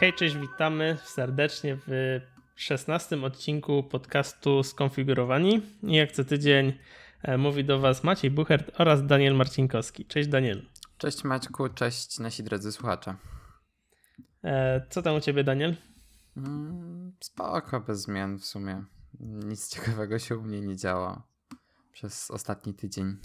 Hej, 0.00 0.14
cześć, 0.14 0.36
witamy 0.36 0.98
serdecznie 1.04 1.78
w 1.86 2.20
16 2.54 3.22
odcinku 3.22 3.82
podcastu 3.82 4.62
Skonfigurowani. 4.62 5.62
I 5.82 5.94
jak 5.94 6.12
co 6.12 6.24
tydzień 6.24 6.72
e, 7.22 7.38
mówi 7.38 7.64
do 7.64 7.78
Was 7.78 8.04
Maciej 8.04 8.30
Buchert 8.30 8.80
oraz 8.80 9.06
Daniel 9.06 9.34
Marcinkowski. 9.34 10.04
Cześć 10.04 10.28
Daniel. 10.28 10.66
Cześć 10.98 11.24
Maćku, 11.24 11.68
cześć 11.68 12.18
nasi 12.18 12.42
drodzy 12.44 12.72
słuchacze. 12.72 13.14
E, 14.44 14.86
co 14.90 15.02
tam 15.02 15.16
u 15.16 15.20
Ciebie 15.20 15.44
Daniel? 15.44 15.76
Mm, 16.36 17.12
spoko, 17.20 17.80
bez 17.80 18.00
zmian 18.00 18.38
w 18.38 18.44
sumie. 18.44 18.84
Nic 19.20 19.68
ciekawego 19.74 20.18
się 20.18 20.36
u 20.36 20.42
mnie 20.42 20.60
nie 20.60 20.76
działo 20.76 21.22
przez 21.92 22.30
ostatni 22.30 22.74
tydzień. 22.74 23.16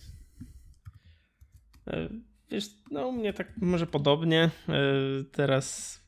E, 1.88 2.10
wiesz, 2.50 2.66
no 2.92 3.08
u 3.08 3.12
mnie 3.12 3.34
tak 3.34 3.58
może 3.58 3.88
podobnie. 3.88 4.50
Teraz 5.32 6.03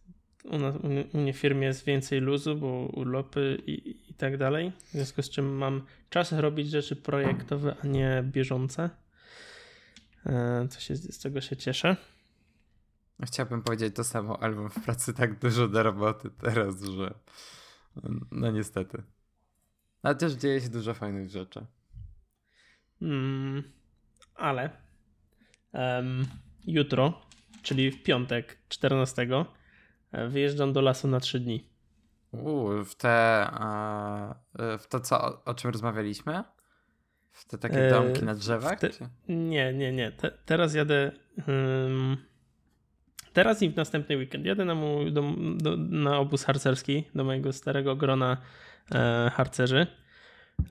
u, 0.51 0.57
nas, 0.57 0.75
u 1.13 1.17
mnie 1.17 1.33
w 1.33 1.37
firmie 1.37 1.67
jest 1.67 1.85
więcej 1.85 2.19
luzu, 2.19 2.55
bo 2.55 2.67
urlopy 2.93 3.61
i, 3.65 3.95
i 4.09 4.13
tak 4.13 4.37
dalej. 4.37 4.71
W 4.71 4.91
związku 4.91 5.21
z 5.21 5.29
czym 5.29 5.57
mam 5.57 5.85
czas 6.09 6.31
robić 6.31 6.69
rzeczy 6.69 6.95
projektowe, 6.95 7.75
a 7.83 7.87
nie 7.87 8.23
bieżące. 8.31 8.89
E, 10.25 10.67
co 10.69 10.79
się, 10.79 10.95
z 10.95 11.19
tego 11.19 11.41
się 11.41 11.55
cieszę. 11.55 11.97
Chciałbym 13.23 13.61
powiedzieć 13.61 13.95
to 13.95 14.03
samo, 14.03 14.43
ale 14.43 14.69
w 14.69 14.83
pracy 14.83 15.13
tak 15.13 15.39
dużo 15.39 15.67
do 15.67 15.83
roboty 15.83 16.29
teraz, 16.41 16.83
że 16.83 17.13
no 18.31 18.51
niestety. 18.51 19.03
Ale 20.03 20.15
też 20.15 20.33
dzieje 20.33 20.61
się 20.61 20.69
dużo 20.69 20.93
fajnych 20.93 21.29
rzeczy. 21.29 21.65
Mm, 23.01 23.63
ale 24.35 24.69
um, 25.73 26.25
jutro, 26.67 27.21
czyli 27.61 27.91
w 27.91 28.03
piątek 28.03 28.57
14, 28.69 29.27
E, 29.31 29.45
wyjeżdżam 30.29 30.73
do 30.73 30.81
lasu 30.81 31.07
na 31.07 31.19
trzy 31.19 31.39
dni. 31.39 31.69
Uuu, 32.31 32.83
w 32.83 32.95
te, 32.95 33.47
w 34.79 34.87
to 34.89 34.99
co, 34.99 35.43
o, 35.45 35.53
czym 35.53 35.71
rozmawialiśmy? 35.71 36.43
W 37.31 37.45
te 37.47 37.57
takie 37.57 37.89
domki 37.89 38.21
e, 38.21 38.25
na 38.25 38.35
drzewach? 38.35 38.79
Te, 38.79 38.89
nie, 39.27 39.73
nie, 39.73 39.91
nie. 39.91 40.11
Te, 40.11 40.31
teraz 40.45 40.73
jadę. 40.73 41.11
Um, 41.47 42.17
teraz 43.33 43.61
i 43.61 43.69
w 43.69 43.75
następny 43.75 44.17
weekend 44.17 44.45
jadę 44.45 44.65
na, 44.65 44.75
mój, 44.75 45.13
do, 45.13 45.23
do, 45.57 45.77
na 45.77 46.17
obóz 46.17 46.43
harcerski 46.43 47.03
do 47.15 47.23
mojego 47.23 47.53
starego 47.53 47.95
grona 47.95 48.37
e, 48.91 49.31
harcerzy. 49.33 49.87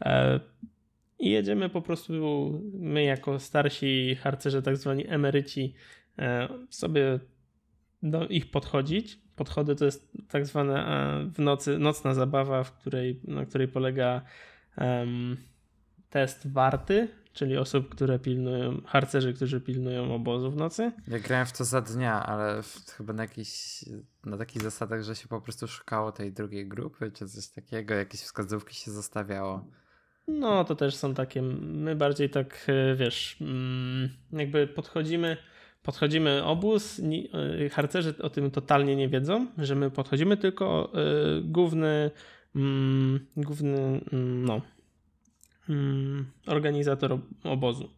E, 0.01 0.41
I 1.19 1.31
jedziemy 1.31 1.69
po 1.69 1.83
prostu 1.83 2.13
my 2.75 3.05
jako 3.05 3.39
starsi 3.39 4.15
harcerze, 4.15 4.63
tak 4.63 4.77
zwani 4.77 5.09
emeryci, 5.09 5.75
e, 6.19 6.49
sobie 6.71 7.19
do 8.03 8.29
ich 8.29 8.51
podchodzić 8.51 9.24
podchody 9.37 9.77
to 9.77 9.85
jest 9.85 10.13
tak 10.29 10.47
zwana 10.47 10.87
e, 10.87 11.25
w 11.25 11.39
nocy, 11.39 11.79
nocna 11.79 12.15
zabawa, 12.15 12.65
w 12.65 12.73
której, 12.73 13.21
na 13.25 13.47
której 13.47 13.69
polega 13.69 14.23
um, 14.79 15.37
test 16.11 16.53
warty, 16.53 17.09
czyli 17.33 17.57
osób, 17.57 17.89
które 17.89 18.19
pilnują, 18.19 18.81
harcerzy, 18.87 19.35
którzy 19.35 19.61
pilnują 19.61 20.15
obozu 20.15 20.51
w 20.51 20.57
nocy. 20.57 20.93
Ja 21.09 21.19
grałem 21.19 21.47
w 21.47 21.53
to 21.53 21.65
za 21.65 21.81
dnia, 21.81 22.27
ale 22.27 22.63
w, 22.63 22.91
chyba 22.97 23.13
na 23.13 23.23
jakiś, 23.23 23.85
na 24.25 24.37
takich 24.37 24.63
zasadach, 24.63 25.03
że 25.03 25.17
się 25.17 25.29
po 25.29 25.41
prostu 25.41 25.69
szukało 25.69 26.13
tej 26.13 26.33
drugiej 26.33 26.69
grupy, 26.69 27.11
czy 27.11 27.29
coś 27.29 27.49
takiego, 27.49 27.95
jakieś 27.95 28.21
wskazówki 28.21 28.77
się 28.77 28.91
zostawiało. 28.91 29.65
No, 30.29 30.65
to 30.65 30.75
też 30.75 30.97
są 30.97 31.15
takie, 31.15 31.43
my 31.43 31.97
bardziej 31.97 32.31
tak, 32.31 32.67
e, 32.67 32.97
wiesz, 32.97 33.37
mm, 33.41 34.09
jakby 34.33 34.67
podchodzimy 34.67 35.37
podchodzimy 35.85 36.45
obóz, 36.45 36.99
y, 36.99 37.71
harcerzy 37.71 38.15
o 38.23 38.31
tym 38.31 38.51
totalnie 38.51 38.97
nie 38.97 39.09
wiedzą, 39.09 39.47
że 39.59 39.75
my 39.75 39.91
podchodzimy, 39.91 40.37
tylko 40.37 40.93
y, 41.39 41.43
główny, 41.43 42.11
mm, 42.57 43.27
główny 43.37 44.01
mm, 44.13 44.45
no, 44.45 44.61
mm, 45.69 46.27
organizator 46.47 47.19
obozu 47.45 47.91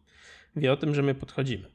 wie 0.55 0.73
o 0.73 0.77
tym, 0.77 0.95
że 0.95 1.03
my 1.03 1.15
podchodzimy. 1.15 1.67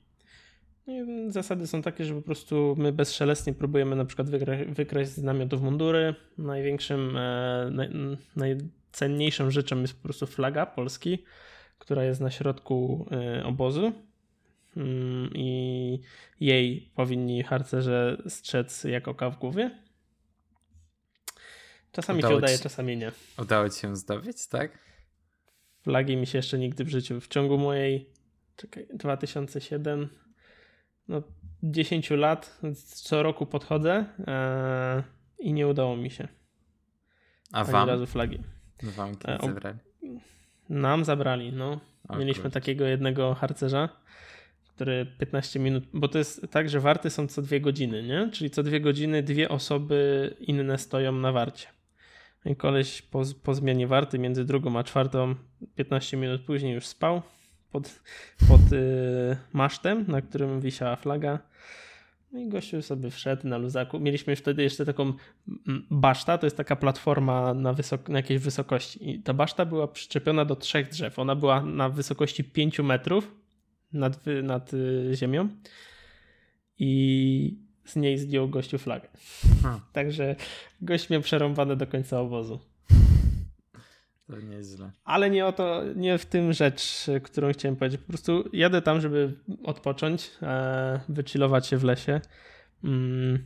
Zasady 1.29 1.67
są 1.67 1.83
takie, 1.83 2.05
że 2.05 2.15
po 2.15 2.23
prostu 2.23 2.75
my 2.79 2.93
bezszelestnie 2.93 3.53
próbujemy 3.53 3.97
na 3.97 4.05
przykład 4.05 4.31
wykraść 4.69 5.11
z 5.11 5.23
namiotów 5.23 5.63
mundury. 5.63 6.15
Największym, 6.39 7.17
e, 7.17 7.71
naj, 7.71 7.91
najcenniejszą 8.37 9.51
rzeczą 9.51 9.81
jest 9.81 9.97
po 9.97 10.03
prostu 10.03 10.27
flaga 10.27 10.67
Polski, 10.67 11.25
która 11.79 12.05
jest 12.05 12.21
na 12.21 12.31
środku 12.31 13.07
e, 13.11 13.45
obozu 13.45 13.93
i 15.35 16.01
jej 16.41 16.91
powinni 16.95 17.43
harcerze 17.43 18.23
strzec 18.29 18.85
jak 18.85 19.09
oka 19.09 19.31
w 19.31 19.39
głowie. 19.39 19.71
Czasami 21.93 22.19
udało 22.19 22.33
się 22.33 22.39
udaje, 22.39 22.57
ci, 22.57 22.63
czasami 22.63 22.97
nie. 22.97 23.13
Udało 23.39 23.69
ci 23.69 23.81
się 23.81 23.97
zdobyć, 23.97 24.47
tak? 24.47 24.79
Flagi 25.83 26.17
mi 26.17 26.27
się 26.27 26.39
jeszcze 26.39 26.59
nigdy 26.59 26.85
w 26.85 26.89
życiu. 26.89 27.21
W 27.21 27.29
ciągu 27.29 27.59
mojej, 27.59 28.11
czekaj, 28.57 28.87
2007, 28.95 30.09
no 31.09 31.23
10 31.63 32.11
lat, 32.11 32.61
co 32.87 33.23
roku 33.23 33.47
podchodzę 33.47 34.05
e, 34.27 35.03
i 35.39 35.53
nie 35.53 35.69
udało 35.69 35.97
mi 35.97 36.11
się. 36.11 36.29
A 37.53 37.61
Ani 37.61 37.73
wam? 37.73 37.89
razu 37.89 38.07
flagi. 38.07 38.39
Wam 38.83 39.17
kiedy 39.17 39.33
e, 39.33 39.39
zabrali? 39.47 39.79
Nam 40.69 41.05
zabrali, 41.05 41.53
no. 41.53 41.81
O, 42.09 42.17
Mieliśmy 42.17 42.51
takiego 42.51 42.85
jednego 42.85 43.35
harcerza, 43.35 43.89
który 44.75 45.07
15 45.19 45.61
minut, 45.61 45.85
bo 45.93 46.09
to 46.09 46.19
jest 46.19 46.47
tak, 46.51 46.69
że 46.69 46.81
warty 46.81 47.11
są 47.11 47.27
co 47.27 47.43
dwie 47.43 47.61
godziny, 47.61 48.03
nie? 48.03 48.31
Czyli 48.33 48.51
co 48.51 48.63
dwie 48.63 48.81
godziny 48.81 49.23
dwie 49.23 49.49
osoby 49.49 50.31
inne 50.41 50.79
stoją 50.79 51.13
na 51.13 51.33
warcie. 51.33 51.67
I 52.45 52.57
koleś 52.57 53.03
po, 53.03 53.23
po 53.43 53.55
zmianie 53.55 53.87
warty 53.87 54.19
między 54.19 54.45
drugą 54.45 54.79
a 54.79 54.85
czwartą 54.85 55.35
15 55.75 56.17
minut 56.17 56.43
później 56.43 56.75
już 56.75 56.87
spał 56.87 57.23
pod, 57.73 58.03
pod 58.49 58.73
y, 58.73 59.37
masztem, 59.53 60.05
na 60.09 60.23
którym 60.23 60.61
wisiała 60.61 60.97
flaga. 60.97 61.39
No 62.33 62.41
i 62.41 62.49
gościu 62.49 62.83
sobie 62.83 63.11
wszedł 63.11 63.49
na 63.49 63.59
luzaku. 63.59 64.01
Mieliśmy 64.01 64.37
wtedy 64.37 64.63
jeszcze 64.63 64.85
taką 64.85 65.13
baszta, 65.91 66.39
to 66.39 66.47
jest 66.47 66.57
taka 66.57 66.77
platforma 66.77 67.55
na, 67.55 67.75
wysok- 67.75 68.09
na 68.09 68.19
jakiejś 68.19 68.41
wysokości. 68.41 69.11
I 69.11 69.23
ta 69.23 69.35
baszta 69.35 69.65
była 69.65 69.89
przyczepiona 69.89 70.45
do 70.45 70.57
trzech 70.57 70.89
drzew. 70.89 71.19
Ona 71.19 71.35
była 71.35 71.63
na 71.63 71.89
wysokości 71.89 72.45
5 72.45 72.79
metrów 72.79 73.42
nad, 73.93 74.21
nad 74.43 74.75
y, 74.75 75.11
ziemią 75.15 75.49
i 76.79 77.59
z 77.85 77.97
niej 77.97 78.19
zdjął 78.19 78.49
gościu 78.49 78.79
flagę. 78.79 79.09
Hmm. 79.63 79.81
Także 79.93 80.37
gość 80.81 81.11
miał 81.11 81.21
przerąbane 81.21 81.77
do 81.77 81.87
końca 81.87 82.21
obozu. 82.21 82.61
To 84.27 84.41
nieźle. 84.41 84.91
Ale 85.05 85.31
nie 85.31 85.47
o 85.47 85.53
to, 85.53 85.83
nie 85.97 86.19
w 86.19 86.27
tym 86.27 86.53
rzecz, 86.53 87.07
którą 87.23 87.53
chciałem 87.53 87.77
powiedzieć. 87.77 88.01
Po 88.01 88.09
prostu 88.09 88.45
jadę 88.53 88.83
tam, 88.83 89.01
żeby 89.01 89.39
odpocząć, 89.65 90.31
e, 90.43 91.01
wychillować 91.09 91.67
się 91.67 91.77
w 91.77 91.85
lesie. 91.85 92.21
Mm. 92.85 93.45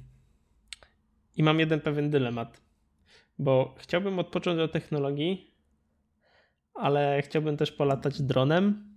I 1.37 1.43
mam 1.43 1.61
jeden 1.61 1.81
pewien 1.81 2.11
dylemat, 2.11 2.61
bo 3.39 3.75
chciałbym 3.79 4.19
odpocząć 4.19 4.61
od 4.61 4.73
technologii, 4.73 5.55
ale 6.75 7.23
chciałbym 7.23 7.57
też 7.57 7.73
polatać 7.73 8.23
dronem 8.23 8.96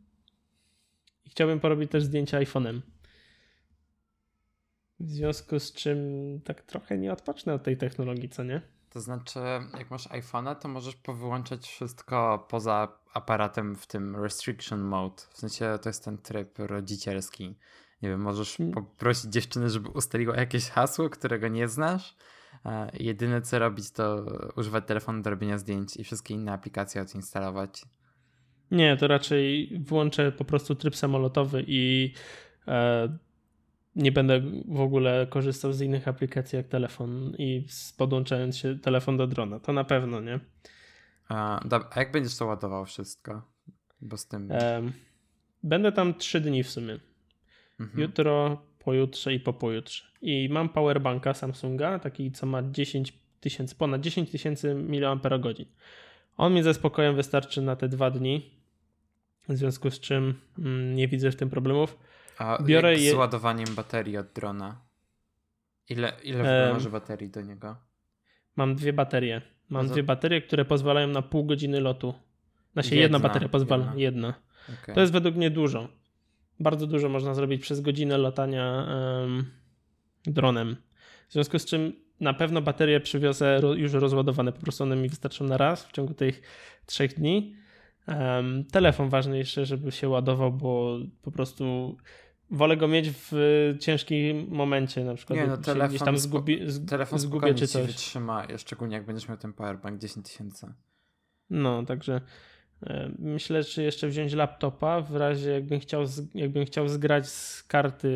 i 1.30 1.32
chciałbym 1.32 1.60
porobić 1.60 1.92
też 1.92 2.04
zdjęcia 2.04 2.40
iPhone'em. 2.40 2.82
W 5.00 5.10
związku 5.10 5.60
z 5.60 5.74
czym 5.74 5.98
tak 6.46 6.62
trochę 6.62 6.98
nie 6.98 7.14
odpocznę 7.14 7.54
od 7.54 7.64
tej 7.64 7.78
technologii, 7.78 8.30
co 8.30 8.44
nie? 8.44 8.62
To 8.90 9.02
znaczy, 9.02 9.40
jak 9.78 9.92
masz 9.92 10.08
iPhone'a, 10.08 10.56
to 10.56 10.68
możesz 10.68 10.96
powyłączać 10.96 11.68
wszystko 11.68 12.48
poza 12.50 12.88
aparatem 13.14 13.76
w 13.76 13.88
tym 13.88 14.16
restriction 14.16 14.82
mode. 14.82 15.24
W 15.32 15.38
sensie 15.38 15.80
to 15.82 15.90
jest 15.90 16.06
ten 16.06 16.18
tryb 16.18 16.60
rodzicielski. 16.60 17.58
Nie 18.02 18.10
wiem, 18.10 18.22
możesz 18.22 18.58
hmm. 18.58 18.74
poprosić 18.74 19.32
dziewczynę, 19.32 19.70
żeby 19.70 19.90
ustaliła 19.90 20.36
jakieś 20.36 20.70
hasło, 20.70 21.10
którego 21.10 21.48
nie 21.48 21.68
znasz. 21.68 22.16
Jedyne 22.94 23.42
co 23.42 23.60
robić, 23.60 23.92
to 23.92 24.26
używać 24.56 24.86
telefonu 24.88 25.22
do 25.22 25.30
robienia 25.30 25.58
zdjęć 25.58 25.98
i 25.98 26.04
wszystkie 26.04 26.34
inne 26.34 26.52
aplikacje 26.52 27.02
odinstalować. 27.02 27.86
Nie, 28.72 28.98
to 28.98 29.08
raczej 29.08 29.72
włączę 29.80 30.32
po 30.32 30.46
prostu 30.46 30.76
tryb 30.76 30.96
samolotowy 30.96 31.64
i 31.68 32.14
e, 32.68 33.18
nie 33.96 34.12
będę 34.12 34.42
w 34.68 34.80
ogóle 34.80 35.28
korzystał 35.30 35.74
z 35.74 35.82
innych 35.82 36.08
aplikacji 36.08 36.58
jak 36.58 36.68
telefon 36.68 37.34
i 37.38 37.66
podłączając 37.98 38.58
się 38.58 38.80
telefon 38.80 39.18
do 39.18 39.28
drona. 39.28 39.60
To 39.60 39.74
na 39.74 39.84
pewno, 39.84 40.22
nie? 40.22 40.40
A, 41.28 41.60
a 41.92 42.00
jak 42.00 42.12
będziesz 42.12 42.38
to 42.38 42.46
ładował 42.46 42.86
wszystko? 42.86 43.42
Bo 44.02 44.18
z 44.18 44.28
tym. 44.28 44.52
E, 44.52 44.82
będę 45.64 45.92
tam 45.92 46.14
trzy 46.14 46.42
dni 46.42 46.64
w 46.64 46.70
sumie. 46.70 47.00
Mhm. 47.80 48.02
Jutro, 48.02 48.62
pojutrze 48.80 49.34
i 49.34 49.40
po 49.40 49.54
pojutrze. 49.54 50.06
I 50.22 50.50
mam 50.52 50.70
powerbanka 50.70 51.34
Samsunga, 51.34 52.00
taki 52.00 52.32
co 52.32 52.46
ma 52.46 52.64
10 52.64 53.14
tysięcy, 53.40 53.76
ponad 53.76 54.02
10 54.02 54.32
tysięcy 54.32 54.76
mAh. 54.76 55.20
On 56.38 56.54
mi 56.54 56.64
ze 56.64 56.74
spokojem 56.74 57.16
wystarczy 57.16 57.62
na 57.62 57.76
te 57.76 57.90
dwa 57.90 58.12
dni 58.12 58.59
w 59.50 59.58
związku 59.58 59.92
z 59.92 60.00
czym 60.00 60.34
mm, 60.60 60.96
nie 60.96 61.08
widzę 61.08 61.32
w 61.32 61.36
tym 61.36 61.50
problemów. 61.50 61.98
A 62.38 62.64
Biorę 62.64 62.94
jak 62.94 63.02
je... 63.02 63.12
z 63.12 63.14
ładowaniem 63.14 63.76
baterii 63.76 64.18
od 64.18 64.28
drona? 64.34 64.82
Ile, 65.90 66.14
ile 66.24 66.74
masz 66.74 66.88
baterii 66.88 67.30
do 67.30 67.42
niego? 67.42 67.76
Mam 68.56 68.76
dwie 68.76 68.94
baterie. 68.94 69.42
Mam 69.70 69.84
No 69.84 69.90
to- 69.90 69.94
dwie 69.94 70.04
baterie, 70.04 70.42
które 70.42 70.66
pozwalają 70.66 71.08
na 71.08 71.22
pół 71.22 71.46
godziny 71.46 71.80
lotu. 71.80 72.14
Znaczy 72.74 72.90
jedna, 72.90 73.02
Jedna, 73.02 73.20
bateria 73.20 73.50
pozwala, 73.50 73.84
jedna. 73.84 74.00
jedna. 74.02 74.34
Okej. 74.84 74.96
To 74.96 75.02
jest 75.02 75.14
według 75.14 75.36
mnie 75.36 75.50
dużo. 75.52 75.88
Bardzo 76.60 76.88
dużo 76.88 77.10
można 77.10 77.34
zrobić 77.34 77.62
przez 77.62 77.82
godzinę 77.82 78.18
latania 78.18 78.88
em, 79.24 79.46
dronem. 80.26 80.76
W 81.30 81.34
związku 81.34 81.60
z 81.60 81.66
czym 81.66 81.94
na 82.20 82.34
pewno 82.34 82.62
baterie 82.62 83.00
przywiozę 83.00 83.62
już 83.76 83.94
rozładowane, 83.94 84.52
po 84.52 84.62
prostu 84.62 84.84
one 84.84 84.96
mi 84.96 85.10
wystarczą 85.10 85.46
na 85.46 85.58
raz 85.58 85.86
w 85.86 85.92
ciągu 85.92 86.14
tych 86.14 86.42
trzech 86.86 87.14
dni. 87.16 87.56
Em, 88.10 88.66
telefon 88.72 89.10
ważniejszy, 89.10 89.66
żeby 89.66 89.92
się 89.92 90.10
ładował, 90.10 90.52
bo 90.52 90.98
po 91.22 91.32
prostu 91.32 91.98
wolę 92.52 92.78
go 92.78 92.88
mieć 92.88 93.10
w 93.12 93.32
ciężkim 93.80 94.48
momencie, 94.50 95.04
na 95.04 95.16
przykład 95.16 95.40
Nie, 95.40 95.48
no 95.48 95.58
telefon 95.58 95.90
gdzieś 95.90 96.02
tam 96.04 96.18
zgubi, 96.18 96.60
Telefon 96.90 97.20
zgubię 97.20 97.54
czy 97.56 97.68
coś. 97.68 97.88
wytrzyma, 97.88 98.48
szczególnie 98.58 98.96
jak 98.96 99.06
będziesz 99.06 99.30
miał 99.30 99.38
ten 99.38 99.54
powerbank 99.54 100.02
10 100.02 100.26
tysięcy. 100.26 100.74
No, 101.50 101.84
także 101.86 102.22
myślę, 103.20 103.64
czy 103.64 103.84
jeszcze 103.84 104.08
wziąć 104.08 104.34
laptopa 104.34 105.02
w 105.02 105.16
razie 105.16 105.52
jakbym 105.52 105.80
chciał, 105.80 106.04
jakbym 106.36 106.66
chciał 106.66 106.88
zgrać 106.88 107.28
z 107.28 107.64
karty 107.64 108.10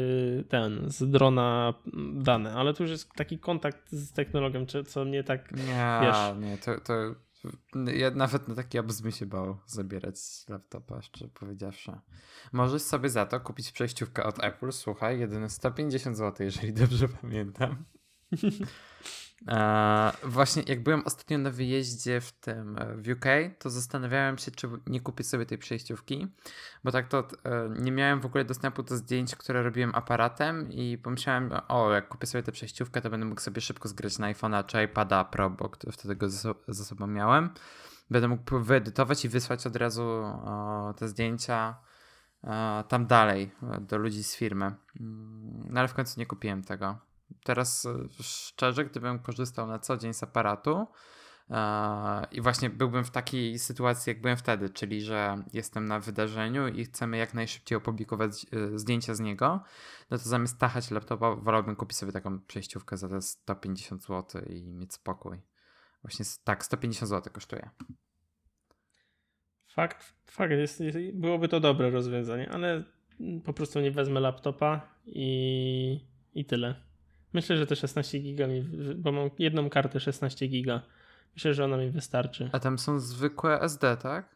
ten, 0.50 0.82
z 0.90 1.10
drona 1.12 1.74
dane, 2.14 2.54
ale 2.54 2.74
tu 2.74 2.84
już 2.84 2.92
jest 2.92 3.14
taki 3.14 3.40
kontakt 3.40 3.92
z 3.92 4.12
technologią, 4.12 4.66
czy- 4.66 4.84
co 4.84 5.06
mnie 5.06 5.24
tak, 5.24 5.52
Nie, 5.52 6.00
Wiesz. 6.02 6.42
nie, 6.50 6.58
to, 6.58 6.80
to 6.80 6.94
ja 7.96 8.12
nawet 8.12 8.48
na 8.48 8.56
taki 8.56 8.80
obóz 8.80 9.02
bym 9.02 9.12
się 9.12 9.26
bał 9.26 9.58
zabierać 9.66 10.16
laptopa, 10.50 11.02
szczerze 11.02 11.28
powiedziawszy. 11.28 11.92
Możesz 12.52 12.82
sobie 12.82 13.10
za 13.10 13.26
to 13.26 13.40
kupić 13.40 13.72
przejściówkę 13.72 14.24
od 14.24 14.44
Apple, 14.44 14.72
słuchaj, 14.72 15.20
jedyne 15.20 15.50
150 15.50 16.18
zł, 16.18 16.46
jeżeli 16.46 16.74
dobrze 16.74 17.08
pamiętam. 17.08 17.86
E, 19.48 20.12
właśnie 20.24 20.64
jak 20.68 20.84
byłem 20.84 21.02
ostatnio 21.06 21.38
na 21.38 21.52
wyjeździe 21.52 22.22
w 22.22 22.32
tym 22.32 22.78
e, 22.78 22.96
w 22.96 23.08
UK, 23.08 23.26
to 23.60 23.70
zastanawiałem 23.70 24.38
się, 24.38 24.52
czy 24.52 24.70
nie 24.88 25.02
kupić 25.02 25.28
sobie 25.28 25.46
tej 25.46 25.58
przejściówki, 25.58 26.28
bo 26.84 26.92
tak 26.92 27.08
to 27.08 27.20
e, 27.20 27.70
nie 27.80 27.92
miałem 27.92 28.22
w 28.22 28.26
ogóle 28.26 28.46
dostępu 28.46 28.84
do 28.84 28.98
zdjęć, 28.98 29.36
które 29.36 29.64
robiłem 29.64 29.96
aparatem 29.96 30.72
i 30.72 30.98
pomyślałem, 30.98 31.52
o, 31.68 31.92
jak 31.92 32.08
kupię 32.08 32.28
sobie 32.28 32.44
tę 32.44 32.52
przejściówkę, 32.52 33.02
to 33.02 33.10
będę 33.10 33.26
mógł 33.26 33.42
sobie 33.42 33.62
szybko 33.62 33.88
zgrać 33.88 34.20
na 34.20 34.34
iPhone'a 34.34 34.66
czy 34.66 34.84
iPada 34.84 35.26
Pro, 35.26 35.50
bo 35.50 35.72
wtedy 35.92 36.16
go 36.16 36.30
ze, 36.30 36.54
ze 36.68 36.86
sobą 36.86 37.08
miałem. 37.08 37.50
Będę 38.10 38.28
mógł 38.28 38.60
wyedytować 38.60 39.26
i 39.26 39.30
wysłać 39.30 39.68
od 39.68 39.76
razu 39.76 40.04
o, 40.04 40.94
te 40.98 41.08
zdjęcia 41.08 41.76
e, 42.44 42.84
tam 42.88 43.06
dalej 43.08 43.52
e, 43.64 43.82
do 43.82 43.98
ludzi 43.98 44.24
z 44.24 44.36
firmy. 44.36 44.66
Mm, 44.66 45.64
No 45.70 45.80
ale 45.80 45.88
w 45.88 45.94
końcu 45.94 46.20
nie 46.20 46.26
kupiłem 46.26 46.64
tego. 46.64 47.13
Teraz 47.44 47.86
e, 47.86 48.24
szczerze, 48.24 48.86
gdybym 48.86 49.20
korzystał 49.20 49.68
na 49.68 49.80
co 49.80 49.98
dzień 49.98 50.14
z 50.14 50.24
aparatu 50.24 50.88
e, 51.50 52.28
i 52.32 52.42
właśnie 52.42 52.70
byłbym 52.70 53.04
w 53.04 53.12
takiej 53.12 53.60
sytuacji, 53.60 54.10
jak 54.10 54.22
byłem 54.22 54.38
wtedy, 54.38 54.70
czyli 54.70 55.02
że 55.02 55.44
jestem 55.54 55.86
na 55.86 56.00
wydarzeniu 56.00 56.68
i 56.68 56.86
chcemy 56.86 57.18
jak 57.18 57.34
najszybciej 57.34 57.78
opublikować 57.78 58.46
e, 58.52 58.80
zdjęcia 58.80 59.16
z 59.16 59.20
niego, 59.20 59.64
no 60.10 60.18
to 60.18 60.24
zamiast 60.24 60.60
tachać 60.60 60.92
laptopa, 60.92 61.36
wolałbym 61.36 61.76
kupić 61.76 61.98
sobie 61.98 62.12
taką 62.12 62.40
przejściówkę 62.40 62.98
za 62.98 63.10
te 63.10 63.22
150 63.22 64.04
zł 64.04 64.42
i 64.42 64.72
mieć 64.72 64.94
spokój. 64.94 65.42
Właśnie 66.04 66.26
tak, 66.44 66.66
150 66.66 67.10
zł 67.10 67.34
kosztuje. 67.34 67.70
fakt, 69.68 70.14
fakt 70.26 70.52
jest, 70.52 70.80
jest, 70.80 70.98
byłoby 71.14 71.48
to 71.48 71.60
dobre 71.60 71.90
rozwiązanie, 71.90 72.50
ale 72.50 72.84
po 73.46 73.54
prostu 73.54 73.80
nie 73.80 73.92
wezmę 73.92 74.20
laptopa 74.20 74.96
i, 75.06 76.00
i 76.34 76.46
tyle. 76.46 76.93
Myślę, 77.34 77.58
że 77.58 77.68
te 77.68 77.76
16 77.76 78.20
giga 78.20 78.48
mi, 78.48 78.62
bo 78.96 79.12
mam 79.12 79.30
jedną 79.40 79.70
kartę 79.70 80.00
16 80.00 80.48
giga. 80.48 80.82
Myślę, 81.36 81.54
że 81.54 81.66
ona 81.66 81.78
mi 81.78 81.92
wystarczy. 81.92 82.50
A 82.52 82.60
tam 82.60 82.80
są 82.80 83.00
zwykłe 83.00 83.62
SD, 83.62 83.98
tak? 83.98 84.36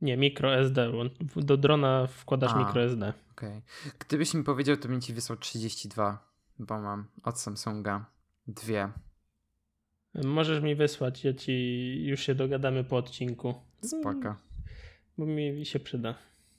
Nie, 0.00 0.16
micro 0.16 0.56
SD. 0.56 0.92
bo 1.34 1.42
Do 1.42 1.56
drona 1.56 2.06
wkładasz 2.06 2.52
A. 2.54 2.58
micro 2.58 2.82
SD. 2.82 3.12
Okej. 3.30 3.62
Gdybyś 3.98 4.34
mi 4.34 4.44
powiedział, 4.44 4.76
to 4.76 4.88
bym 4.88 5.00
ci 5.00 5.12
wysłał 5.12 5.38
32, 5.38 6.30
bo 6.58 6.80
mam 6.80 7.06
od 7.24 7.40
Samsunga 7.40 8.06
dwie. 8.46 8.88
Możesz 10.14 10.62
mi 10.62 10.74
wysłać, 10.74 11.24
ja 11.24 11.34
ci 11.34 11.52
już 12.04 12.20
się 12.20 12.34
dogadamy 12.34 12.84
po 12.84 12.96
odcinku. 12.96 13.54
Spoko. 13.82 14.36
Bo 15.18 15.26
mi 15.26 15.66
się 15.66 15.80
przyda. 15.80 16.14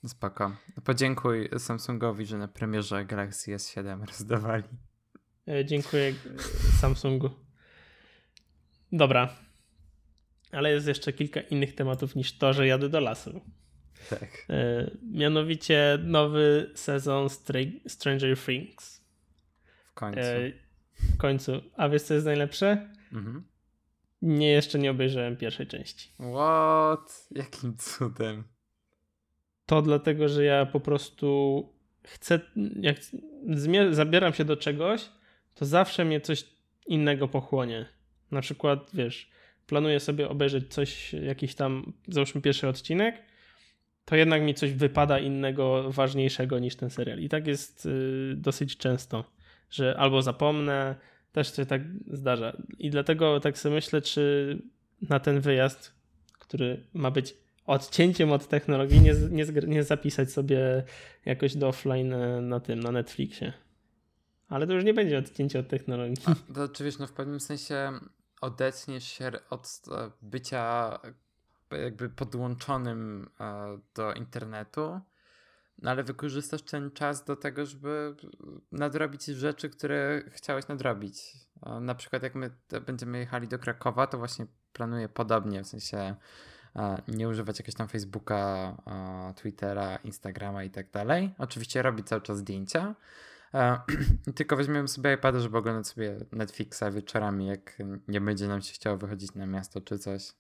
Spoko. 0.08 0.56
Podziękuj 0.84 1.50
Samsungowi, 1.58 2.26
że 2.26 2.38
na 2.38 2.48
premierze 2.48 3.06
Galaxy 3.06 3.56
S7 3.56 4.06
rozdawali. 4.06 4.64
E, 5.52 5.66
Dziękuję 5.66 6.10
e, 6.10 6.14
Samsungu. 6.80 7.30
Dobra. 8.92 9.36
Ale 10.52 10.72
jest 10.72 10.88
jeszcze 10.88 11.14
kilka 11.14 11.42
innych 11.42 11.76
tematów 11.76 12.16
niż 12.16 12.38
to, 12.38 12.54
że 12.54 12.68
jadę 12.68 12.90
do 12.90 13.00
lasu. 13.00 13.42
Tak. 14.10 14.46
E, 14.50 14.92
Mianowicie 15.04 16.00
nowy 16.04 16.72
sezon 16.76 17.28
Stranger 17.88 18.38
Things. 18.46 19.02
W 19.86 19.94
końcu. 19.94 20.20
W 21.14 21.18
końcu. 21.18 21.62
A 21.78 21.90
wiesz 21.90 22.02
co 22.02 22.14
jest 22.14 22.26
najlepsze? 22.26 22.90
Mhm. 23.14 23.44
Nie, 24.22 24.52
jeszcze 24.52 24.80
nie 24.80 24.92
obejrzałem 24.92 25.38
pierwszej 25.38 25.68
części. 25.68 26.10
What? 26.34 27.28
Jakim 27.32 27.78
cudem? 27.78 28.44
To 29.66 29.82
dlatego, 29.82 30.30
że 30.30 30.44
ja 30.44 30.66
po 30.66 30.80
prostu 30.80 31.70
chcę, 32.04 32.40
jak 32.80 32.98
zabieram 33.92 34.34
się 34.34 34.46
do 34.46 34.58
czegoś, 34.58 35.10
to 35.56 35.66
zawsze 35.66 36.06
mnie 36.06 36.22
coś 36.22 36.46
innego 36.88 37.28
pochłonie. 37.28 37.86
Na 38.32 38.42
przykład, 38.42 38.90
wiesz, 38.94 39.30
planuję 39.68 40.00
sobie 40.00 40.30
obejrzeć 40.30 40.74
coś, 40.74 41.14
jakiś 41.14 41.56
tam, 41.56 41.94
załóżmy 42.08 42.42
pierwszy 42.42 42.68
odcinek, 42.68 43.22
to 44.06 44.16
jednak 44.16 44.42
mi 44.42 44.54
coś 44.54 44.74
wypada 44.74 45.20
innego, 45.20 45.92
ważniejszego 45.92 46.60
niż 46.60 46.76
ten 46.76 46.90
serial. 46.90 47.20
I 47.20 47.30
tak 47.30 47.48
jest 47.48 47.86
y, 47.86 48.34
dosyć 48.38 48.78
często, 48.78 49.24
że 49.70 49.98
albo 49.98 50.22
zapomnę, 50.22 50.96
też 51.32 51.56
się 51.56 51.66
tak 51.66 51.82
zdarza. 52.08 52.58
I 52.80 52.90
dlatego 52.90 53.40
tak 53.40 53.58
sobie 53.58 53.76
myślę, 53.76 54.02
czy 54.02 54.58
na 55.10 55.20
ten 55.20 55.40
wyjazd, 55.40 55.96
który 56.40 56.84
ma 56.94 57.12
być 57.12 57.34
odcięciem 57.66 58.32
od 58.32 58.48
technologii, 58.48 59.02
nie, 59.02 59.14
nie, 59.30 59.46
nie 59.68 59.84
zapisać 59.84 60.32
sobie 60.32 60.84
jakoś 61.26 61.56
do 61.56 61.68
offline 61.68 62.14
e, 62.14 62.42
na 62.42 62.60
tym, 62.60 62.80
na 62.80 62.92
Netflixie. 62.92 63.54
Ale 64.52 64.68
to 64.68 64.74
już 64.74 64.84
nie 64.84 64.94
będzie 64.94 65.18
odcięcie 65.18 65.60
od 65.60 65.68
technologii. 65.68 66.18
A, 66.26 66.54
to 66.54 66.70
czy 66.70 66.84
wiesz, 66.84 66.98
no 67.00 67.08
w 67.08 67.12
pewnym 67.12 67.40
sensie 67.40 67.92
odetniesz 68.42 69.04
się 69.04 69.32
od 69.50 69.82
e, 69.92 70.12
bycia 70.22 71.00
jakby 71.72 72.10
podłączonym 72.10 73.30
e, 73.40 73.78
do 73.96 74.14
internetu, 74.14 75.02
no 75.82 75.92
ale 75.92 76.04
wykorzystasz 76.04 76.62
ten 76.62 76.92
czas 76.92 77.26
do 77.26 77.36
tego, 77.36 77.66
żeby 77.66 78.16
nadrobić 78.72 79.26
rzeczy, 79.26 79.70
które 79.70 80.24
chciałeś 80.28 80.68
nadrobić. 80.68 81.34
Na 81.82 81.96
przykład 81.96 82.24
jak 82.24 82.36
my 82.36 82.52
będziemy 82.86 83.20
jechali 83.20 83.48
do 83.48 83.60
Krakowa, 83.60 84.08
to 84.08 84.18
właśnie 84.18 84.46
planuję 84.74 85.10
podobnie, 85.10 85.64
w 85.64 85.68
sensie 85.68 86.16
e, 86.76 87.02
nie 87.08 87.30
używać 87.30 87.60
jakiegoś 87.60 87.76
tam 87.78 87.88
Facebooka, 87.88 88.76
Twittera, 89.36 89.96
Instagrama 89.96 90.64
i 90.64 90.70
tak 90.70 90.92
dalej. 90.92 91.34
Oczywiście 91.38 91.82
robić 91.82 92.08
cały 92.08 92.22
czas 92.22 92.38
zdjęcia, 92.38 92.96
Tylko 94.36 94.56
weźmiemy 94.56 94.88
sobie 94.88 95.14
iPada, 95.14 95.40
żeby 95.40 95.58
oglądać 95.58 95.88
sobie 95.88 96.18
Netflixa 96.32 96.84
wieczorami, 96.92 97.48
jak 97.48 97.78
nie 98.08 98.22
będzie 98.22 98.48
nam 98.48 98.62
się 98.62 98.74
chciało 98.74 98.98
wychodzić 98.98 99.34
na 99.34 99.46
miasto 99.46 99.82
czy 99.82 100.00
coś. 100.00 100.34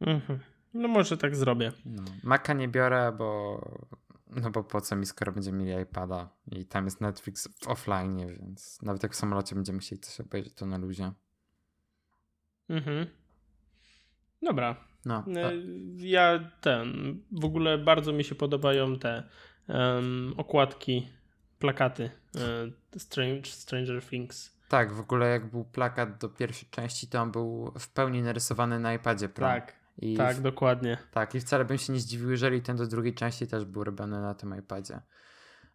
Mhm. 0.00 0.38
No 0.74 0.88
może 0.88 1.16
tak 1.16 1.36
zrobię. 1.36 1.72
No. 1.84 2.02
Maca 2.22 2.52
nie 2.52 2.68
biorę, 2.68 3.12
bo 3.18 3.60
no 4.30 4.50
bo 4.50 4.64
po 4.64 4.80
co 4.80 4.96
mi, 4.96 5.06
skoro 5.06 5.32
będziemy 5.32 5.64
mieli 5.64 5.82
iPada 5.82 6.28
i 6.52 6.64
tam 6.64 6.84
jest 6.84 7.00
Netflix 7.00 7.48
w 7.60 7.68
offline, 7.68 8.26
więc 8.26 8.82
nawet 8.82 9.02
jak 9.02 9.12
w 9.12 9.16
samolocie 9.16 9.54
będziemy 9.54 9.78
chcieli 9.78 10.00
coś 10.00 10.20
obejrzeć, 10.20 10.54
to 10.54 10.66
na 10.66 10.78
luzie. 10.78 11.12
Mhm. 12.68 13.06
Dobra. 14.42 14.76
No, 15.04 15.24
E, 15.26 15.52
Ja 15.96 16.50
ten, 16.60 17.18
w 17.32 17.44
ogóle 17.44 17.78
bardzo 17.78 18.12
mi 18.12 18.24
się 18.24 18.34
podobają 18.34 18.98
te 18.98 19.28
em, 19.68 20.34
okładki, 20.36 21.08
plakaty 21.58 22.10
e, 22.94 22.98
Strange, 22.98 23.46
Stranger 23.46 24.02
Things. 24.02 24.56
tak, 24.68 24.92
w 24.92 25.00
ogóle 25.00 25.28
jak 25.28 25.50
był 25.50 25.64
plakat 25.64 26.18
do 26.18 26.28
pierwszej 26.28 26.68
części, 26.70 27.08
to 27.08 27.22
on 27.22 27.32
był 27.32 27.72
w 27.78 27.88
pełni 27.88 28.22
narysowany 28.22 28.80
na 28.80 28.94
iPadzie 28.94 29.28
Pro. 29.28 29.46
Tak, 29.46 29.72
I 29.98 30.16
tak, 30.16 30.40
dokładnie. 30.40 30.98
Tak, 31.10 31.34
i 31.34 31.40
wcale 31.40 31.64
bym 31.64 31.78
się 31.78 31.92
nie 31.92 32.00
zdziwił, 32.00 32.30
jeżeli 32.30 32.62
ten 32.62 32.76
do 32.76 32.86
drugiej 32.86 33.14
części 33.14 33.46
też 33.46 33.64
był 33.64 33.84
robiony 33.84 34.20
na 34.20 34.34
tym 34.34 34.58
iPadzie. 34.58 35.00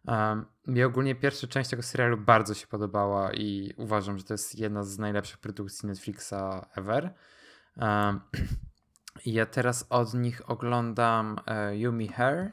Um, 0.06 0.46
mi 0.66 0.82
ogólnie 0.82 1.14
pierwsza 1.14 1.46
część 1.46 1.70
tego 1.70 1.82
serialu 1.82 2.16
bardzo 2.16 2.54
się 2.54 2.66
podobała 2.66 3.32
i 3.32 3.74
uważam, 3.76 4.18
że 4.18 4.24
to 4.24 4.34
jest 4.34 4.58
jedna 4.58 4.82
z 4.82 4.98
najlepszych 4.98 5.38
produkcji 5.38 5.88
Netflixa 5.88 6.66
ever. 6.76 7.14
Um, 7.76 8.20
ja 9.26 9.46
teraz 9.46 9.86
od 9.90 10.14
nich 10.14 10.50
oglądam 10.50 11.36
e, 11.46 11.76
Yumi 11.78 12.08
Hair. 12.08 12.52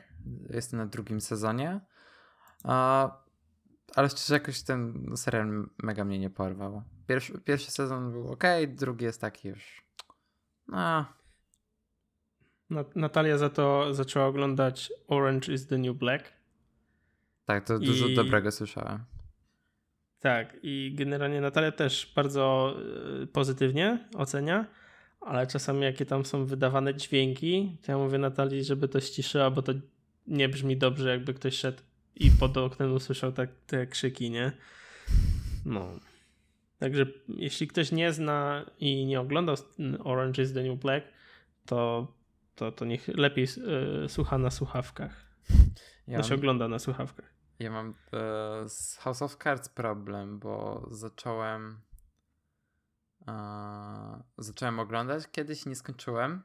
Jestem 0.49 0.79
na 0.79 0.85
drugim 0.85 1.21
sezonie. 1.21 1.81
A 2.63 3.09
ale 3.95 4.09
szczerze 4.09 4.33
jakoś 4.33 4.61
ten 4.61 5.11
serial 5.15 5.69
mega 5.83 6.05
mnie 6.05 6.19
nie 6.19 6.29
porwał. 6.29 6.83
Pierwszy, 7.07 7.41
pierwszy 7.41 7.71
sezon 7.71 8.11
był 8.11 8.31
ok, 8.31 8.43
drugi 8.67 9.05
jest 9.05 9.21
taki 9.21 9.47
już. 9.47 9.83
No. 10.67 11.05
Natalia 12.95 13.37
za 13.37 13.49
to 13.49 13.93
zaczęła 13.93 14.25
oglądać 14.25 14.93
Orange 15.07 15.53
is 15.53 15.67
the 15.67 15.77
New 15.77 15.97
Black. 15.97 16.33
Tak, 17.45 17.67
to 17.67 17.79
dużo 17.79 18.07
I... 18.07 18.15
dobrego 18.15 18.51
słyszałem. 18.51 19.03
Tak, 20.19 20.57
i 20.63 20.95
generalnie 20.97 21.41
Natalia 21.41 21.71
też 21.71 22.13
bardzo 22.15 22.75
y, 23.23 23.27
pozytywnie 23.27 24.07
ocenia, 24.17 24.65
ale 25.21 25.47
czasami 25.47 25.81
jakie 25.81 26.05
tam 26.05 26.25
są 26.25 26.45
wydawane 26.45 26.95
dźwięki, 26.95 27.77
to 27.81 27.91
ja 27.91 27.97
mówię 27.97 28.17
Natalii, 28.17 28.63
żeby 28.63 28.87
to 28.87 28.99
ściszyła, 28.99 29.51
bo 29.51 29.61
to 29.61 29.73
nie 30.27 30.49
brzmi 30.49 30.77
dobrze, 30.77 31.09
jakby 31.09 31.33
ktoś 31.33 31.55
szedł 31.55 31.83
i 32.15 32.31
pod 32.31 32.57
oknem 32.57 32.93
usłyszał 32.93 33.31
tak, 33.31 33.49
te 33.67 33.87
krzyki, 33.87 34.31
nie? 34.31 34.51
No. 35.65 35.89
Także 36.79 37.05
jeśli 37.27 37.67
ktoś 37.67 37.91
nie 37.91 38.13
zna 38.13 38.65
i 38.79 39.05
nie 39.05 39.19
oglądał 39.19 39.55
Orange 40.03 40.43
is 40.43 40.53
the 40.53 40.63
New 40.63 40.79
Black, 40.79 41.07
to, 41.65 42.07
to, 42.55 42.71
to 42.71 42.85
niech 42.85 43.07
lepiej 43.07 43.47
y, 44.05 44.09
słucha 44.09 44.37
na 44.37 44.51
słuchawkach. 44.51 45.25
Ja 46.07 46.17
to 46.17 46.27
się 46.27 46.35
ogląda 46.35 46.67
na 46.67 46.79
słuchawkach. 46.79 47.33
Ja 47.59 47.71
mam 47.71 47.93
e, 48.13 48.69
z 48.69 48.97
House 48.97 49.21
of 49.21 49.37
Cards 49.43 49.69
problem, 49.69 50.39
bo 50.39 50.87
zacząłem 50.91 51.81
e, 53.27 54.23
zacząłem 54.37 54.79
oglądać 54.79 55.27
kiedyś 55.31 55.65
nie 55.65 55.75
skończyłem. 55.75 56.41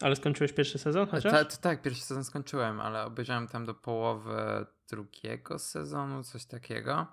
Ale 0.00 0.16
skończyłeś 0.16 0.52
pierwszy 0.52 0.78
sezon 0.78 1.06
chociaż? 1.06 1.58
tak, 1.58 1.82
pierwszy 1.82 2.02
sezon 2.02 2.24
skończyłem, 2.24 2.80
ale 2.80 3.04
obejrzałem 3.04 3.48
tam 3.48 3.64
do 3.64 3.74
połowy 3.74 4.66
drugiego 4.90 5.58
sezonu, 5.58 6.24
coś 6.24 6.46
takiego. 6.46 7.06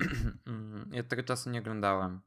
I 0.92 1.00
od 1.00 1.08
tego 1.08 1.22
czasu 1.22 1.50
nie 1.50 1.58
oglądałem. 1.58 2.20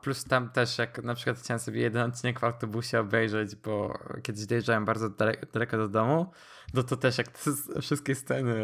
Plus 0.00 0.24
tam 0.24 0.50
też, 0.50 0.78
jak 0.78 1.02
na 1.02 1.14
przykład 1.14 1.38
chciałem 1.38 1.58
sobie 1.58 1.80
jeden 1.80 2.10
odcinek 2.10 2.40
w 2.40 2.44
autobusie 2.44 3.00
obejrzeć, 3.00 3.56
bo 3.56 3.98
kiedyś 4.22 4.46
dojeżdżałem 4.46 4.84
bardzo 4.84 5.10
daleko, 5.52 5.76
do 5.76 5.88
domu, 5.88 6.32
no 6.74 6.82
to 6.82 6.96
też 6.96 7.18
jak 7.18 7.28
te 7.28 7.50
wszystkie 7.80 8.14
sceny 8.14 8.54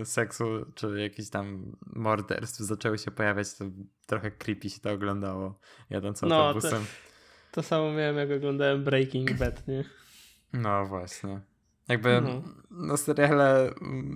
e, 0.00 0.04
seksu, 0.04 0.44
czy 0.74 1.00
jakieś 1.00 1.30
tam 1.30 1.76
morderstw 1.86 2.60
zaczęły 2.60 2.98
się 2.98 3.10
pojawiać, 3.10 3.54
to 3.54 3.64
trochę 4.06 4.30
creepy 4.30 4.70
się 4.70 4.80
to 4.80 4.92
oglądało, 4.92 5.58
jadąc 5.90 6.22
no, 6.22 6.46
autobusem. 6.46 6.84
To, 6.84 7.11
to 7.52 7.62
samo 7.62 7.92
miałem, 7.92 8.16
jak 8.16 8.30
oglądałem 8.30 8.84
Breaking 8.84 9.32
Bad, 9.32 9.68
nie? 9.68 9.84
No 10.52 10.86
właśnie. 10.86 11.40
Jakby 11.88 12.20
no. 12.20 12.42
no 12.70 12.96
seriale 12.96 13.70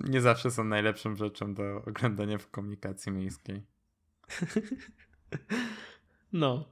nie 0.09 0.21
zawsze 0.21 0.51
są 0.51 0.63
najlepszą 0.63 1.15
rzeczą 1.15 1.53
do 1.53 1.83
oglądania 1.87 2.37
w 2.37 2.49
komunikacji 2.49 3.11
miejskiej. 3.11 3.61
No. 6.33 6.65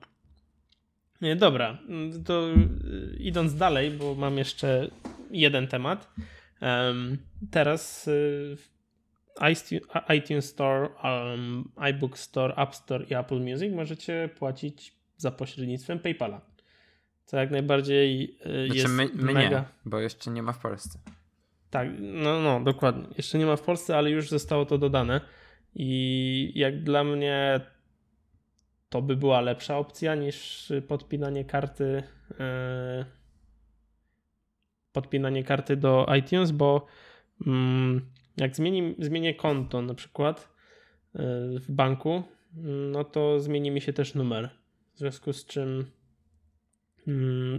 Dobra, 1.35 1.77
to 2.25 2.49
y, 2.49 3.17
idąc 3.19 3.55
dalej, 3.55 3.91
bo 3.91 4.15
mam 4.15 4.37
jeszcze 4.37 4.91
jeden 5.31 5.67
temat. 5.67 6.13
Um, 6.61 7.17
teraz 7.51 8.07
y, 8.07 8.57
iTunes 10.15 10.45
Store, 10.45 10.89
um, 11.03 11.71
iBook 11.75 12.17
Store, 12.17 12.55
App 12.55 12.75
Store 12.75 13.05
i 13.05 13.13
Apple 13.13 13.39
Music 13.39 13.73
możecie 13.73 14.29
płacić 14.37 14.93
za 15.17 15.31
pośrednictwem 15.31 15.99
PayPala. 15.99 16.54
Co 17.25 17.37
jak 17.37 17.51
najbardziej 17.51 18.37
y, 18.45 18.65
znaczy 18.65 18.81
jest 18.81 18.93
my, 18.93 19.09
my 19.13 19.33
mega... 19.33 19.59
nie, 19.59 19.65
bo 19.85 19.99
jeszcze 19.99 20.31
nie 20.31 20.43
ma 20.43 20.51
w 20.53 20.59
Polsce. 20.59 20.99
Tak, 21.69 21.89
no, 21.99 22.41
no, 22.41 22.59
dokładnie. 22.59 23.07
Jeszcze 23.17 23.37
nie 23.37 23.45
ma 23.45 23.55
w 23.55 23.61
Polsce, 23.61 23.97
ale 23.97 24.09
już 24.09 24.29
zostało 24.29 24.65
to 24.65 24.77
dodane. 24.77 25.21
I 25.75 26.51
jak 26.55 26.83
dla 26.83 27.03
mnie 27.03 27.61
to 28.89 29.01
by 29.01 29.15
była 29.15 29.41
lepsza 29.41 29.77
opcja 29.77 30.15
niż 30.15 30.71
podpinanie 30.87 31.45
karty 31.45 32.03
e, 32.39 33.05
podpinanie 34.91 35.43
karty 35.43 35.77
do 35.77 36.05
iTunes, 36.17 36.51
bo 36.51 36.85
mm, 37.47 38.01
jak 38.37 38.55
zmieni, 38.55 38.95
zmienię 38.99 39.33
konto 39.33 39.81
na 39.81 39.93
przykład 39.93 40.49
e, 41.15 41.19
w 41.59 41.71
banku, 41.71 42.23
no 42.91 43.03
to 43.03 43.39
zmieni 43.39 43.71
mi 43.71 43.81
się 43.81 43.93
też 43.93 44.15
numer. 44.15 44.49
W 44.93 44.99
związku 44.99 45.33
z 45.33 45.45
czym 45.45 45.69
mm, 45.69 45.85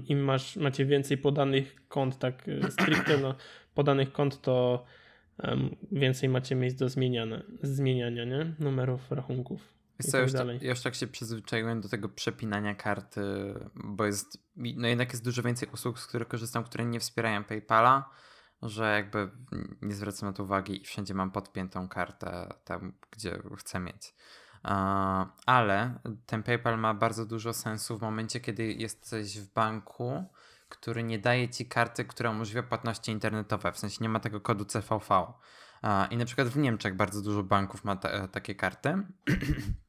im 0.08 0.24
masz, 0.24 0.56
macie 0.56 0.86
więcej 0.86 1.18
podanych 1.18 1.88
kont, 1.88 2.18
tak 2.18 2.48
e, 2.48 2.70
stricte 2.70 3.18
no, 3.18 3.34
podanych 3.74 4.12
kont, 4.12 4.40
to 4.40 4.84
więcej 5.92 6.28
macie 6.28 6.54
miejsc 6.54 6.76
do 6.78 6.88
zmieniania, 6.88 7.42
zmieniania 7.62 8.24
nie? 8.24 8.54
numerów 8.58 9.10
rachunków. 9.10 9.76
Wiesz 10.00 10.06
co, 10.06 10.12
tak 10.12 10.22
już, 10.22 10.32
tak, 10.32 10.62
już 10.62 10.80
tak 10.80 10.94
się 10.94 11.06
przyzwyczaiłem 11.06 11.80
do 11.80 11.88
tego 11.88 12.08
przepinania 12.08 12.74
karty, 12.74 13.20
bo 13.74 14.06
jest, 14.06 14.38
no 14.56 14.88
jednak 14.88 15.12
jest 15.12 15.24
dużo 15.24 15.42
więcej 15.42 15.68
usług, 15.72 15.98
z 15.98 16.06
których 16.06 16.28
korzystam, 16.28 16.64
które 16.64 16.84
nie 16.84 17.00
wspierają 17.00 17.44
PayPala, 17.44 18.10
że 18.62 18.94
jakby 18.94 19.30
nie 19.82 19.94
zwracam 19.94 20.28
na 20.28 20.32
to 20.32 20.42
uwagi 20.42 20.82
i 20.82 20.84
wszędzie 20.84 21.14
mam 21.14 21.30
podpiętą 21.30 21.88
kartę 21.88 22.54
tam, 22.64 22.92
gdzie 23.10 23.38
chcę 23.58 23.80
mieć. 23.80 24.14
Ale 25.46 25.98
ten 26.26 26.42
PayPal 26.42 26.78
ma 26.78 26.94
bardzo 26.94 27.26
dużo 27.26 27.52
sensu 27.52 27.98
w 27.98 28.02
momencie, 28.02 28.40
kiedy 28.40 28.72
jesteś 28.72 29.40
w 29.40 29.52
banku, 29.52 30.24
który 30.68 31.02
nie 31.02 31.18
daje 31.18 31.48
ci 31.48 31.66
karty, 31.66 32.04
która 32.04 32.30
umożliwia 32.30 32.62
płatności 32.62 33.12
internetowe, 33.12 33.72
w 33.72 33.78
sensie 33.78 33.98
nie 34.00 34.08
ma 34.08 34.20
tego 34.20 34.40
kodu 34.40 34.64
CVV. 34.64 35.32
I 36.10 36.16
na 36.16 36.24
przykład 36.24 36.48
w 36.48 36.56
Niemczech 36.56 36.96
bardzo 36.96 37.22
dużo 37.22 37.42
banków 37.42 37.84
ma 37.84 37.96
ta, 37.96 38.28
takie 38.28 38.54
karty. 38.54 39.02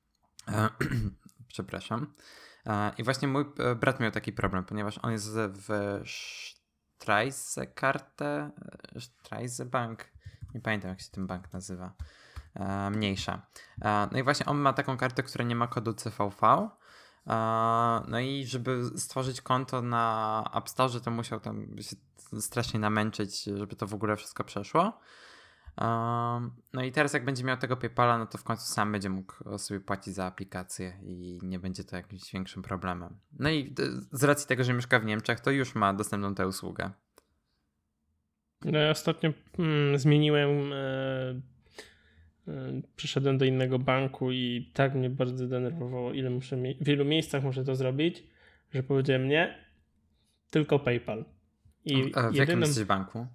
Przepraszam. 1.48 2.14
I 2.98 3.04
właśnie 3.04 3.28
mój 3.28 3.46
e, 3.60 3.76
brat 3.76 4.00
miał 4.00 4.12
taki 4.12 4.34
problem, 4.34 4.66
ponieważ 4.66 5.00
on 5.02 5.12
jest 5.12 5.30
w 5.36 6.02
Streise 6.98 7.68
Karte, 7.68 8.52
e, 8.96 9.02
Streise 9.02 9.66
Bank, 9.66 10.06
nie 10.54 10.62
pamiętam 10.62 10.90
jak 10.90 11.02
się 11.02 11.12
ten 11.12 11.28
bank 11.28 11.54
nazywa, 11.54 11.86
e, 11.86 12.04
mniejsza. 12.92 13.42
No 14.12 14.20
i 14.20 14.24
właśnie 14.24 14.46
on 14.46 14.58
ma 14.58 14.74
taką 14.74 14.98
kartę, 14.98 15.24
która 15.24 15.46
nie 15.46 15.56
ma 15.56 15.68
kodu 15.68 15.94
CVV. 15.94 16.70
No 18.08 18.20
i 18.20 18.46
żeby 18.46 18.84
stworzyć 18.96 19.42
konto 19.42 19.82
na 19.82 20.44
App 20.56 20.70
Store, 20.70 21.02
to 21.02 21.12
musiał 21.12 21.40
tam 21.40 21.76
się 21.82 21.96
strasznie 22.42 22.80
namęczyć, 22.80 23.44
żeby 23.44 23.76
to 23.76 23.88
w 23.88 23.94
ogóle 23.94 24.16
wszystko 24.16 24.44
przeszło. 24.44 25.00
No 26.74 26.84
i 26.84 26.92
teraz 26.92 27.14
jak 27.14 27.26
będzie 27.26 27.44
miał 27.44 27.58
tego 27.58 27.78
PayPala, 27.78 28.18
no 28.18 28.26
to 28.26 28.38
w 28.38 28.44
końcu 28.44 28.66
sam 28.66 28.92
będzie 28.92 29.10
mógł 29.10 29.58
sobie 29.58 29.80
płacić 29.80 30.14
za 30.14 30.26
aplikację 30.26 31.00
i 31.02 31.40
nie 31.44 31.60
będzie 31.60 31.84
to 31.84 31.96
jakimś 31.96 32.32
większym 32.34 32.64
problemem. 32.64 33.20
No 33.40 33.50
i 33.50 33.76
z 34.12 34.24
racji 34.24 34.48
tego, 34.48 34.64
że 34.64 34.74
mieszka 34.74 35.00
w 35.00 35.06
Niemczech, 35.06 35.40
to 35.40 35.52
już 35.52 35.76
ma 35.76 35.94
dostępną 35.94 36.36
tę 36.36 36.48
usługę. 36.48 36.92
No 38.66 38.80
ja 38.80 38.92
ostatnio 38.92 39.34
mm, 39.60 40.00
zmieniłem, 40.00 40.74
e, 40.74 41.42
e, 42.48 42.82
przyszedłem 42.96 43.38
do 43.38 43.46
innego 43.46 43.80
banku 43.80 44.32
i 44.32 44.72
tak 44.74 44.96
mnie 44.96 45.10
bardzo 45.10 45.48
denerwowało, 45.48 46.14
ile 46.14 46.30
muszę 46.30 46.58
w 46.58 46.86
wielu 46.86 47.06
miejscach 47.06 47.44
muszę 47.44 47.64
to 47.64 47.76
zrobić, 47.76 48.24
że 48.74 48.84
powiedziałem 48.84 49.28
nie, 49.28 49.66
tylko 50.50 50.80
PayPal. 50.80 51.26
I 51.86 51.94
A 51.94 51.98
w 52.00 52.06
jedynym... 52.06 52.36
jakim 52.36 52.62
jesteś 52.62 52.84
banku? 52.84 53.28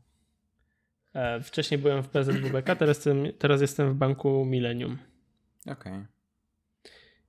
E, 1.15 1.41
wcześniej 1.41 1.81
byłem 1.81 2.03
w 2.03 2.09
PZWBK, 2.09 2.77
teraz 2.77 2.97
jestem, 2.97 3.33
teraz 3.39 3.61
jestem 3.61 3.91
w 3.91 3.95
banku 3.95 4.45
Millennium. 4.45 4.99
Okej. 5.67 5.93
Okay. 5.93 6.07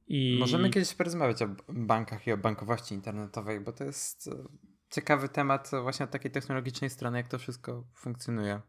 I... 0.08 0.38
Możemy 0.40 0.70
kiedyś 0.70 0.94
porozmawiać 0.94 1.42
o 1.42 1.48
bankach 1.70 2.28
i 2.28 2.32
o 2.32 2.38
bankowości 2.38 2.96
internetowej, 2.96 3.60
bo 3.60 3.72
to 3.72 3.84
jest 3.84 4.28
e, 4.28 4.32
ciekawy 4.90 5.30
temat 5.30 5.72
właśnie 5.82 6.04
od 6.04 6.12
takiej 6.12 6.32
technologicznej 6.32 6.90
strony, 6.90 7.18
jak 7.18 7.28
to 7.28 7.40
wszystko 7.40 7.88
funkcjonuje. 7.94 8.62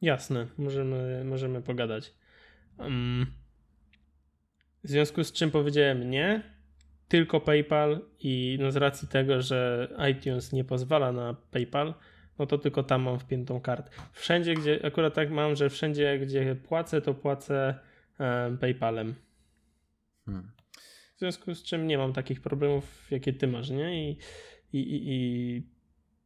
Jasne, 0.00 0.46
możemy, 0.58 1.24
możemy 1.24 1.62
pogadać. 1.62 2.14
W 4.84 4.88
związku 4.88 5.24
z 5.24 5.32
czym 5.32 5.50
powiedziałem 5.50 6.10
nie, 6.10 6.54
tylko 7.08 7.40
PayPal 7.40 8.00
i 8.20 8.58
no 8.60 8.70
z 8.70 8.76
racji 8.76 9.08
tego, 9.08 9.42
że 9.42 9.88
iTunes 10.10 10.52
nie 10.52 10.64
pozwala 10.64 11.12
na 11.12 11.34
PayPal, 11.50 11.94
no 12.38 12.46
to 12.46 12.58
tylko 12.58 12.82
tam 12.82 13.02
mam 13.02 13.18
wpiętą 13.18 13.60
kartę. 13.60 13.90
Wszędzie, 14.12 14.54
gdzie, 14.54 14.86
akurat 14.86 15.14
tak 15.14 15.30
mam, 15.30 15.56
że 15.56 15.70
wszędzie, 15.70 16.18
gdzie 16.18 16.54
płacę, 16.54 17.00
to 17.00 17.14
płacę 17.14 17.78
PayPalem. 18.60 19.14
Hmm. 20.26 20.50
W 21.16 21.18
związku 21.18 21.54
z 21.54 21.62
czym 21.62 21.86
nie 21.86 21.98
mam 21.98 22.12
takich 22.12 22.40
problemów, 22.40 23.10
jakie 23.10 23.32
ty 23.32 23.46
masz, 23.46 23.70
nie? 23.70 24.10
I, 24.10 24.18
i, 24.72 24.78
i, 24.78 25.02
i 25.06 25.62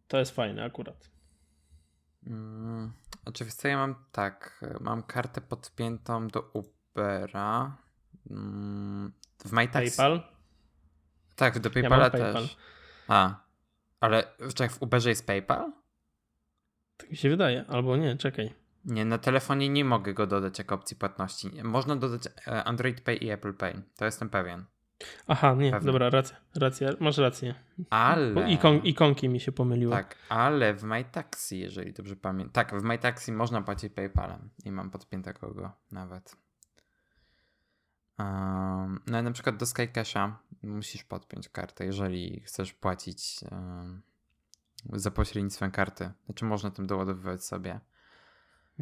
to 0.09 0.19
jest 0.19 0.35
fajne 0.35 0.65
akurat. 0.65 1.11
Hmm. 2.25 2.93
Oczywiście 3.29 3.69
ja 3.69 3.77
mam 3.77 3.95
tak, 4.13 4.65
mam 4.81 5.03
kartę 5.03 5.41
podpiętą 5.41 6.29
do 6.29 6.51
Ubera. 6.53 7.77
Hmm. 8.29 9.13
W 9.45 9.53
MyTaxi. 9.53 9.97
PayPal? 9.97 10.23
Tak, 11.37 11.59
do 11.59 11.71
PayPala 11.71 12.05
ja 12.05 12.11
też. 12.11 12.23
PayPal. 12.23 12.49
A, 13.09 13.35
ale 14.01 14.25
czekaj, 14.55 14.69
w 14.69 14.83
Uberze 14.83 15.09
jest 15.09 15.27
PayPal? 15.27 15.73
Tak 16.97 17.11
mi 17.11 17.17
się 17.17 17.31
wydaje, 17.31 17.65
albo 17.69 17.97
nie, 17.97 18.17
czekaj. 18.17 18.55
Nie, 18.85 19.05
na 19.05 19.19
telefonie 19.19 19.69
nie 19.69 19.85
mogę 19.85 20.15
go 20.15 20.27
dodać 20.27 20.59
jako 20.59 20.75
opcji 20.75 20.97
płatności. 20.97 21.51
Można 21.63 21.97
dodać 21.97 22.23
e, 22.27 22.65
Android 22.65 23.01
Pay 23.01 23.17
i 23.17 23.31
Apple 23.31 23.55
Pay. 23.55 23.83
To 23.97 24.05
jestem 24.05 24.31
pewien. 24.31 24.65
Aha, 25.27 25.55
nie, 25.55 25.71
Pewnie. 25.71 25.87
dobra, 25.87 26.11
racja, 26.11 26.37
racja, 26.55 26.91
masz 27.01 27.19
rację. 27.19 27.55
Ale. 27.91 28.53
ikon, 28.53 28.77
ikonki 28.77 29.29
mi 29.29 29.41
się 29.41 29.53
pomyliły. 29.53 29.93
Tak, 29.93 30.17
ale 30.29 30.75
w 30.75 30.83
MyTaxi, 30.85 31.59
jeżeli 31.59 31.93
dobrze 31.93 32.17
pamiętam. 32.17 32.53
Tak, 32.53 32.81
w 32.81 32.83
MyTaxi 32.83 33.33
można 33.33 33.63
płacić 33.63 33.93
PayPalem 33.93 34.51
i 34.65 34.71
mam 34.71 34.91
podpiętego 34.91 35.55
go 35.55 35.73
nawet. 35.93 36.37
Um, 38.19 39.01
no 39.07 39.21
i 39.21 39.23
na 39.23 39.33
przykład 39.33 39.57
do 39.57 39.67
SkyCasha 39.67 40.39
musisz 40.63 41.05
podpiąć 41.05 41.49
kartę, 41.49 41.85
jeżeli 41.85 42.41
chcesz 42.41 42.73
płacić 42.73 43.41
um, 43.51 44.03
za 44.93 45.11
pośrednictwem 45.11 45.71
karty. 45.71 46.11
Znaczy 46.25 46.45
można 46.45 46.71
tym 46.71 46.87
doładowywać 46.87 47.45
sobie. 47.45 47.81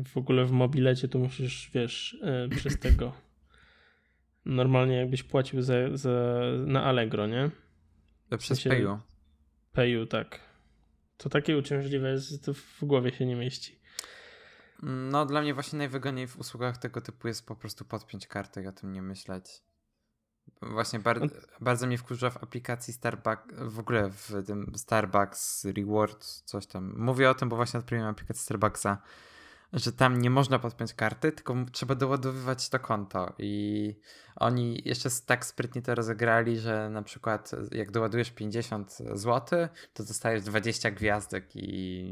W 0.05 0.17
ogóle 0.17 0.45
w 0.45 0.53
mobilecie 0.53 1.09
to 1.09 1.19
musisz, 1.19 1.71
wiesz, 1.75 2.17
e, 2.23 2.49
przez 2.49 2.79
tego. 2.79 3.13
Normalnie 4.47 4.97
jakbyś 4.97 5.23
płacił 5.23 5.63
za, 5.63 5.75
za, 5.95 6.11
na 6.67 6.85
Allegro, 6.85 7.27
nie? 7.27 7.51
Przez 8.39 8.59
sensie- 8.59 8.71
Payu. 8.71 9.01
Payu, 9.73 10.07
tak. 10.07 10.41
To 11.17 11.29
takie 11.29 11.59
uciążliwe 11.59 12.11
jest, 12.11 12.31
że 12.31 12.39
to 12.39 12.55
w 12.55 12.79
głowie 12.85 13.13
się 13.13 13.27
nie 13.27 13.37
mieści. 13.37 13.81
No, 14.83 15.27
dla 15.27 15.43
mnie 15.43 15.55
właśnie 15.55 15.79
najwygodniej 15.79 16.27
w 16.27 16.39
usługach 16.39 16.79
tego 16.79 17.01
typu 17.01 17.29
jest 17.29 17.47
po 17.47 17.57
prostu 17.57 17.85
podpiąć 17.85 18.27
kartę 18.27 18.63
i 18.63 18.67
o 18.67 18.73
tym 18.73 18.93
nie 18.93 19.03
myśleć. 19.03 19.63
Właśnie 20.63 20.99
bar 20.99 21.21
No- 21.21 21.27
bardzo 21.61 21.87
mnie 21.87 21.99
wkurza 21.99 22.31
w 22.31 22.43
aplikacji 22.43 22.93
Starbucks, 22.95 23.55
w 23.61 23.79
ogóle 23.79 24.11
w 24.11 24.33
tym 24.47 24.73
Starbucks 24.77 25.65
Reward, 25.65 26.25
coś 26.25 26.67
tam. 26.67 26.95
Mówię 26.99 27.31
o 27.31 27.35
tym, 27.35 27.49
bo 27.49 27.57
właśnie 27.57 27.81
odpaliłem 27.81 28.09
aplikację 28.11 28.43
Starbucksa, 28.43 29.03
że 29.73 29.93
tam 29.93 30.23
nie 30.23 30.31
można 30.31 30.59
podpiąć 30.59 30.95
karty, 30.95 31.33
tylko 31.33 31.55
trzeba 31.73 31.95
doładowywać 31.95 32.69
to 32.69 32.79
konto 32.79 33.35
i 33.39 33.95
oni 34.37 34.83
jeszcze 34.85 35.09
tak 35.27 35.47
sprytnie 35.47 35.83
to 35.83 35.95
rozegrali, 35.95 36.59
że 36.59 36.91
na 36.91 37.03
przykład 37.03 37.51
jak 37.73 37.91
doładujesz 37.91 38.31
50 38.31 38.99
zł, 39.15 39.69
to 39.93 40.05
dostajesz 40.05 40.43
20 40.43 40.91
gwiazdek 40.91 41.51
i 41.55 42.07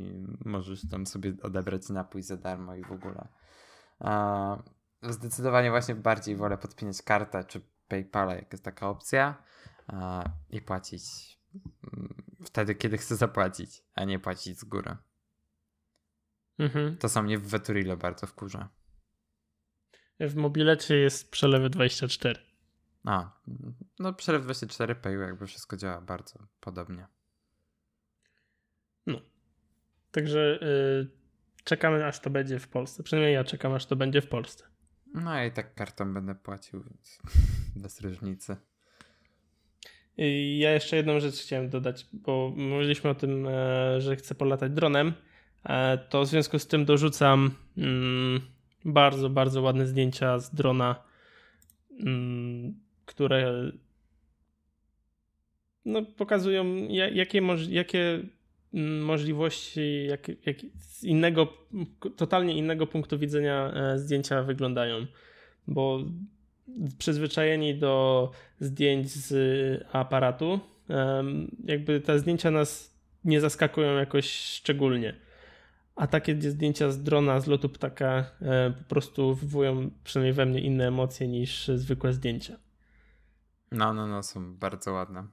możesz 0.45 0.89
tam 0.91 1.07
sobie 1.07 1.33
odebrać 1.43 1.89
napój 1.89 2.23
za 2.23 2.37
darmo 2.37 2.75
i 2.75 2.83
w 2.83 2.93
ogóle. 2.93 3.29
Zdecydowanie 5.03 5.71
właśnie 5.71 5.95
bardziej 5.95 6.37
wolę 6.37 6.59
podpinać 6.59 7.03
kartę 7.03 7.45
czy 7.45 7.61
PayPala, 7.89 8.35
jak 8.35 8.53
jest 8.53 8.65
taka 8.65 8.89
opcja 8.89 9.43
i 10.51 10.61
płacić 10.61 11.03
mm, 11.95 12.15
wtedy, 12.45 12.75
kiedy 12.75 12.99
chcę 12.99 13.17
zapłacić, 13.17 13.83
a 13.95 14.05
nie 14.05 14.19
płacić 14.19 14.59
z 14.59 14.65
góry. 14.65 14.97
Mhm. 16.59 16.97
To 16.97 17.09
co 17.09 17.23
mnie 17.23 17.39
w 17.39 17.49
Veturile 17.49 17.97
bardzo 17.97 18.27
wkurza. 18.27 18.69
W 20.21 20.37
mobilecie 20.37 20.97
jest 20.97 21.31
przelewy 21.31 21.71
24. 21.71 22.41
A, 23.05 23.41
no 23.99 24.13
przelew 24.13 24.43
24 24.43 24.95
Payu 24.95 25.21
jakby 25.21 25.47
wszystko 25.47 25.77
działa 25.77 26.01
bardzo 26.01 26.47
podobnie. 26.61 27.07
Także 30.15 30.59
y, 30.63 31.65
czekamy, 31.65 32.07
aż 32.07 32.21
to 32.21 32.31
będzie 32.31 32.59
w 32.59 32.69
Polsce. 32.69 33.03
Przynajmniej 33.03 33.35
ja 33.35 33.45
czekam, 33.45 33.73
aż 33.73 33.87
to 33.87 33.97
będzie 33.97 34.21
w 34.21 34.29
Polsce. 34.29 34.65
No 35.15 35.45
i 35.45 35.53
tak 35.53 35.75
kartą 35.75 36.15
będę 36.15 36.35
płacił, 36.35 36.83
więc 36.83 37.19
bez 37.83 38.01
różnicy. 38.01 38.57
I 40.17 40.59
ja 40.59 40.73
jeszcze 40.73 40.97
jedną 40.97 41.21
rzecz 41.21 41.35
chciałem 41.35 41.71
dodać, 41.71 42.07
bo 42.13 42.53
mówiliśmy 42.57 43.11
o 43.11 43.15
tym, 43.15 43.47
e, 43.47 44.01
że 44.01 44.17
chcę 44.17 44.35
polatać 44.35 44.73
dronem. 44.73 45.15
E, 45.65 45.99
To 45.99 46.23
w 46.23 46.27
związku 46.27 46.59
z 46.59 46.67
tym 46.67 46.85
dorzucam 46.85 47.51
mm, 47.79 48.41
bardzo, 48.85 49.31
bardzo 49.31 49.63
ładne 49.63 49.87
zdjęcia 49.87 50.39
z 50.39 50.55
drona, 50.55 51.03
mm, 52.01 52.75
które 53.05 53.73
no, 55.85 56.03
pokazują, 56.03 56.89
ja- 56.89 57.09
jakie, 57.09 57.43
jakie 57.69 58.21
mm, 58.75 59.03
możliwości 59.05 60.07
jak, 60.07 60.29
jak 60.47 60.57
z 60.79 61.05
innego, 61.05 61.53
totalnie 62.17 62.57
innego 62.57 62.87
punktu 62.87 63.19
widzenia 63.19 63.73
e, 63.75 63.99
zdjęcia 63.99 64.43
wyglądają. 64.43 65.07
Bo 65.69 66.01
przyzwyczajeni 66.99 67.75
do 67.75 68.31
zdjęć 68.61 69.11
z 69.11 69.33
aparatu, 69.93 70.61
em, 70.89 71.57
jakby 71.65 72.01
te 72.01 72.19
zdjęcia 72.19 72.51
nas 72.51 72.95
nie 73.25 73.41
zaskakują 73.41 73.97
jakoś 73.97 74.31
szczególnie. 74.31 75.15
A 75.97 76.07
takie 76.07 76.41
zdjęcia 76.51 76.91
z 76.91 77.03
drona, 77.03 77.41
z 77.41 77.47
lotu 77.47 77.69
ptaka 77.69 78.31
e, 78.43 78.71
po 78.71 78.85
prostu 78.85 79.35
wywołują 79.35 79.91
przynajmniej 80.05 80.33
we 80.33 80.47
mnie 80.47 80.61
inne 80.61 80.89
emocje 80.89 81.29
niż 81.29 81.69
zwykłe 81.69 82.13
zdjęcia. 82.13 82.59
No, 83.73 83.95
no, 83.95 84.07
no, 84.07 84.23
są 84.23 84.57
bardzo 84.57 84.93
ładne. 84.93 85.27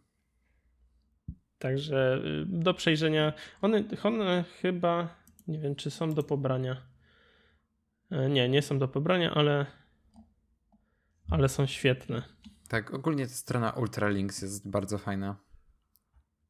Także 1.60 2.22
y, 2.26 2.46
do 2.46 2.74
przejrzenia. 2.74 3.34
One, 3.62 3.84
one 4.04 4.44
chyba, 4.62 5.16
nie 5.48 5.60
wiem, 5.60 5.76
czy 5.76 5.92
są 5.92 6.14
do 6.14 6.24
pobrania. 6.24 6.82
E, 8.12 8.30
Nie, 8.30 8.50
nie 8.50 8.62
są 8.62 8.80
do 8.80 8.88
pobrania, 8.88 9.34
ale, 9.34 9.66
ale 11.30 11.50
są 11.50 11.66
świetne. 11.66 12.24
Tak, 12.68 12.94
ogólnie 12.94 13.28
ta 13.28 13.34
strona 13.34 13.72
Ultralinks 13.72 14.42
jest 14.42 14.70
bardzo 14.70 14.98
fajna. 14.98 15.36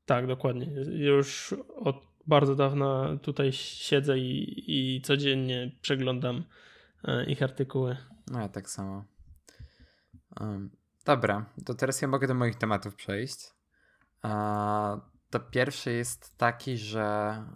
Tak, 0.06 0.28
dokładnie. 0.28 0.68
Już 0.92 1.56
od 1.76 2.11
bardzo 2.28 2.56
dawna 2.56 3.18
tutaj 3.22 3.52
siedzę 3.54 4.18
i, 4.18 4.64
i 4.98 5.02
codziennie 5.02 5.72
przeglądam 5.82 6.44
e, 7.04 7.26
ich 7.26 7.44
artykuły. 7.44 7.98
No 8.28 8.40
ja 8.40 8.50
tak 8.50 8.70
samo. 8.70 9.06
Um, 10.40 10.70
dobra, 11.06 11.46
to 11.66 11.74
teraz 11.74 12.02
ja 12.02 12.08
mogę 12.08 12.28
do 12.28 12.34
moich 12.34 12.56
tematów 12.56 12.96
przejść. 12.96 13.54
A, 14.22 15.02
to 15.30 15.40
pierwszy 15.40 15.92
jest 15.92 16.38
taki, 16.38 16.78
że 16.78 17.04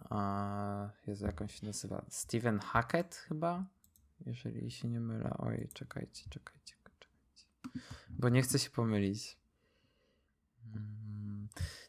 a, 0.09 0.89
Jezu, 1.07 1.25
jak 1.25 1.41
on 1.41 1.47
się 1.47 1.65
nazywa? 1.65 2.05
Steven 2.09 2.59
Hackett 2.59 3.15
chyba? 3.15 3.65
Jeżeli 4.25 4.71
się 4.71 4.87
nie 4.87 4.99
mylę. 4.99 5.35
Oj, 5.37 5.69
czekajcie, 5.73 6.29
czekajcie, 6.29 6.75
czekajcie. 6.83 7.45
Bo 8.09 8.29
nie 8.29 8.41
chcę 8.41 8.59
się 8.59 8.69
pomylić. 8.69 9.37
Mm, 10.75 11.04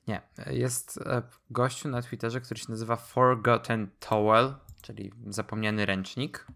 Nie, 0.07 0.23
jest 0.47 0.99
e, 0.99 1.23
gościu 1.51 1.89
na 1.89 2.03
Twitterze, 2.03 2.41
który 2.41 2.61
się 2.61 2.67
nazywa 2.69 2.97
Forgotten 2.97 3.91
Towel, 4.01 4.55
czyli 4.83 5.13
zapomniany 5.27 5.87
ręcznik 5.87 6.47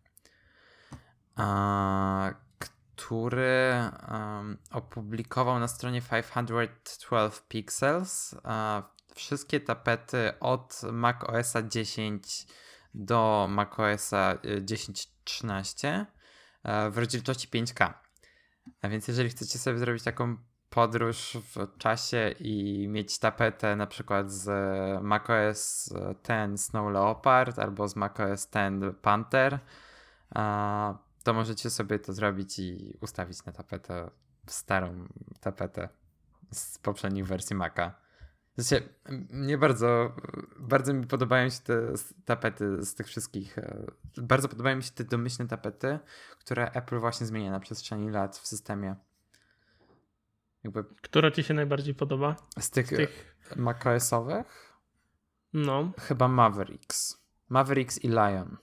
który 2.97 3.75
opublikował 4.71 5.59
na 5.59 5.69
stronie 5.69 6.03
512 6.03 7.43
Pixels 7.49 8.35
wszystkie 9.15 9.61
tapety 9.61 10.33
od 10.41 10.81
macOSa 10.93 11.63
10 11.63 12.47
do 12.95 13.47
macOSa 13.51 14.39
y, 14.45 14.63
10.13 14.63 16.07
e, 16.63 16.91
w 16.91 16.99
rozdzielczości 16.99 17.49
5K. 17.49 17.95
A 18.83 18.89
więc 18.89 19.09
jeżeli 19.09 19.29
chcecie 19.31 19.59
sobie 19.59 19.79
zrobić 19.79 20.03
taką 20.03 20.37
podróż 20.71 21.37
w 21.55 21.79
czasie 21.79 22.35
i 22.41 22.89
mieć 22.89 23.19
tapetę 23.19 23.77
na 23.77 23.87
przykład 23.87 24.33
z 24.33 24.49
macOS 25.03 25.93
10 26.29 26.61
Snow 26.61 26.93
Leopard 26.93 27.59
albo 27.59 27.89
z 27.89 27.97
macOS 27.97 28.49
10 28.51 28.85
Panther, 29.03 29.59
to 31.25 31.35
możecie 31.35 31.71
sobie 31.71 31.99
to 31.99 32.13
zrobić 32.13 32.59
i 32.59 32.97
ustawić 33.01 33.45
na 33.45 33.53
tapetę 33.53 34.11
starą 34.47 35.09
tapetę 35.41 35.89
z 36.53 36.79
poprzednich 36.79 37.27
wersji 37.27 37.57
Maca. 37.57 37.95
M- 39.05 39.29
mnie 39.31 39.59
bardzo, 39.59 40.17
bardzo 40.59 40.95
mi 40.95 41.07
podobają 41.07 41.51
się 41.51 41.61
te 41.61 41.93
tapety 42.25 42.85
z 42.85 42.95
tych 42.95 43.07
wszystkich, 43.07 43.59
e, 43.59 43.85
bardzo 44.17 44.49
podobają 44.49 44.77
mi 44.77 44.83
się 44.83 44.91
te 44.91 45.05
domyślne 45.05 45.49
tapety, 45.49 45.99
które 46.39 46.73
Apple 46.73 46.99
właśnie 46.99 47.27
zmienia 47.27 47.51
na 47.51 47.61
przestrzeni 47.61 48.11
lat 48.11 48.37
w 48.37 48.47
systemie. 48.47 48.97
Jakby 50.65 50.85
Która 51.03 51.31
ci 51.31 51.43
się 51.43 51.55
najbardziej 51.55 51.95
podoba? 51.95 52.37
z 52.59 52.71
tych, 52.71 52.87
Z 52.87 52.91
tych... 52.91 53.37
macOSowych 53.57 54.77
No, 55.53 55.93
chyba 55.99 56.29
Mavericks. 56.29 57.25
Mavericks 57.49 58.05
i 58.05 58.09
Lion. 58.09 58.57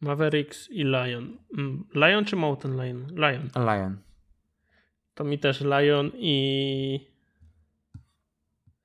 Mavericks 0.00 0.70
i 0.70 0.84
Lion. 0.84 1.38
Mm, 1.58 1.84
Lion 1.94 2.24
czy 2.24 2.36
Mountain 2.36 2.74
Lion? 2.74 3.06
Lion. 3.06 3.50
Lion. 3.66 3.98
To 5.14 5.24
mi 5.24 5.38
też 5.38 5.60
Lion 5.60 6.10
i, 6.14 7.08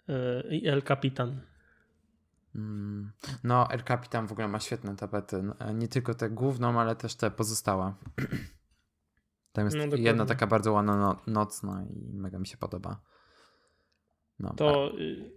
e, 0.10 0.44
i 0.56 0.68
El 0.68 0.84
Capitan. 0.84 1.42
Mm. 2.56 3.12
No, 3.44 3.70
El 3.72 3.84
Capitan 3.84 4.28
w 4.28 4.32
ogóle 4.32 4.48
ma 4.48 4.60
świetne 4.60 4.96
tapety. 4.96 5.44
No, 5.44 5.74
Nie 5.74 5.88
tylko 5.88 6.14
tę 6.14 6.30
główną, 6.30 6.82
ale 6.82 6.96
też 6.96 7.16
te 7.16 7.32
pozostałe. 7.32 7.94
Tam 9.52 9.66
jest 9.66 9.78
No, 9.78 9.84
jedna 9.96 10.26
taka 10.26 10.48
bardzo 10.48 10.74
ładna 10.74 10.98
no, 10.98 11.22
nocna 11.28 11.86
i 11.90 12.14
mega 12.14 12.40
mi 12.40 12.48
się 12.48 12.58
podoba. 12.58 13.02
No, 14.40 14.54
To 14.54 14.92
y, 15.00 15.32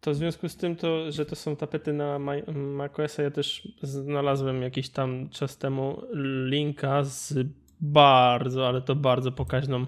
to 0.00 0.10
w 0.10 0.14
związku 0.14 0.48
z 0.48 0.56
tym, 0.56 0.76
to, 0.76 1.12
że 1.12 1.26
to 1.26 1.36
są 1.36 1.56
tapety 1.56 1.92
na 1.92 2.18
Ma- 2.18 2.52
macOSa, 2.54 3.22
ja 3.22 3.30
też 3.30 3.68
znalazłem 3.82 4.62
jakiś 4.62 4.90
tam 4.90 5.28
czas 5.28 5.58
temu 5.58 6.02
linka 6.44 7.04
z 7.04 7.34
bardzo, 7.80 8.68
ale 8.68 8.82
to 8.82 8.96
bardzo 8.96 9.32
pokaźną 9.32 9.86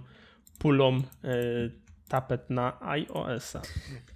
pulą 0.59 0.97
y, 0.97 1.03
tapet 2.09 2.51
na 2.51 2.81
iOS-a. 2.81 3.63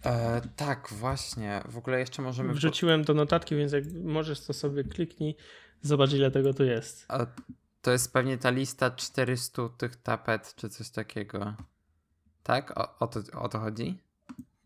E, 0.05 0.41
tak, 0.57 0.89
właśnie. 0.93 1.63
W 1.69 1.79
ogóle 1.79 2.01
jeszcze 2.01 2.23
możemy. 2.23 2.55
Wrzuciłem 2.55 3.05
do 3.05 3.15
notatki, 3.15 3.57
więc 3.57 3.73
jak 3.73 3.85
możesz, 4.05 4.41
to 4.41 4.53
sobie 4.53 4.85
kliknij, 4.85 5.37
zobacz 5.83 6.13
ile 6.13 6.31
tego 6.31 6.55
tu 6.55 6.65
jest. 6.65 7.07
A 7.09 7.27
to 7.87 7.93
jest 7.93 8.13
pewnie 8.13 8.39
ta 8.39 8.51
lista 8.51 8.91
400 8.91 9.69
tych 9.79 9.97
tapet, 9.97 10.55
czy 10.57 10.69
coś 10.69 10.91
takiego. 10.91 11.55
Tak? 12.43 12.79
O, 12.79 12.99
o, 12.99 13.07
to, 13.07 13.21
o 13.41 13.49
to 13.49 13.59
chodzi? 13.59 13.99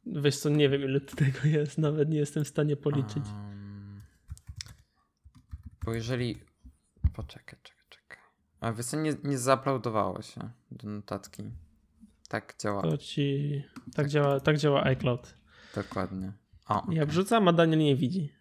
Wiesz 0.06 0.38
co, 0.38 0.48
nie 0.48 0.68
wiem 0.68 0.83
ile 0.83 1.00
tego 1.00 1.38
jest, 1.44 1.78
nawet 1.78 2.09
nie 2.09 2.18
jestem 2.18 2.44
w 2.44 2.48
stanie 2.48 2.76
policzyć. 2.76 3.24
Um, 3.26 4.00
bo 5.85 5.94
jeżeli. 5.94 6.40
Poczekaj, 7.12 7.59
czekaj, 7.62 7.85
czekaj. 7.88 8.18
A 8.61 8.72
wiesz 8.72 8.87
co, 8.87 8.96
nie, 8.96 9.14
nie 9.24 9.38
się 10.22 10.50
do 10.70 10.88
notatki. 10.88 11.42
Tak 12.28 12.54
działa. 12.59 12.83
To 12.83 12.98
ci... 12.98 13.64
Tak 13.94 14.09
działa, 14.09 14.40
tak 14.40 14.59
działa 14.59 14.85
iCloud. 14.85 15.35
Dokładnie. 15.74 16.33
O, 16.68 16.87
Jak 16.90 17.09
wrzucam, 17.09 17.48
a 17.48 17.52
Daniel 17.52 17.78
nie 17.78 17.96
widzi. 17.96 18.39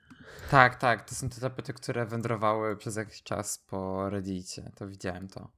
Tak, 0.51 0.75
tak. 0.75 1.09
To 1.09 1.15
są 1.15 1.29
te 1.29 1.41
tapety, 1.41 1.73
które 1.73 2.05
wędrowały 2.05 2.77
przez 2.77 2.95
jakiś 2.95 3.23
czas 3.23 3.57
po 3.57 4.09
Reddicie. 4.09 4.71
To 4.75 4.87
widziałem 4.87 5.27
to. 5.27 5.51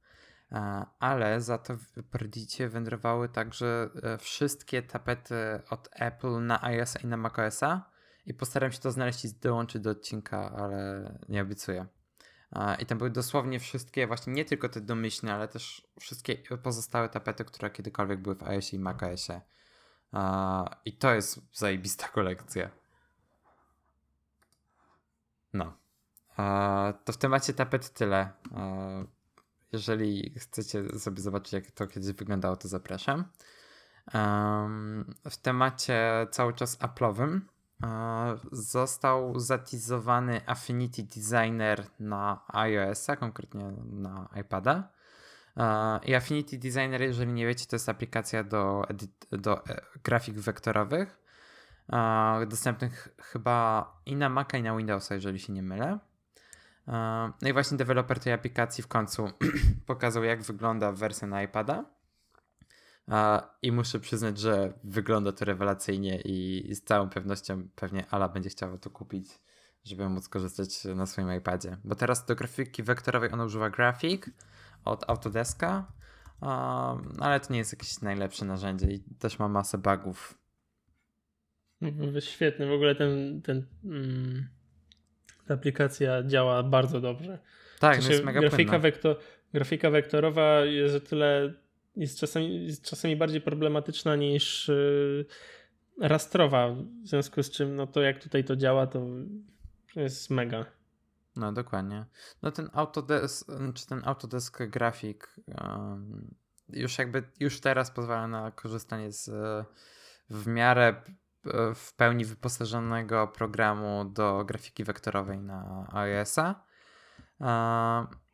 E, 0.52 0.86
Ale 0.98 1.40
za 1.40 1.58
to 1.58 1.76
w 1.76 2.14
Reddicie 2.14 2.68
wędrowały 2.68 3.28
także 3.28 3.90
e, 4.02 4.18
wszystkie 4.18 4.82
tapety 4.82 5.34
od 5.70 5.88
Apple 5.92 6.46
na 6.46 6.64
iOS 6.64 6.96
i 7.04 7.06
na 7.06 7.16
macOSa. 7.16 7.90
I 8.26 8.34
postaram 8.34 8.72
się 8.72 8.78
to 8.78 8.90
znaleźć 8.90 9.24
i 9.24 9.34
dołączyć 9.34 9.82
do 9.82 9.90
odcinka, 9.90 10.52
ale 10.56 11.18
nie 11.28 11.42
obiecuję. 11.42 11.86
E, 12.52 12.76
I 12.82 12.86
tam 12.86 12.98
były 12.98 13.10
dosłownie 13.10 13.60
wszystkie, 13.60 14.06
właśnie 14.06 14.32
nie 14.32 14.44
tylko 14.44 14.68
te 14.68 14.80
domyślne, 14.80 15.34
ale 15.34 15.48
też 15.48 15.88
wszystkie 16.00 16.36
pozostałe 16.62 17.08
tapety, 17.08 17.44
które 17.44 17.70
kiedykolwiek 17.70 18.20
były 18.20 18.34
w 18.34 18.42
iOSie 18.42 18.76
i 18.76 18.80
macOSie. 18.80 19.40
I 20.84 20.96
to 20.96 21.14
jest 21.14 21.40
zajebista 21.52 22.08
kolekcja. 22.18 22.81
No. 25.52 25.76
E, 26.38 26.94
to 27.04 27.12
w 27.12 27.16
temacie 27.16 27.52
tapet 27.52 27.90
tyle. 27.92 28.32
E, 28.56 29.04
jeżeli 29.72 30.34
chcecie 30.38 30.98
sobie 30.98 31.22
zobaczyć, 31.22 31.52
jak 31.52 31.70
to 31.70 31.86
kiedyś 31.86 32.12
wyglądało, 32.12 32.56
to 32.56 32.68
zapraszam. 32.68 33.24
W 35.30 35.36
temacie 35.42 36.26
cały 36.30 36.54
czas 36.54 36.78
Apple'owym 36.78 37.40
e, 37.82 38.36
został 38.52 39.38
zatizowany 39.40 40.40
Affinity 40.46 41.02
Designer 41.02 41.84
na 42.00 42.44
iOS-a, 42.48 43.16
konkretnie 43.16 43.72
na 43.86 44.28
iPada. 44.40 44.92
I 46.06 46.14
Affinity 46.14 46.58
Designer, 46.58 47.00
jeżeli 47.02 47.32
nie 47.32 47.46
wiecie, 47.46 47.66
to 47.66 47.76
jest 47.76 47.88
aplikacja 47.88 48.44
do, 48.44 48.82
edit- 48.88 49.36
do 49.36 49.66
e, 49.66 49.82
grafik 50.04 50.38
wektorowych 50.38 51.21
dostępnych 52.48 53.08
chyba 53.22 53.86
i 54.06 54.16
na 54.16 54.28
Maca, 54.28 54.58
i 54.58 54.62
na 54.62 54.76
Windowsa, 54.76 55.14
jeżeli 55.14 55.38
się 55.38 55.52
nie 55.52 55.62
mylę. 55.62 55.98
No 57.42 57.48
i 57.48 57.52
właśnie 57.52 57.76
deweloper 57.76 58.20
tej 58.20 58.32
aplikacji 58.32 58.84
w 58.84 58.88
końcu 58.88 59.30
pokazał, 59.86 60.24
jak 60.24 60.42
wygląda 60.42 60.92
wersja 60.92 61.28
na 61.28 61.42
iPada. 61.42 61.84
I 63.62 63.72
muszę 63.72 64.00
przyznać, 64.00 64.38
że 64.38 64.72
wygląda 64.84 65.32
to 65.32 65.44
rewelacyjnie 65.44 66.20
i 66.20 66.74
z 66.74 66.84
całą 66.84 67.08
pewnością 67.08 67.68
pewnie 67.74 68.06
Ala 68.10 68.28
będzie 68.28 68.50
chciała 68.50 68.78
to 68.78 68.90
kupić, 68.90 69.28
żeby 69.84 70.08
móc 70.08 70.28
korzystać 70.28 70.84
na 70.84 71.06
swoim 71.06 71.32
iPadzie. 71.32 71.76
Bo 71.84 71.94
teraz 71.94 72.26
do 72.26 72.36
grafiki 72.36 72.82
wektorowej 72.82 73.32
ona 73.32 73.44
używa 73.44 73.70
Graphic 73.70 74.22
od 74.84 75.10
Autodeska, 75.10 75.92
e, 76.42 76.46
ale 77.20 77.40
to 77.40 77.52
nie 77.52 77.58
jest 77.58 77.72
jakieś 77.72 78.00
najlepsze 78.00 78.44
narzędzie 78.44 78.86
i 78.86 79.00
też 79.18 79.38
ma 79.38 79.48
masę 79.48 79.78
bugów. 79.78 80.41
Mhm, 81.82 82.20
Świetny, 82.20 82.66
w 82.66 82.72
ogóle 82.72 82.94
ten, 82.94 83.42
ten 83.42 83.66
mm, 83.84 84.48
ta 85.46 85.54
aplikacja 85.54 86.22
działa 86.22 86.62
bardzo 86.62 87.00
dobrze. 87.00 87.38
Tak, 87.80 87.94
W 87.94 87.96
no 87.96 88.02
sensie 88.02 88.12
jest 88.12 88.24
mega 88.24 88.40
grafika, 88.40 88.78
wektor, 88.78 89.16
grafika 89.52 89.90
wektorowa 89.90 90.60
jest 90.64 90.96
o 90.96 91.00
tyle 91.00 91.54
jest 91.96 92.18
czasami, 92.18 92.66
jest 92.66 92.84
czasami 92.84 93.16
bardziej 93.16 93.40
problematyczna 93.40 94.16
niż 94.16 94.68
yy, 94.68 95.26
rastrowa, 96.00 96.70
w 97.04 97.08
związku 97.08 97.42
z 97.42 97.50
czym 97.50 97.76
no 97.76 97.86
to 97.86 98.02
jak 98.02 98.22
tutaj 98.22 98.44
to 98.44 98.56
działa, 98.56 98.86
to 98.86 99.06
jest 99.96 100.30
mega. 100.30 100.64
No 101.36 101.52
dokładnie. 101.52 102.04
No 102.42 102.50
ten 102.50 102.70
Autodesk, 102.72 103.48
czy 103.74 103.86
ten 103.86 104.02
Autodesk 104.04 104.62
grafik 104.62 105.36
um, 105.46 106.34
już 106.68 106.98
jakby 106.98 107.22
już 107.40 107.60
teraz 107.60 107.90
pozwala 107.90 108.28
na 108.28 108.50
korzystanie 108.50 109.12
z 109.12 109.30
w 110.30 110.46
miarę 110.46 111.02
w 111.74 111.94
pełni 111.96 112.24
wyposażonego 112.24 113.28
programu 113.28 114.04
do 114.04 114.44
grafiki 114.44 114.84
wektorowej 114.84 115.38
na 115.38 115.88
iOS-a. 115.92 116.64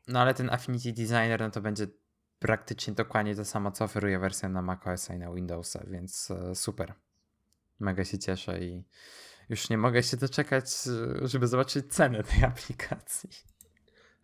No 0.08 0.20
ale 0.20 0.34
ten 0.34 0.50
Affinity 0.50 0.92
Designer 0.92 1.40
no 1.40 1.50
to 1.50 1.60
będzie 1.60 1.86
praktycznie 2.38 2.94
dokładnie 2.94 3.36
to 3.36 3.44
samo, 3.44 3.70
co 3.70 3.84
oferuje 3.84 4.18
wersja 4.18 4.48
na 4.48 4.62
macOS 4.62 5.10
i 5.10 5.18
na 5.18 5.32
Windowsa, 5.32 5.84
więc 5.86 6.30
e, 6.30 6.54
super. 6.54 6.94
Mega 7.80 8.04
się 8.04 8.18
cieszę 8.18 8.60
i 8.60 8.84
już 9.48 9.70
nie 9.70 9.78
mogę 9.78 10.02
się 10.02 10.16
doczekać, 10.16 10.64
e, 11.22 11.28
żeby 11.28 11.46
zobaczyć 11.46 11.92
cenę 11.92 12.24
tej 12.24 12.44
aplikacji. 12.44 13.30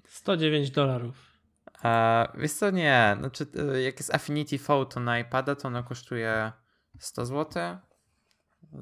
109 0.05 0.71
dolarów. 0.71 1.35
Wiesz 2.35 2.53
co, 2.53 2.71
nie. 2.71 3.17
Znaczy, 3.19 3.47
e, 3.75 3.83
jak 3.83 3.99
jest 3.99 4.15
Affinity 4.15 4.59
Photo 4.59 5.01
na 5.01 5.19
iPada, 5.19 5.55
to 5.55 5.69
ono 5.69 5.85
kosztuje 5.85 6.53
100 6.99 7.27
zł. 7.27 7.79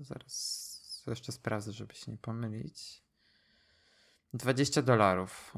Zaraz 0.00 1.04
jeszcze 1.06 1.32
sprawdzę, 1.32 1.72
żeby 1.72 1.94
się 1.94 2.12
nie 2.12 2.18
pomylić. 2.18 3.02
20 4.34 4.82
dolarów. 4.82 5.54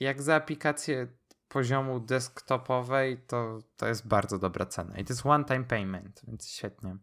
Jak 0.00 0.22
za 0.22 0.34
aplikację 0.34 1.06
poziomu 1.48 2.00
desktopowej, 2.00 3.18
to, 3.26 3.58
to 3.76 3.88
jest 3.88 4.06
bardzo 4.06 4.38
dobra 4.38 4.66
cena. 4.66 4.98
I 4.98 5.04
to 5.04 5.12
jest 5.12 5.26
one-time 5.26 5.64
payment, 5.64 6.22
więc 6.28 6.48
świetnie. 6.48 6.96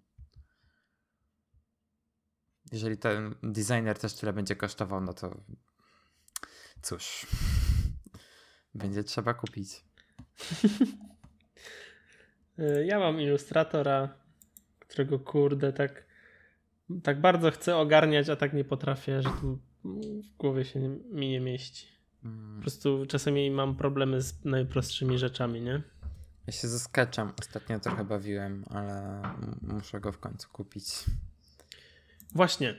Jeżeli 2.72 2.98
ten 2.98 3.36
designer 3.44 4.00
też 4.00 4.14
tyle 4.14 4.34
będzie 4.34 4.56
kosztował, 4.56 5.02
no 5.02 5.14
to 5.14 5.38
cóż, 6.82 7.28
będzie 8.76 9.04
trzeba 9.04 9.34
kupić. 9.34 9.70
Ja 12.86 13.00
mam 13.00 13.22
ilustratora, 13.22 14.10
którego 14.94 15.20
kurde 15.20 15.74
tak, 15.74 16.06
tak 17.04 17.22
bardzo 17.22 17.52
chcę 17.52 17.78
ogarniać, 17.78 18.30
a 18.30 18.36
tak 18.36 18.54
nie 18.54 18.64
potrafię, 18.64 19.22
że 19.22 19.30
to 19.30 19.58
w 19.84 20.38
głowie 20.38 20.66
się 20.66 20.80
nie, 20.80 20.90
mi 20.90 21.30
nie 21.30 21.40
mieści. 21.40 21.88
Mm, 22.26 22.56
Po 22.56 22.62
prostu 22.62 23.06
czasami 23.06 23.52
mam 23.52 23.76
problemy 23.76 24.22
z 24.22 24.46
najprostszymi 24.46 25.18
rzeczami, 25.18 25.62
nie? 25.62 25.82
Ja 26.48 26.54
się 26.54 26.68
ze 26.68 26.80
Sketchem 26.80 27.32
ostatnio 27.40 27.80
trochę 27.80 28.04
bawiłem, 28.06 28.66
ale 28.70 29.22
muszę 29.62 30.00
go 30.00 30.12
w 30.12 30.20
końcu 30.20 30.50
kupić. 30.50 30.86
Właśnie, 32.36 32.76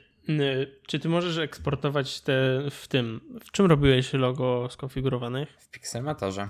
czy 0.86 0.98
ty 0.98 1.08
możesz 1.08 1.38
eksportować 1.38 2.20
te 2.20 2.32
w 2.70 2.88
tym, 2.88 3.20
w 3.40 3.50
czym 3.50 3.66
robiłeś 3.66 4.12
logo 4.12 4.68
skonfigurowanych? 4.70 5.48
W 5.60 5.70
Pixelmatorze. 5.70 6.48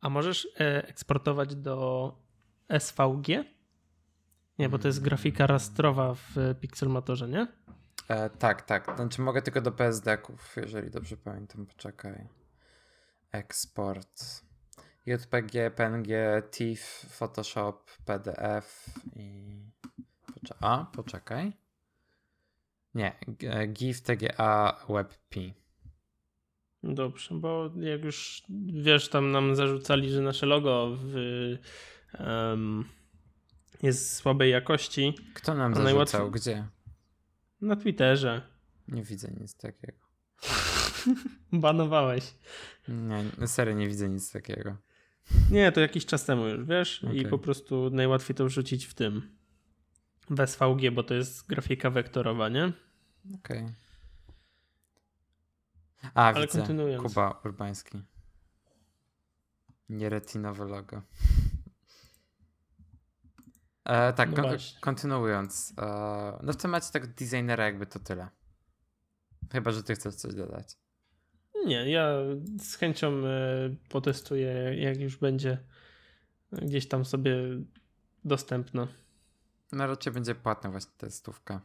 A 0.00 0.08
możesz 0.08 0.48
e, 0.60 0.88
eksportować 0.88 1.54
do 1.54 2.12
SVG? 2.78 3.44
Nie, 4.58 4.68
bo 4.68 4.78
to 4.78 4.88
jest 4.88 5.02
grafika 5.02 5.46
rastrowa 5.46 6.14
w 6.14 6.36
Pixelmatorze, 6.60 7.28
nie? 7.28 7.46
E, 8.08 8.30
tak, 8.30 8.62
tak. 8.62 8.96
Znaczy 8.96 9.22
mogę 9.22 9.42
tylko 9.42 9.60
do 9.60 9.72
PSD-ków, 9.72 10.56
jeżeli 10.56 10.90
dobrze 10.90 11.16
pamiętam. 11.16 11.66
Poczekaj. 11.66 12.28
Eksport. 13.32 14.44
JPG, 15.06 15.70
PNG, 15.70 16.08
TIFF, 16.50 17.06
Photoshop, 17.10 17.90
PDF 18.04 18.86
i... 19.16 19.58
A, 20.60 20.86
poczekaj. 20.96 21.52
Nie, 22.94 23.12
GIF, 23.72 24.02
TGA, 24.02 24.80
WebP. 24.88 25.36
Dobrze, 26.82 27.34
bo 27.34 27.70
jak 27.76 28.04
już 28.04 28.42
wiesz, 28.66 29.08
tam 29.08 29.30
nam 29.30 29.56
zarzucali, 29.56 30.10
że 30.10 30.20
nasze 30.20 30.46
logo 30.46 30.96
w, 31.00 31.14
em, 32.12 32.84
jest 33.82 34.16
słabej 34.16 34.50
jakości 34.50 35.14
Kto 35.34 35.54
nam 35.54 35.74
zarzucał? 35.74 35.84
najłatwiej- 35.84 36.30
Gdzie? 36.30 36.68
na 37.60 37.76
Twitterze. 37.76 38.42
Nie 38.88 39.02
widzę 39.02 39.28
nic 39.40 39.56
takiego. 39.56 39.98
Banowałeś. 41.52 42.34
Nie, 42.88 43.46
serio 43.46 43.74
nie 43.74 43.88
widzę 43.88 44.08
nic 44.08 44.32
takiego. 44.32 44.76
Nie, 45.50 45.72
to 45.72 45.80
jakiś 45.80 46.06
czas 46.06 46.24
temu 46.24 46.46
już, 46.46 46.64
wiesz? 46.64 47.02
I 47.02 47.06
Okej. 47.06 47.26
po 47.26 47.38
prostu 47.38 47.90
najłatwiej 47.90 48.36
to 48.36 48.44
wrzucić 48.44 48.84
w 48.84 48.94
tym. 48.94 49.38
w 50.30 50.46
SVG, 50.46 50.90
bo 50.92 51.02
to 51.02 51.14
jest 51.14 51.46
grafika 51.46 51.90
wektorowa, 51.90 52.48
nie? 52.48 52.72
Okej. 53.34 53.64
Okay. 53.64 53.74
A, 56.14 56.32
Ale 56.32 56.46
widzę. 56.46 56.66
Kuba 57.02 57.40
Urbański. 57.44 58.02
Nie 59.88 60.08
retinowe 60.08 60.64
logo. 60.64 61.02
E, 63.88 64.12
tak, 64.12 64.30
No 64.30 64.42
kon- 64.42 64.58
kontynuując. 64.80 65.74
E, 65.78 66.38
no 66.42 66.52
w 66.52 66.56
temacie 66.56 66.92
tego 66.92 67.06
designera 67.06 67.64
jakby 67.64 67.86
to 67.86 67.98
tyle. 67.98 68.28
Chyba, 69.52 69.70
że 69.70 69.82
ty 69.82 69.94
chcesz 69.94 70.14
coś 70.14 70.34
dodać. 70.34 70.76
Nie, 71.66 71.90
ja 71.90 72.08
z 72.60 72.74
chęcią 72.74 73.26
e, 73.26 73.30
potestuję, 73.88 74.52
jak 74.78 75.00
już 75.00 75.16
będzie 75.16 75.58
gdzieś 76.52 76.88
tam 76.88 77.04
sobie 77.04 77.36
dostępna. 78.24 78.88
No 79.72 79.86
raczej 79.86 80.12
będzie 80.12 80.34
płatna 80.34 80.70
właśnie 80.70 80.92
testówka. 80.98 81.60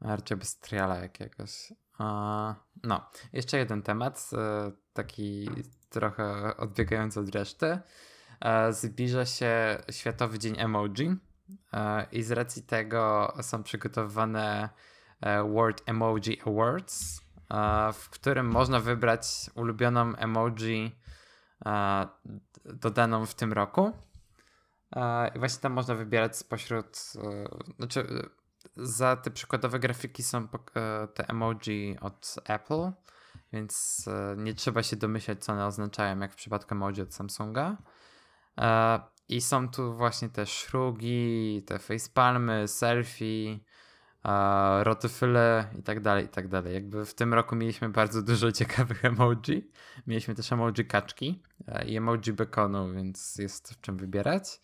A 0.00 0.16
raczej 0.16 0.36
bez 0.36 0.58
triala 0.58 0.96
jakiegoś. 0.96 1.72
A, 1.98 2.54
no, 2.82 3.10
jeszcze 3.32 3.58
jeden 3.58 3.82
temat, 3.82 4.30
e, 4.32 4.72
taki 4.92 5.48
trochę 5.88 6.56
odbiegający 6.56 7.20
od 7.20 7.34
reszty. 7.34 7.78
E, 8.42 8.72
Zbliża 8.72 9.26
się 9.26 9.82
Światowy 9.90 10.38
Dzień 10.38 10.54
Emoji 10.58 11.16
e, 11.72 12.06
i 12.12 12.22
z 12.22 12.30
racji 12.30 12.62
tego 12.62 13.34
są 13.42 13.62
przygotowywane 13.62 14.68
e, 15.20 15.42
World 15.42 15.82
Emoji 15.86 16.40
Awards, 16.46 17.22
w 17.94 18.08
którym 18.10 18.46
można 18.46 18.80
wybrać 18.80 19.50
ulubioną 19.54 20.16
emoji 20.16 20.96
dodaną 22.64 23.26
w 23.26 23.34
tym 23.34 23.52
roku. 23.52 23.92
I 25.34 25.38
właśnie 25.38 25.60
tam 25.60 25.72
można 25.72 25.94
wybierać 25.94 26.36
spośród, 26.36 27.12
znaczy 27.78 28.06
za 28.76 29.16
te 29.16 29.30
przykładowe 29.30 29.78
grafiki 29.78 30.22
są 30.22 30.48
te 31.14 31.28
emoji 31.28 31.96
od 32.00 32.34
Apple, 32.44 32.92
więc 33.52 34.04
nie 34.36 34.54
trzeba 34.54 34.82
się 34.82 34.96
domyślać, 34.96 35.44
co 35.44 35.52
one 35.52 35.66
oznaczają, 35.66 36.18
jak 36.18 36.32
w 36.32 36.36
przypadku 36.36 36.74
emoji 36.74 37.02
od 37.02 37.14
Samsunga. 37.14 37.76
E, 38.58 39.00
I 39.28 39.40
są 39.40 39.68
tu 39.68 39.94
właśnie 39.94 40.28
te 40.28 40.46
szrugi, 40.46 41.62
te 41.66 41.78
facepalmy, 41.78 42.68
selfie, 42.68 43.58
e, 44.24 44.84
rotyfyle 44.84 45.64
i 45.78 45.82
tak 45.82 46.00
dalej, 46.00 46.24
i 46.24 46.28
tak 46.28 46.48
dalej. 46.48 46.74
Jakby 46.74 47.06
w 47.06 47.14
tym 47.14 47.34
roku 47.34 47.56
mieliśmy 47.56 47.88
bardzo 47.88 48.22
dużo 48.22 48.52
ciekawych 48.62 49.04
emoji. 49.04 49.70
Mieliśmy 50.06 50.34
też 50.34 50.52
emoji 50.52 50.84
kaczki 50.86 51.42
e, 51.68 51.84
i 51.84 51.96
emoji 51.96 52.32
bekonu, 52.32 52.92
więc 52.94 53.36
jest 53.38 53.74
w 53.74 53.80
czym 53.80 53.96
wybierać. 53.96 54.60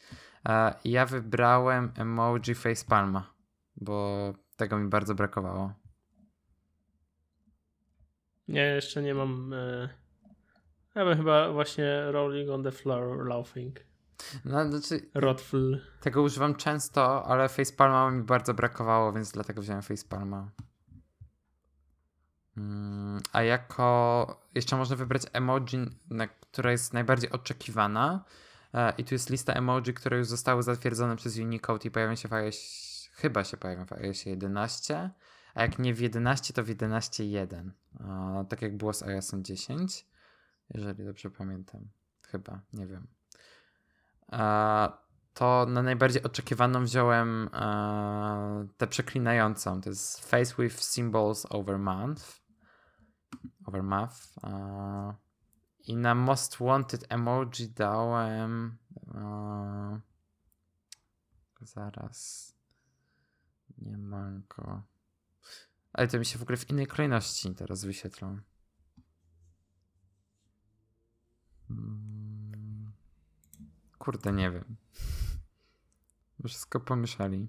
E, 0.49 0.75
Ja 0.85 1.07
wybrałem 1.07 1.93
emoji 1.97 2.55
facepalma, 2.55 3.35
bo 3.77 4.33
tego 4.57 4.79
mi 4.79 4.89
bardzo 4.89 5.15
brakowało. 5.15 5.73
Ja 8.49 8.75
jeszcze 8.75 9.03
nie 9.03 9.15
mam. 9.15 9.55
Ja 10.99 11.05
bym 11.05 11.17
chyba 11.17 11.53
właśnie 11.53 12.13
rolling 12.13 12.51
on 12.51 12.63
the 12.63 12.73
floor 12.73 13.27
laughing. 13.27 13.77
No, 14.45 14.71
znaczy, 14.71 15.11
Rotfl. 15.15 15.81
tego 16.01 16.23
używam 16.23 16.55
często, 16.55 17.25
ale 17.27 17.49
facepalma 17.49 18.11
mi 18.11 18.23
bardzo 18.23 18.55
brakowało, 18.55 19.13
więc 19.13 19.33
dlatego 19.33 19.63
wziąłem 19.63 19.83
facepalma. 19.83 20.51
Mm, 22.57 23.21
A 23.33 23.43
jako 23.43 24.41
jeszcze 24.55 24.77
można 24.77 24.97
wybrać 24.97 25.23
emoji, 25.33 25.91
która 26.41 26.71
jest 26.73 26.93
najbardziej 26.93 27.31
oczekiwana. 27.31 28.25
E, 28.75 28.93
I 28.99 29.05
tu 29.05 29.15
jest 29.15 29.31
lista 29.31 29.53
emoji, 29.53 29.95
które 29.95 30.19
już 30.19 30.27
zostały 30.27 30.63
zatwierdzone 30.63 31.17
przez 31.17 31.39
Unicode 31.39 31.89
i 31.89 31.91
pojawią 31.91 32.15
się 32.15 32.29
w 32.29 32.33
iOS, 32.33 32.57
chyba 33.13 33.45
się 33.45 33.57
pojawią 33.57 33.87
w 33.87 33.93
iOS 33.93 34.27
11. 34.27 35.11
A 35.55 35.63
jak 35.63 35.79
nie 35.79 35.95
w 35.95 36.01
11, 36.01 36.55
to 36.55 36.65
w 36.65 36.69
11.1. 36.69 37.71
E, 38.01 38.45
Tak 38.49 38.63
jak 38.63 38.77
było 38.77 38.93
z 38.93 39.03
iOS 39.03 39.31
10. 39.35 40.07
Jeżeli 40.75 41.05
dobrze 41.05 41.31
pamiętam. 41.31 41.89
Chyba, 42.27 42.61
nie 42.73 42.87
wiem. 42.87 43.07
To 45.35 45.67
na 45.69 45.83
najbardziej 45.83 46.23
oczekiwaną 46.23 46.85
wziąłem 46.85 47.51
tę 48.77 48.87
przeklinającą. 48.87 49.81
To 49.81 49.91
jest 49.91 50.31
Face 50.31 50.55
with 50.59 50.83
Symbols 50.83 51.47
over 51.51 51.79
Month. 51.79 52.41
Over 53.65 53.83
Month. 53.83 54.17
I 55.87 55.97
na 55.97 56.15
Most 56.15 56.57
Wanted 56.57 57.05
emoji 57.09 57.69
dałem. 57.69 58.79
Zaraz. 61.61 62.53
Nie 63.79 63.99
mam 63.99 64.43
go. 64.57 64.83
Ale 65.93 66.09
to 66.09 66.19
mi 66.19 66.27
się 66.27 66.39
w 66.39 66.43
ogóle 66.43 66.57
w 66.59 66.71
innej 66.71 66.87
kolejności 66.87 67.55
teraz 67.55 67.85
wyświetlą. 67.85 68.29
Mm. 68.29 68.43
Kurde, 73.99 74.33
nie 74.33 74.51
wiem. 74.51 74.77
Wszystko 76.47 76.81
pomieszali. 76.81 77.49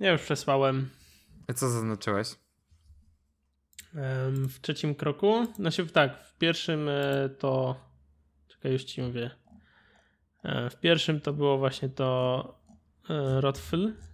Ja 0.00 0.12
już 0.12 0.22
przesłałem. 0.22 0.90
A 1.48 1.52
co 1.52 1.70
zaznaczyłeś? 1.70 2.28
W 4.48 4.60
trzecim 4.60 4.94
kroku. 4.94 5.46
Znaczy 5.56 5.86
tak, 5.86 6.24
w 6.24 6.38
pierwszym 6.38 6.88
e, 6.88 7.28
to. 7.38 7.80
Czekaj, 8.48 8.72
już 8.72 8.84
ci 8.84 9.02
mówię. 9.02 9.30
E, 10.42 10.70
W 10.70 10.76
pierwszym 10.80 11.20
to 11.20 11.32
było 11.32 11.58
właśnie 11.58 11.88
to 11.88 12.44
e, 13.10 13.40
Rotfl. 13.40 13.88
E, 13.88 14.11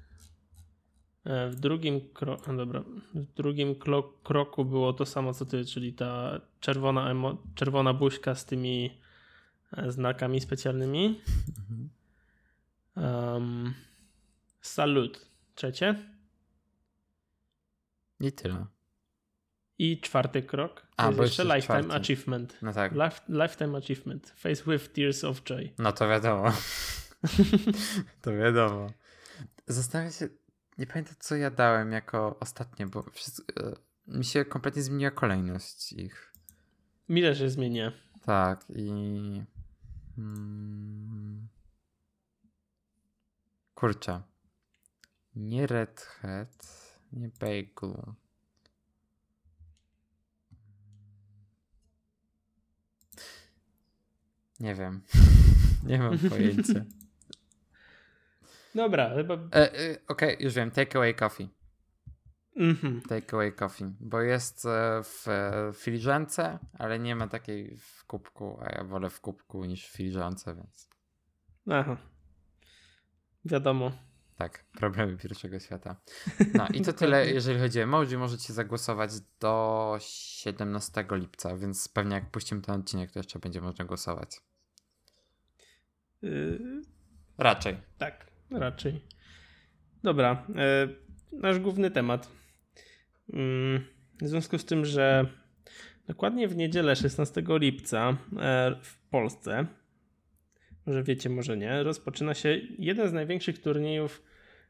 W 1.29 1.55
drugim, 1.55 2.01
kro... 2.14 2.37
dobra. 2.57 2.85
w 3.14 3.35
drugim 3.35 3.75
klo- 3.75 4.12
kroku 4.25 4.64
było 4.64 4.93
to 4.93 5.07
samo 5.07 5.35
co 5.35 5.47
ty, 5.47 5.64
czyli 5.64 5.93
ta 5.93 6.41
czerwona, 6.61 7.11
emo... 7.11 7.43
czerwona 7.55 7.95
buźka 7.95 8.35
z 8.35 8.47
tymi 8.47 8.99
e, 9.77 9.93
znakami 9.93 10.41
specjalnymi. 10.41 11.21
Um, 12.97 13.75
salut. 14.61 15.27
Trzecie. 15.55 15.95
I 18.21 18.33
tyle. 18.33 18.67
I 19.79 20.01
czwarty 20.01 20.43
krok. 20.43 20.81
To 20.81 20.87
A, 20.97 21.07
jest 21.07 21.17
bo 21.17 21.23
jeszcze 21.23 21.43
jeszcze 21.43 21.57
Lifetime 21.57 21.83
czwarty. 21.83 22.05
Achievement. 22.05 22.59
No 22.62 22.73
tak. 22.73 22.93
Life, 22.93 23.21
lifetime 23.29 23.79
Achievement. 23.79 24.31
Face 24.37 24.62
with 24.67 24.93
Tears 24.93 25.25
of 25.25 25.45
Joy. 25.45 25.73
No 25.79 25.93
to 25.93 26.09
wiadomo. 26.09 26.53
to 28.23 28.33
wiadomo. 28.33 28.87
Zastanawiam 29.67 30.12
się, 30.12 30.29
nie 30.79 30.87
pamiętam 30.87 31.14
co 31.19 31.37
ja 31.37 31.51
dałem 31.51 31.93
jako 31.93 32.38
ostatnie, 32.41 32.87
bo 32.87 33.03
wszystko, 33.03 33.67
e, 33.67 33.77
mi 34.07 34.25
się 34.25 34.45
kompletnie 34.45 34.83
zmieniła 34.83 35.11
kolejność 35.11 35.93
ich. 35.93 36.33
Mi 37.09 37.23
też 37.23 37.38
się 37.38 37.51
zmienia. 37.51 37.93
Tak 38.23 38.64
i... 38.69 39.43
Hmm, 40.17 41.49
kurczę. 43.75 44.23
Nie 45.37 45.67
Red 45.67 46.01
Hat, 46.01 46.67
nie 47.12 47.29
Bagel. 47.29 48.14
Nie 54.61 54.75
wiem. 54.75 55.03
nie 55.87 55.99
mam 55.99 56.19
pojęcia. 56.19 56.85
Dobra, 58.74 59.14
chyba. 59.14 59.35
E, 59.35 59.72
e, 59.78 59.96
Okej, 60.09 60.37
już 60.40 60.54
wiem. 60.54 60.70
Take 60.70 60.96
away 60.98 61.14
coffee. 61.14 61.48
Mhm. 62.57 63.02
Take 63.09 63.35
away 63.37 63.52
coffee. 63.52 63.85
Bo 64.00 64.20
jest 64.20 64.66
e, 64.66 65.02
w 65.04 65.28
e, 65.28 65.72
filiżance, 65.74 66.59
ale 66.78 66.98
nie 66.98 67.16
ma 67.16 67.28
takiej 67.28 67.76
w 67.76 68.04
kubku, 68.04 68.59
a 68.62 68.72
ja 68.72 68.85
wolę 68.85 69.11
w 69.11 69.20
kubku 69.20 69.64
niż 69.64 69.88
w 69.88 69.92
filiżance, 69.92 70.54
więc 70.54 70.88
Aha. 71.70 71.96
Wiadomo. 73.44 73.92
tak, 74.37 74.64
problemy 74.72 75.16
pierwszego 75.16 75.61
świata. 75.61 75.96
No 76.54 76.68
i 76.74 76.81
to 76.81 76.92
tyle, 76.92 77.26
jeżeli 77.35 77.61
chodzi 77.61 77.81
o 77.81 77.83
emoji. 77.83 78.16
Możecie 78.16 78.52
zagłosować 78.52 79.11
do 79.40 79.96
17 80.00 81.04
lipca, 81.11 81.57
więc 81.57 81.88
pewnie 81.88 82.14
jak 82.14 82.31
puścimy 82.31 82.61
ten 82.62 82.81
odcinek, 82.81 83.11
to 83.12 83.18
jeszcze 83.18 83.38
będzie 83.38 83.61
można 83.61 83.85
głosować. 83.85 84.40
Yy, 86.22 86.83
Raczej. 87.38 87.76
tak, 87.98 88.28
raczej. 88.51 89.01
Dobra. 90.03 90.47
E, 90.57 90.89
nasz 91.33 91.59
główny 91.59 91.91
temat. 91.91 92.31
Mm, 93.33 93.85
w 94.23 94.29
związku 94.29 94.59
z 94.59 94.65
tym, 94.65 94.85
że 94.85 95.27
dokładnie 96.07 96.49
w 96.49 96.57
niedzielę 96.57 96.97
16 96.97 97.43
lipca 97.49 98.17
e, 98.39 98.77
w 98.83 98.99
Polsce, 99.11 99.67
może 100.87 101.03
wiecie, 101.03 101.31
może 101.31 101.57
nie, 101.57 101.83
rozpoczyna 101.83 102.35
się 102.35 102.61
jeden 102.79 103.09
z 103.09 103.13
największych 103.13 103.63
turniejów 103.63 104.23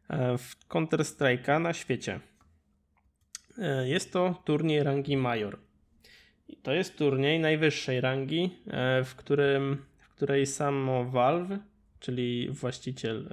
e, 0.09 0.38
w 0.38 0.69
Counter-Strike'a 0.69 1.61
na 1.61 1.73
świecie. 1.73 2.21
Jest 3.85 4.12
to 4.12 4.43
turniej 4.45 4.83
rangi 4.83 5.17
Major. 5.17 5.59
I 6.49 6.57
to 6.57 6.73
jest 6.73 6.99
turniej 6.99 7.41
najwyższej 7.41 8.01
rangi, 8.01 8.51
w, 9.05 9.14
którym, 9.17 9.85
w 9.99 10.09
której 10.09 10.47
samo 10.47 11.05
Valve 11.05 11.59
czyli 12.00 12.50
właściciel 12.50 13.28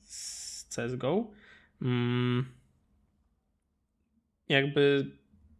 z 0.00 0.64
CSGO, 0.68 1.30
mm, 1.82 2.44
jakby 4.48 5.10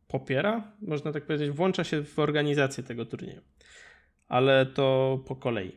popiera, 0.09 0.73
można 0.81 1.13
tak 1.13 1.27
powiedzieć, 1.27 1.51
włącza 1.51 1.85
się 1.85 2.05
w 2.05 2.19
organizację 2.19 2.85
tego 2.85 3.05
turnieju. 3.05 3.41
Ale 4.29 4.67
to 4.67 5.19
po 5.27 5.37
kolei. 5.37 5.73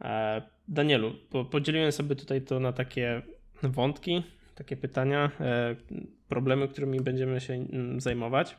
E, 0.00 0.42
Danielu, 0.68 1.14
podzieliłem 1.50 1.92
sobie 1.92 2.16
tutaj 2.16 2.42
to 2.42 2.60
na 2.60 2.72
takie 2.72 3.22
wątki, 3.62 4.22
takie 4.54 4.76
pytania, 4.76 5.30
e, 5.40 5.76
problemy, 6.28 6.68
którymi 6.68 7.00
będziemy 7.00 7.40
się 7.40 7.54
mm, 7.54 8.00
zajmować. 8.00 8.56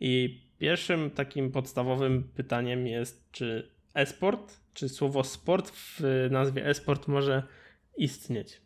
I 0.00 0.40
pierwszym 0.58 1.10
takim 1.10 1.52
podstawowym 1.52 2.22
pytaniem 2.22 2.86
jest, 2.86 3.30
czy 3.32 3.70
e-sport, 3.94 4.60
czy 4.74 4.88
słowo 4.88 5.24
sport 5.24 5.70
w 5.70 6.28
nazwie 6.30 6.66
e-sport 6.66 7.08
może 7.08 7.42
istnieć? 7.96 8.62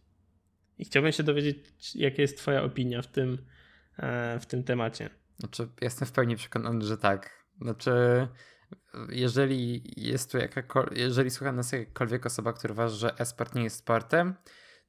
I 0.78 0.84
chciałbym 0.84 1.12
się 1.12 1.22
dowiedzieć, 1.22 1.56
jaka 1.94 2.22
jest 2.22 2.38
Twoja 2.38 2.62
opinia 2.62 3.02
w 3.02 3.06
tym, 3.06 3.38
e, 3.98 4.40
w 4.40 4.46
tym 4.46 4.64
temacie. 4.64 5.10
Znaczy, 5.38 5.68
jestem 5.80 6.08
w 6.08 6.12
pełni 6.12 6.36
przekonany, 6.36 6.84
że 6.84 6.98
tak. 6.98 7.44
Znaczy, 7.60 7.92
jeżeli 9.08 9.82
jest 9.96 10.32
tu 10.32 10.38
jakakolwiek, 10.38 10.98
jeżeli 10.98 11.30
słucha 11.30 11.52
nas 11.52 11.72
jakakolwiek 11.72 12.26
osoba, 12.26 12.52
która 12.52 12.72
uważa, 12.72 12.96
że 12.96 13.18
e-sport 13.18 13.54
nie 13.54 13.64
jest 13.64 13.76
sportem, 13.76 14.34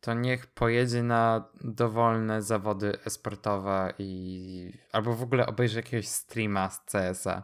to 0.02 0.14
niech 0.14 0.48
pojedzie 0.48 1.04
na 1.04 1.50
dowolne 1.64 2.42
zawody 2.42 2.98
esportowe 3.06 3.94
i 4.00 4.74
albo 4.92 5.14
w 5.14 5.24
ogóle 5.24 5.46
obejrzy 5.46 5.78
jakiegoś 5.78 6.08
streama 6.08 6.70
z 6.70 6.80
CS-a. 6.86 7.44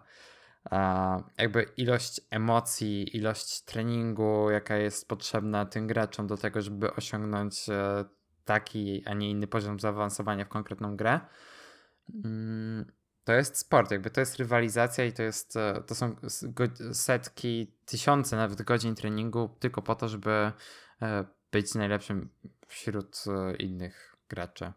Jakby 1.38 1.64
ilość 1.78 2.22
emocji, 2.30 3.18
ilość 3.18 3.62
treningu, 3.62 4.50
jaka 4.52 4.78
jest 4.78 5.08
potrzebna 5.08 5.66
tym 5.66 5.88
graczom 5.88 6.28
do 6.28 6.38
tego, 6.38 6.62
żeby 6.62 6.94
osiągnąć 6.94 7.70
e, 7.70 8.06
taki, 8.46 9.04
a 9.06 9.14
nie 9.14 9.30
inny 9.30 9.48
poziom 9.48 9.80
zaawansowania 9.80 10.46
w 10.46 10.50
konkretną 10.50 10.98
grę. 10.98 11.20
Mm, 12.24 12.92
to 13.24 13.34
jest 13.34 13.58
sport, 13.58 13.92
jakby 13.92 14.10
to 14.10 14.20
jest 14.20 14.38
rywalizacja 14.38 15.06
i 15.06 15.14
to 15.14 15.24
jest, 15.24 15.58
e, 15.58 15.84
to 15.88 15.96
są 15.96 16.16
setki, 16.94 17.74
tysiące 17.86 18.36
nawet 18.36 18.62
godzin 18.62 18.96
treningu 18.96 19.50
tylko 19.60 19.82
po 19.82 19.96
to, 19.96 20.08
żeby 20.08 20.52
e, 21.02 21.26
być 21.52 21.76
najlepszym 21.76 22.30
wśród 22.68 23.24
innych 23.60 24.16
graczy. 24.30 24.72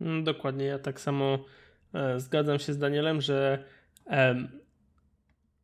Mm, 0.00 0.24
dokładnie, 0.24 0.64
ja 0.64 0.78
tak 0.78 1.00
samo 1.00 1.44
zgadzam 2.16 2.58
się 2.58 2.72
z 2.72 2.78
Danielem, 2.78 3.20
że 3.20 3.64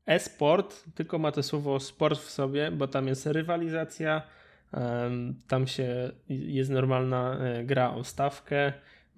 e-sport 0.06 0.84
tylko 0.94 1.18
ma 1.18 1.32
to 1.32 1.42
słowo 1.42 1.80
sport 1.80 2.20
w 2.20 2.30
sobie, 2.30 2.70
bo 2.70 2.88
tam 2.88 3.06
jest 3.08 3.26
rywalizacja, 3.26 4.22
tam 5.48 5.66
się 5.66 6.12
jest 6.28 6.70
normalna 6.70 7.38
gra 7.64 7.90
o 7.94 8.04
stawkę, 8.04 8.72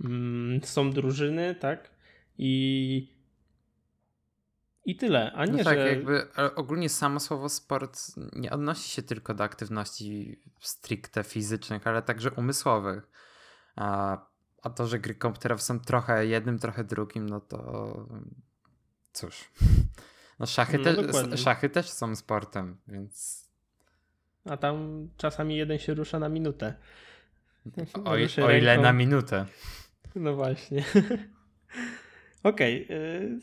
mm, 0.05 0.61
są 0.62 0.90
drużyny, 0.90 1.55
tak? 1.55 1.90
I, 2.38 3.14
i 4.85 4.97
tyle, 4.97 5.33
a 5.33 5.47
nie, 5.47 5.53
no 5.53 5.64
tak, 5.64 5.79
że... 5.79 5.88
jakby 5.88 6.27
ogólnie 6.55 6.88
samo 6.88 7.20
słowo 7.20 7.49
sport 7.49 8.01
nie 8.33 8.51
odnosi 8.51 8.90
się 8.90 9.03
tylko 9.03 9.35
do 9.35 9.44
aktywności 9.44 10.40
stricte 10.61 11.25
fizycznych, 11.25 11.87
ale 11.87 12.03
także 12.03 12.31
umysłowych. 12.31 13.11
A, 13.77 14.18
a 14.62 14.70
to, 14.70 14.87
że 14.87 14.99
gry 14.99 15.14
komputerowe 15.14 15.62
są 15.62 15.81
trochę 15.81 16.27
jednym, 16.27 16.59
trochę 16.59 16.85
drugim, 16.85 17.29
no 17.29 17.40
to 17.40 17.97
cóż. 19.12 19.51
No 20.38 20.47
szachy, 20.47 20.79
no, 20.79 21.03
te, 21.03 21.37
szachy 21.37 21.68
też 21.68 21.90
są 21.90 22.16
sportem, 22.16 22.77
więc... 22.88 23.44
A 24.44 24.57
tam 24.57 25.09
czasami 25.16 25.57
jeden 25.57 25.79
się 25.79 25.94
rusza 25.94 26.18
na 26.18 26.29
minutę. 26.29 26.75
O, 28.05 28.11
o 28.47 28.51
ile 28.51 28.79
na 28.79 28.92
minutę. 28.92 29.47
No 30.14 30.35
właśnie. 30.35 30.85
Okej. 32.42 32.85
Okay. 32.85 33.40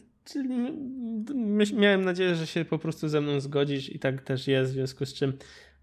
Miałem 1.73 2.05
nadzieję, 2.05 2.35
że 2.35 2.47
się 2.47 2.65
po 2.65 2.79
prostu 2.79 3.07
ze 3.09 3.21
mną 3.21 3.39
zgodzisz 3.39 3.89
i 3.89 3.99
tak 3.99 4.21
też 4.21 4.47
jest, 4.47 4.71
w 4.71 4.73
związku 4.73 5.05
z 5.05 5.13
czym 5.13 5.37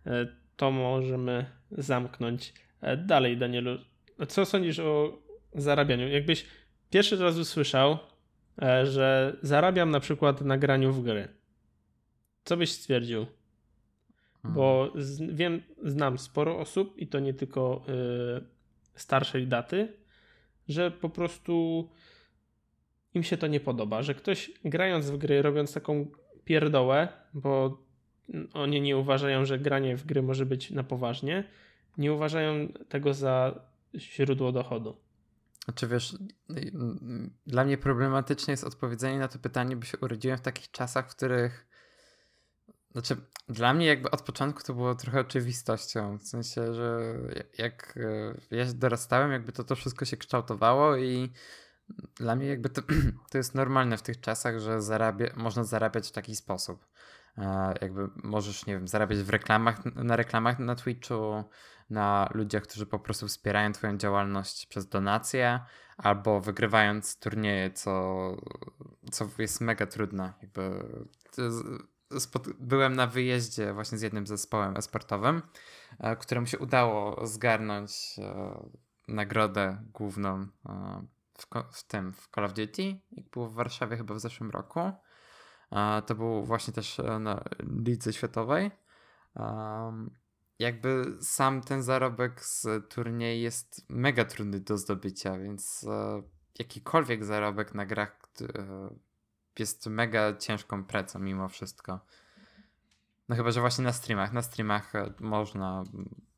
e, 0.06 0.26
to 0.56 0.70
możemy 0.70 1.46
zamknąć. 1.70 2.54
E, 2.80 2.96
dalej, 2.96 3.36
Danielu, 3.36 3.78
co 4.28 4.44
sądzisz 4.44 4.78
o 4.78 5.22
zarabianiu? 5.54 6.08
Jakbyś 6.08 6.46
pierwszy 6.90 7.16
raz 7.16 7.36
usłyszał, 7.36 7.98
że 8.84 9.36
zarabiam 9.42 9.90
na 9.90 10.00
przykład 10.00 10.40
na 10.40 10.58
graniu 10.58 10.92
w 10.92 11.04
gry, 11.04 11.28
co 12.44 12.56
byś 12.56 12.72
stwierdził? 12.72 13.26
Bo 14.44 14.88
hmm. 14.92 15.02
z, 15.02 15.20
wiem, 15.36 15.62
znam 15.84 16.18
sporo 16.18 16.58
osób 16.58 16.98
i 16.98 17.06
to 17.06 17.20
nie 17.20 17.34
tylko 17.34 17.82
y, 17.88 18.44
starszej 18.94 19.46
daty, 19.46 19.92
że 20.68 20.90
po 20.90 21.08
prostu 21.08 21.88
im 23.14 23.22
się 23.22 23.36
to 23.36 23.46
nie 23.46 23.60
podoba, 23.60 24.02
że 24.02 24.14
ktoś 24.14 24.50
grając 24.64 25.10
w 25.10 25.16
gry, 25.16 25.42
robiąc 25.42 25.74
taką 25.74 26.06
pierdołę, 26.44 27.08
bo 27.34 27.82
oni 28.52 28.80
nie 28.80 28.96
uważają, 28.96 29.44
że 29.44 29.58
granie 29.58 29.96
w 29.96 30.06
gry 30.06 30.22
może 30.22 30.46
być 30.46 30.70
na 30.70 30.84
poważnie, 30.84 31.44
nie 31.98 32.12
uważają 32.12 32.68
tego 32.88 33.14
za 33.14 33.60
źródło 33.94 34.52
dochodu. 34.52 34.96
Znaczy 35.68 35.88
wiesz, 35.88 36.16
dla 37.46 37.64
mnie 37.64 37.78
problematyczne 37.78 38.52
jest 38.52 38.64
odpowiedzenie 38.64 39.18
na 39.18 39.28
to 39.28 39.38
pytanie, 39.38 39.76
bo 39.76 39.84
się 39.84 39.98
urodziłem 39.98 40.38
w 40.38 40.40
takich 40.40 40.70
czasach, 40.70 41.10
w 41.10 41.14
których 41.16 41.66
znaczy, 42.92 43.16
dla 43.48 43.74
mnie 43.74 43.86
jakby 43.86 44.10
od 44.10 44.22
początku 44.22 44.62
to 44.62 44.74
było 44.74 44.94
trochę 44.94 45.20
oczywistością, 45.20 46.18
w 46.18 46.22
sensie, 46.22 46.74
że 46.74 47.14
jak 47.58 47.98
ja 48.50 48.64
dorastałem, 48.74 49.32
jakby 49.32 49.52
to 49.52 49.64
to 49.64 49.76
wszystko 49.76 50.04
się 50.04 50.16
kształtowało 50.16 50.96
i 50.96 51.32
dla 52.14 52.36
mnie 52.36 52.46
jakby 52.46 52.68
to, 52.68 52.82
to 53.30 53.38
jest 53.38 53.54
normalne 53.54 53.96
w 53.98 54.02
tych 54.02 54.20
czasach, 54.20 54.58
że 54.58 54.82
zarabia, 54.82 55.26
można 55.36 55.64
zarabiać 55.64 56.08
w 56.08 56.12
taki 56.12 56.36
sposób. 56.36 56.86
E, 57.38 57.74
jakby 57.80 58.08
możesz, 58.22 58.66
nie 58.66 58.74
wiem, 58.74 58.88
zarabiać 58.88 59.18
w 59.18 59.30
reklamach, 59.30 59.84
na 59.84 60.16
reklamach 60.16 60.58
na 60.58 60.74
Twitchu, 60.74 61.44
na 61.90 62.28
ludziach, 62.34 62.62
którzy 62.62 62.86
po 62.86 62.98
prostu 62.98 63.28
wspierają 63.28 63.72
Twoją 63.72 63.96
działalność 63.96 64.66
przez 64.66 64.88
donacje, 64.88 65.60
albo 65.96 66.40
wygrywając 66.40 67.18
turnieje, 67.18 67.70
co, 67.70 68.36
co 69.10 69.28
jest 69.38 69.60
mega 69.60 69.86
trudne. 69.86 70.32
Jakby 70.42 70.84
byłem 72.58 72.96
na 72.96 73.06
wyjeździe 73.06 73.72
właśnie 73.72 73.98
z 73.98 74.02
jednym 74.02 74.26
zespołem 74.26 74.76
esportowym, 74.76 75.42
e, 75.98 76.16
któremu 76.16 76.46
się 76.46 76.58
udało 76.58 77.26
zgarnąć 77.26 78.16
e, 78.18 78.70
nagrodę 79.08 79.82
główną 79.92 80.46
w, 81.38 81.46
w 81.72 81.82
tym, 81.82 82.12
w 82.12 82.28
Call 82.34 82.44
of 82.44 82.52
Duty, 82.52 83.00
jak 83.12 83.30
było 83.30 83.48
w 83.48 83.54
Warszawie 83.54 83.96
chyba 83.96 84.14
w 84.14 84.20
zeszłym 84.20 84.50
roku. 84.50 84.92
To 86.06 86.14
był 86.14 86.44
właśnie 86.44 86.74
też 86.74 87.00
e, 87.00 87.18
na 87.18 87.44
lidze 87.60 88.12
światowej. 88.12 88.70
Jakby 90.58 91.16
sam 91.20 91.60
ten 91.60 91.82
zarobek 91.82 92.44
z 92.44 92.66
turniej 92.88 93.42
jest 93.42 93.86
mega 93.88 94.24
trudny 94.24 94.60
do 94.60 94.78
zdobycia, 94.78 95.38
więc 95.38 95.84
e, 95.84 96.22
jakikolwiek 96.58 97.24
zarobek 97.24 97.74
na 97.74 97.86
grach 97.86 98.20
e, 98.40 98.46
jest 99.58 99.86
mega 99.86 100.36
ciężką 100.36 100.84
pracą 100.84 101.18
mimo 101.18 101.48
wszystko. 101.48 102.00
No 103.28 103.36
chyba, 103.36 103.50
że 103.50 103.60
właśnie 103.60 103.84
na 103.84 103.92
streamach. 103.92 104.32
Na 104.32 104.42
streamach 104.42 104.92
można 105.20 105.84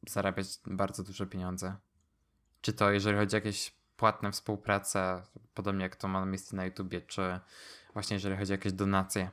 zarabiać 0.09 0.47
bardzo 0.67 1.03
duże 1.03 1.27
pieniądze. 1.27 1.77
Czy 2.61 2.73
to 2.73 2.91
jeżeli 2.91 3.19
chodzi 3.19 3.37
o 3.37 3.39
jakieś 3.39 3.75
płatne 3.97 4.33
współprace, 4.33 5.23
podobnie 5.55 5.83
jak 5.83 5.97
to 5.97 6.09
ma 6.09 6.27
miejsce 6.27 6.57
na 6.57 6.65
YouTubie, 6.65 7.01
czy 7.01 7.41
właśnie 7.93 8.15
jeżeli 8.15 8.37
chodzi 8.37 8.53
o 8.53 8.55
jakieś 8.55 8.73
donacje. 8.73 9.31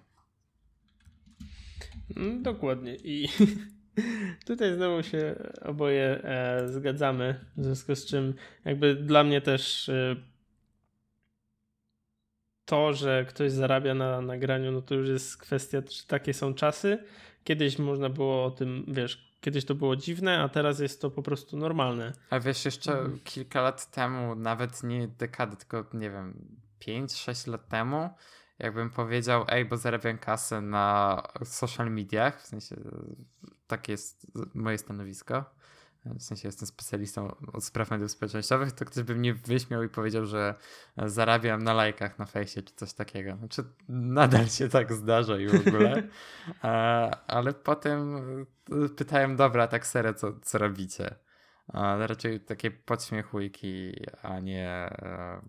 Mm, 2.15 2.43
dokładnie. 2.43 2.95
I 2.95 3.30
tutaj 4.45 4.74
znowu 4.74 5.04
się 5.04 5.36
oboje 5.62 6.24
e, 6.24 6.70
zgadzamy, 6.70 7.45
w 7.58 7.64
związku 7.64 7.95
z 7.95 8.06
czym 8.06 8.34
jakby 8.66 8.95
dla 8.95 9.24
mnie 9.24 9.41
też 9.41 9.89
e, 9.89 10.16
to, 12.66 12.93
że 12.93 13.26
ktoś 13.30 13.52
zarabia 13.52 13.93
na 13.93 14.22
nagraniu, 14.22 14.72
no 14.72 14.82
to 14.82 14.95
już 14.95 15.10
jest 15.10 15.38
kwestia, 15.38 15.82
czy 15.82 16.08
takie 16.08 16.34
są 16.34 16.54
czasy. 16.54 16.98
Kiedyś 17.43 17.80
można 17.80 18.10
było 18.10 18.45
o 18.45 18.52
tym, 18.52 18.86
wiesz, 18.88 19.28
Kiedyś 19.41 19.66
to 19.66 19.76
było 19.76 19.95
dziwne, 19.95 20.39
a 20.39 20.50
teraz 20.50 20.80
jest 20.80 21.02
to 21.02 21.12
po 21.12 21.24
prostu 21.24 21.58
normalne. 21.58 22.14
A 22.30 22.39
wiesz, 22.39 22.66
jeszcze 22.66 22.91
mhm. 22.91 23.20
kilka 23.24 23.62
lat 23.62 23.91
temu, 23.91 24.36
nawet 24.36 24.84
nie 24.84 25.08
dekady, 25.08 25.58
tylko 25.58 25.86
nie 25.93 26.10
wiem, 26.10 26.58
5-6 26.88 27.52
lat 27.52 27.68
temu, 27.68 28.10
jakbym 28.60 28.89
powiedział, 28.89 29.45
ej, 29.47 29.66
bo 29.66 29.78
zarabiam 29.78 30.18
kasę 30.18 30.62
na 30.62 31.24
social 31.43 31.91
mediach, 31.91 32.41
w 32.41 32.45
sensie 32.45 32.76
takie 33.68 33.91
jest 33.91 34.28
moje 34.53 34.78
stanowisko, 34.78 35.45
w 36.05 36.24
sensie 36.24 36.47
jestem 36.47 36.68
specjalistą 36.68 37.36
od 37.53 37.64
spraw 37.64 37.91
mediów 37.91 38.12
społecznościowych, 38.12 38.72
to 38.72 38.86
ktoś 38.86 39.03
by 39.03 39.16
mnie 39.16 39.34
wyśmiał 39.34 39.84
i 39.84 39.89
powiedział, 39.89 40.26
że 40.26 40.55
zarabiam 40.97 41.64
na 41.64 41.74
lajkach 41.74 42.20
na 42.20 42.26
fejsie 42.26 42.62
czy 42.62 42.74
coś 42.76 42.93
takiego. 42.93 43.38
Znaczy 43.38 43.64
nadal 43.89 44.47
się 44.47 44.70
tak 44.70 44.93
zdarza 44.93 45.38
i 45.38 45.47
w 45.47 45.68
ogóle. 45.68 46.03
Ale 47.28 47.53
potem 47.53 48.22
pytałem, 48.97 49.36
dobra, 49.36 49.68
tak 49.68 49.88
serio, 49.88 50.14
co, 50.14 50.34
co 50.41 50.58
robicie? 50.58 51.16
Ale 51.68 52.08
raczej 52.08 52.39
takie 52.39 52.72
podśmiechujki, 52.72 53.93
a 54.22 54.39
nie 54.39 54.70
e, 54.70 55.41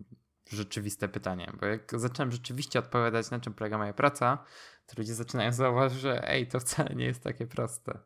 rzeczywiste 0.55 1.07
pytanie. 1.07 1.51
Bo 1.59 1.65
jak 1.65 1.91
zacząłem 1.99 2.31
rzeczywiście 2.31 2.79
odpowiadać, 2.79 3.31
na 3.31 3.39
czym 3.39 3.53
polega 3.53 3.77
moja 3.77 3.93
praca, 3.93 4.45
to 4.85 4.93
ludzie 4.97 5.13
zaczynają 5.13 5.51
zauważyć, 5.51 5.99
że 5.99 6.29
ej, 6.29 6.47
to 6.47 6.59
wcale 6.59 6.95
nie 6.95 7.05
jest 7.05 7.23
takie 7.23 7.47
proste. 7.47 7.99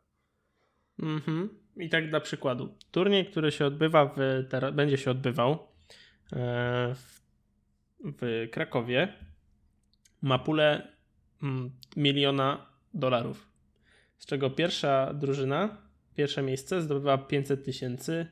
Mhm. 0.99 1.49
I 1.75 1.89
tak 1.89 2.09
dla 2.09 2.19
przykładu. 2.19 2.77
Turniej, 2.91 3.25
który 3.25 3.51
się 3.51 3.65
odbywa, 3.65 4.05
w, 4.05 4.17
teraz, 4.49 4.73
będzie 4.73 4.97
się 4.97 5.11
odbywał 5.11 5.51
e, 6.33 6.95
w, 6.95 7.21
w 7.99 8.47
Krakowie, 8.51 9.13
ma 10.21 10.39
pulę 10.39 10.87
mm, 11.43 11.71
miliona 11.95 12.65
dolarów. 12.93 13.47
Z 14.17 14.25
czego 14.25 14.49
pierwsza 14.49 15.13
drużyna, 15.13 15.77
pierwsze 16.15 16.41
miejsce 16.41 16.81
zdobywa 16.81 17.17
500 17.17 17.65
tysięcy, 17.65 18.27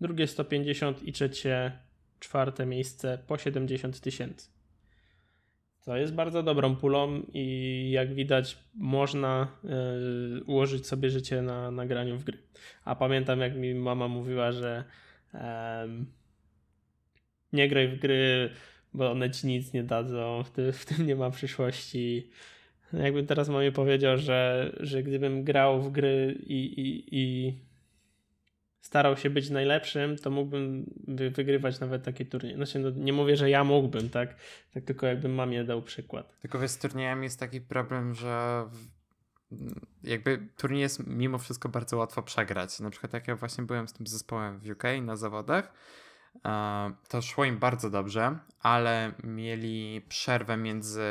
drugie 0.00 0.26
150 0.26 1.02
i 1.02 1.12
trzecie, 1.12 1.78
czwarte 2.20 2.66
miejsce 2.66 3.18
po 3.26 3.38
70 3.38 4.00
tysięcy. 4.00 4.48
To 5.84 5.96
jest 5.96 6.14
bardzo 6.14 6.42
dobrą 6.42 6.76
pulą 6.76 7.22
i 7.32 7.90
jak 7.90 8.14
widać, 8.14 8.58
można 8.74 9.48
y, 10.38 10.44
ułożyć 10.44 10.86
sobie 10.86 11.10
życie 11.10 11.42
na 11.42 11.70
nagraniu 11.70 12.18
w 12.18 12.24
gry. 12.24 12.38
A 12.84 12.94
pamiętam, 12.94 13.40
jak 13.40 13.56
mi 13.56 13.74
mama 13.74 14.08
mówiła, 14.08 14.52
że 14.52 14.84
nie 17.52 17.68
graj 17.68 17.88
w 17.88 17.98
gry, 17.98 18.50
bo 18.94 19.10
one 19.10 19.30
ci 19.30 19.46
nic 19.46 19.72
nie 19.72 19.84
dadzą, 19.84 20.42
w, 20.42 20.50
ty, 20.50 20.72
w 20.72 20.84
tym 20.84 21.06
nie 21.06 21.16
ma 21.16 21.30
przyszłości. 21.30 22.30
Jakbym 22.92 23.26
teraz 23.26 23.48
mamie 23.48 23.72
powiedział, 23.72 24.18
że, 24.18 24.72
że 24.80 25.02
gdybym 25.02 25.44
grał 25.44 25.82
w 25.82 25.92
gry 25.92 26.38
i, 26.46 26.64
i, 26.80 27.04
i 27.18 27.54
starał 28.88 29.16
się 29.16 29.30
być 29.30 29.50
najlepszym, 29.50 30.16
to 30.16 30.30
mógłbym 30.30 30.90
wygrywać 31.32 31.80
nawet 31.80 32.02
takie 32.04 32.24
turnieje. 32.24 32.56
Znaczy, 32.56 32.78
no, 32.78 32.90
nie 32.90 33.12
mówię, 33.12 33.36
że 33.36 33.50
ja 33.50 33.64
mógłbym, 33.64 34.10
tak? 34.10 34.36
tak 34.74 34.84
tylko 34.84 35.06
jakbym 35.06 35.34
mamie 35.34 35.64
dał 35.64 35.82
przykład. 35.82 36.38
Tylko 36.40 36.58
wiesz, 36.58 36.70
z 36.70 36.78
turniejami 36.78 37.24
jest 37.24 37.40
taki 37.40 37.60
problem, 37.60 38.14
że 38.14 38.64
jakby 40.02 40.48
turniej 40.56 40.80
jest 40.80 41.06
mimo 41.06 41.38
wszystko 41.38 41.68
bardzo 41.68 41.96
łatwo 41.96 42.22
przegrać. 42.22 42.80
Na 42.80 42.90
przykład 42.90 43.12
jak 43.12 43.28
ja 43.28 43.36
właśnie 43.36 43.64
byłem 43.64 43.88
z 43.88 43.92
tym 43.92 44.06
zespołem 44.06 44.58
w 44.58 44.70
UK 44.70 44.82
na 45.02 45.16
zawodach, 45.16 45.72
to 47.08 47.22
szło 47.22 47.44
im 47.44 47.58
bardzo 47.58 47.90
dobrze, 47.90 48.38
ale 48.60 49.12
mieli 49.24 50.00
przerwę 50.08 50.56
między 50.56 51.02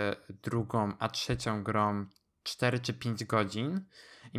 drugą 0.43 0.91
a 0.99 1.09
trzecią 1.09 1.63
grą 1.63 2.05
4 2.43 2.79
czy 2.79 2.93
5 2.93 3.25
godzin 3.25 3.81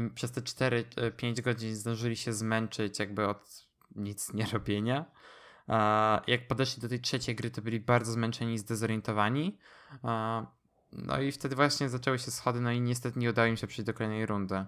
i 0.07 0.11
przez 0.11 0.33
te 0.33 0.41
4-5 0.41 1.43
godzin 1.43 1.77
zdążyli 1.77 2.17
się 2.17 2.33
zmęczyć 2.33 2.99
jakby 2.99 3.29
od 3.29 3.67
nic 3.97 4.33
nie 4.33 4.47
robienia. 4.47 5.05
Jak 6.27 6.49
podeszli 6.49 6.83
do 6.83 6.89
tej 6.89 7.01
trzeciej 7.01 7.35
gry, 7.35 7.51
to 7.51 7.63
byli 7.63 7.81
bardzo 7.81 8.13
zmęczeni 8.13 8.55
i 8.55 8.59
zdezorientowani. 8.59 9.59
No 10.93 11.21
i 11.21 11.33
wtedy 11.33 11.57
właśnie 11.57 11.89
zaczęły 11.89 12.19
się 12.19 12.31
schody, 12.31 12.61
no 12.61 12.73
i 12.73 12.81
niestety 12.81 13.19
nie 13.19 13.31
udało 13.31 13.49
im 13.49 13.57
się 13.57 13.67
przejść 13.67 13.87
do 13.87 13.95
kolejnej 13.95 14.27
rundy. 14.27 14.65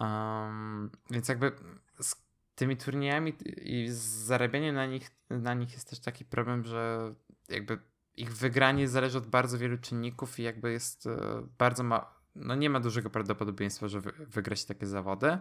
Um, 0.00 0.90
więc 1.10 1.28
jakby 1.28 1.52
z 2.00 2.16
tymi 2.54 2.76
turniejami 2.76 3.34
i 3.62 3.88
z 3.90 3.96
zarabianiem 4.02 4.74
na 4.74 4.86
nich, 4.86 5.10
na 5.30 5.54
nich 5.54 5.72
jest 5.72 5.90
też 5.90 6.00
taki 6.00 6.24
problem, 6.24 6.64
że 6.64 7.14
jakby 7.48 7.78
ich 8.16 8.32
wygranie 8.32 8.88
zależy 8.88 9.18
od 9.18 9.26
bardzo 9.26 9.58
wielu 9.58 9.78
czynników 9.78 10.38
i 10.38 10.42
jakby 10.42 10.72
jest 10.72 11.06
e, 11.06 11.46
bardzo 11.58 11.82
ma 11.82 12.14
no 12.34 12.54
nie 12.54 12.70
ma 12.70 12.80
dużego 12.80 13.10
prawdopodobieństwa, 13.10 13.88
że 13.88 14.00
wygra 14.18 14.56
się 14.56 14.66
takie 14.66 14.86
zawody. 14.86 15.38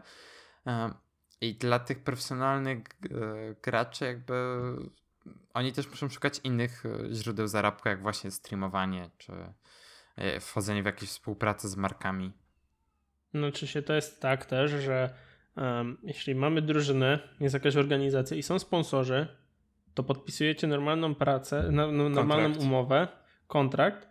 I 1.41 1.55
dla 1.55 1.79
tych 1.79 2.03
profesjonalnych 2.03 2.79
e, 2.79 3.55
graczy 3.63 4.05
jakby 4.05 4.33
oni 5.53 5.73
też 5.73 5.89
muszą 5.89 6.09
szukać 6.09 6.39
innych 6.43 6.83
e, 6.85 7.13
źródeł 7.13 7.47
zarobku, 7.47 7.89
jak 7.89 8.01
właśnie 8.01 8.31
streamowanie, 8.31 9.09
czy 9.17 9.33
e, 10.15 10.39
wchodzenie 10.39 10.83
w 10.83 10.85
jakieś 10.85 11.09
współpracę 11.09 11.67
z 11.67 11.75
markami. 11.75 12.31
No 13.33 13.51
czy 13.51 13.67
się 13.67 13.81
to 13.81 13.93
jest 13.93 14.21
tak 14.21 14.45
też, 14.45 14.71
że 14.71 15.13
um, 15.55 15.97
jeśli 16.03 16.35
mamy 16.35 16.61
drużynę, 16.61 17.19
jest 17.39 17.53
jakaś 17.53 17.75
organizacja 17.75 18.37
i 18.37 18.43
są 18.43 18.59
sponsorzy, 18.59 19.27
to 19.93 20.03
podpisujecie 20.03 20.67
normalną 20.67 21.15
pracę, 21.15 21.69
no, 21.71 21.91
no, 21.91 22.09
normalną 22.09 22.59
umowę, 22.59 23.07
kontrakt 23.47 24.07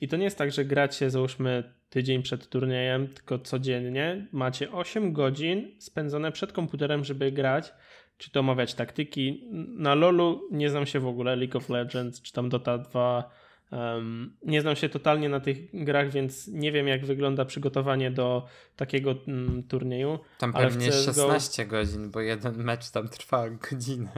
i 0.00 0.08
to 0.08 0.16
nie 0.16 0.24
jest 0.24 0.38
tak, 0.38 0.52
że 0.52 0.64
gracie 0.64 1.10
załóżmy 1.10 1.74
tydzień 1.92 2.22
przed 2.22 2.48
turniejem, 2.48 3.08
tylko 3.08 3.38
codziennie 3.38 4.26
macie 4.32 4.72
8 4.72 5.12
godzin 5.12 5.70
spędzone 5.78 6.32
przed 6.32 6.52
komputerem, 6.52 7.04
żeby 7.04 7.32
grać, 7.32 7.72
czy 8.16 8.30
to 8.30 8.40
omawiać 8.40 8.74
taktyki. 8.74 9.48
Na 9.68 9.94
LoLu 9.94 10.48
nie 10.50 10.70
znam 10.70 10.86
się 10.86 11.00
w 11.00 11.06
ogóle, 11.06 11.36
League 11.36 11.58
of 11.58 11.68
Legends, 11.68 12.22
czy 12.22 12.32
tam 12.32 12.48
Dota 12.48 12.78
2. 12.78 13.30
Um, 13.72 14.36
nie 14.42 14.60
znam 14.60 14.76
się 14.76 14.88
totalnie 14.88 15.28
na 15.28 15.40
tych 15.40 15.84
grach, 15.84 16.10
więc 16.10 16.48
nie 16.48 16.72
wiem, 16.72 16.88
jak 16.88 17.06
wygląda 17.06 17.44
przygotowanie 17.44 18.10
do 18.10 18.46
takiego 18.76 19.14
mm, 19.28 19.62
turnieju. 19.62 20.18
Tam 20.38 20.52
pewnie 20.52 20.88
CSGO... 20.88 21.12
16 21.12 21.66
godzin, 21.66 22.10
bo 22.10 22.20
jeden 22.20 22.64
mecz 22.64 22.90
tam 22.90 23.08
trwa 23.08 23.50
godzinę. 23.50 24.12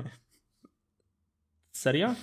Serio? 1.72 2.14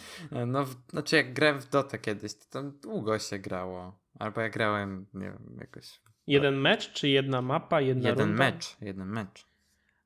No, 0.47 0.65
znaczy 0.89 1.15
jak 1.15 1.33
grałem 1.33 1.61
w 1.61 1.69
Dota 1.69 1.97
kiedyś, 1.97 2.33
to 2.33 2.45
tam 2.49 2.79
długo 2.83 3.19
się 3.19 3.39
grało. 3.39 4.00
Albo 4.19 4.41
ja 4.41 4.49
grałem, 4.49 5.05
nie 5.13 5.25
wiem, 5.25 5.57
jakoś. 5.61 6.01
Jeden 6.27 6.55
mecz, 6.55 6.93
czy 6.93 7.09
jedna 7.09 7.41
mapa, 7.41 7.81
jedna 7.81 8.09
Jeden 8.09 8.27
runda? 8.27 8.43
mecz, 8.43 8.77
jeden 8.81 9.07
mecz. 9.07 9.45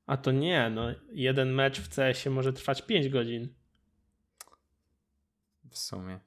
A 0.06 0.18
to 0.18 0.32
nie, 0.32 0.70
no 0.70 0.88
jeden 1.12 1.54
mecz 1.54 1.82
w 1.82 1.96
CS 1.96 2.26
może 2.26 2.54
trwać 2.54 2.82
5 2.82 3.10
godzin. 3.10 3.54
W 5.70 5.78
sumie. 5.78 6.20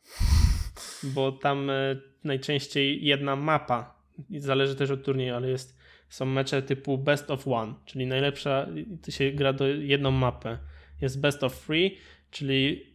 Bo 1.14 1.32
tam 1.32 1.70
y, 1.70 2.02
najczęściej 2.24 3.04
jedna 3.04 3.36
mapa. 3.36 3.98
Zależy 4.36 4.76
też 4.76 4.90
od 4.90 5.04
turnieju, 5.04 5.34
ale 5.34 5.48
jest, 5.48 5.78
są 6.08 6.26
mecze 6.26 6.62
typu 6.62 6.98
best 6.98 7.30
of 7.30 7.48
one, 7.48 7.74
czyli 7.84 8.06
najlepsza, 8.06 8.66
to 9.02 9.10
się 9.10 9.32
gra 9.32 9.52
do 9.52 9.66
jedną 9.66 10.10
mapę. 10.10 10.58
Jest 11.00 11.20
best 11.20 11.44
of 11.44 11.66
three, 11.66 11.98
czyli 12.30 12.86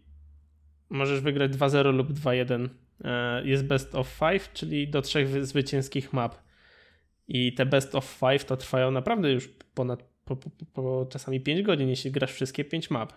możesz 0.90 1.22
wygrać 1.22 1.52
2-0 1.52 1.94
lub 1.94 2.10
2-1 2.10 2.64
E, 2.64 2.70
jest 3.44 3.66
best 3.66 3.96
of 3.96 4.08
five, 4.08 4.54
czyli 4.54 4.88
do 4.88 5.02
trzech 5.02 5.46
zwycięskich 5.46 6.14
map. 6.14 6.36
I 7.28 7.54
te 7.54 7.66
best 7.66 7.96
of 7.96 8.06
five 8.06 8.46
to 8.46 8.58
trwają 8.58 8.92
naprawdę 8.92 9.32
już 9.32 9.48
ponad 9.74 10.14
po, 10.26 10.36
po, 10.36 10.50
po 10.74 11.08
czasami 11.10 11.42
5 11.42 11.62
godzin, 11.62 11.90
jeśli 11.90 12.12
grasz 12.12 12.34
wszystkie 12.34 12.66
5 12.66 12.90
map. 12.90 13.14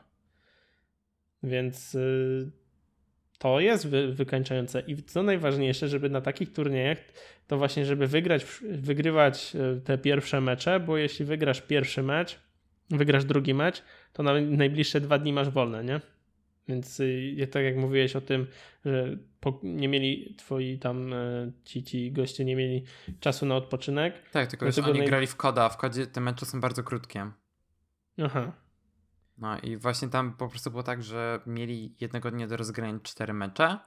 Więc 1.42 1.94
y, 1.94 2.50
to 3.38 3.60
jest 3.60 3.88
wy, 3.88 4.12
wykańczające. 4.12 4.80
I 4.80 4.96
co 4.96 5.22
najważniejsze, 5.22 5.88
żeby 5.88 6.10
na 6.10 6.20
takich 6.20 6.52
turniejach, 6.52 6.98
to 7.46 7.58
właśnie, 7.58 7.86
żeby 7.86 8.06
wygrać, 8.06 8.46
wygrywać 8.62 9.56
y, 9.76 9.80
te 9.80 9.98
pierwsze 9.98 10.40
mecze, 10.40 10.80
bo 10.80 10.96
jeśli 10.96 11.24
wygrasz 11.24 11.60
pierwszy 11.60 12.02
mecz, 12.02 12.38
wygrasz 12.90 13.24
drugi 13.24 13.54
mecz, 13.54 13.82
to 14.12 14.22
na 14.22 14.40
najbliższe 14.40 15.00
dwa 15.00 15.18
dni 15.18 15.32
masz 15.32 15.50
wolne, 15.50 15.84
nie? 15.84 16.00
Więc 16.68 17.00
y, 17.00 17.48
tak 17.52 17.64
jak 17.64 17.76
mówiłeś 17.76 18.16
o 18.16 18.20
tym, 18.20 18.46
że 18.84 19.18
nie 19.62 19.88
mieli 19.88 20.34
twoi 20.38 20.78
tam 20.78 21.12
e, 21.12 21.52
ci, 21.64 21.82
ci 21.82 22.12
goście 22.12 22.44
nie 22.44 22.56
mieli 22.56 22.84
czasu 23.20 23.46
na 23.46 23.56
odpoczynek. 23.56 24.30
Tak, 24.30 24.50
tylko 24.50 24.72
że 24.72 24.84
oni 24.84 24.98
naj... 24.98 25.08
grali 25.08 25.26
w 25.26 25.36
koda, 25.36 25.64
a 25.64 25.68
w 25.68 25.76
kodzie 25.76 26.06
te 26.06 26.20
mecze 26.20 26.46
są 26.46 26.60
bardzo 26.60 26.82
krótkie. 26.82 27.30
Aha. 28.22 28.52
No 29.38 29.58
i 29.58 29.76
właśnie 29.76 30.08
tam 30.08 30.36
po 30.36 30.48
prostu 30.48 30.70
było 30.70 30.82
tak, 30.82 31.02
że 31.02 31.40
mieli 31.46 31.96
jednego 32.00 32.30
dnia 32.30 32.46
do 32.46 32.56
rozgrania 32.56 32.98
cztery 33.02 33.32
mecze. 33.32 33.78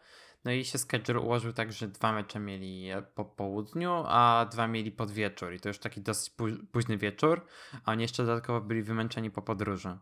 No 0.45 0.51
i 0.51 0.65
się 0.65 0.77
schedule 0.77 1.19
ułożył 1.19 1.53
tak, 1.53 1.73
że 1.73 1.87
dwa 1.87 2.13
mecze 2.13 2.39
mieli 2.39 2.89
po 3.15 3.25
południu, 3.25 4.03
a 4.05 4.49
dwa 4.51 4.67
mieli 4.67 4.91
pod 4.91 5.11
wieczór. 5.11 5.53
I 5.53 5.59
to 5.59 5.69
już 5.69 5.79
taki 5.79 6.01
dosyć 6.01 6.33
późny 6.71 6.97
wieczór, 6.97 7.45
a 7.85 7.91
oni 7.91 8.01
jeszcze 8.01 8.25
dodatkowo 8.25 8.61
byli 8.61 8.83
wymęczeni 8.83 9.31
po 9.31 9.41
podróży. 9.41 9.97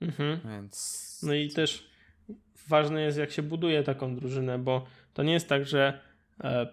Mhm. 0.00 0.40
Więc. 0.44 1.20
No 1.22 1.34
i 1.34 1.48
też 1.48 1.90
ważne 2.68 3.02
jest, 3.02 3.18
jak 3.18 3.30
się 3.30 3.42
buduje 3.42 3.82
taką 3.82 4.16
drużynę, 4.16 4.58
bo 4.58 4.86
to 5.14 5.22
nie 5.22 5.32
jest 5.32 5.48
tak, 5.48 5.66
że 5.66 6.00
e, 6.44 6.66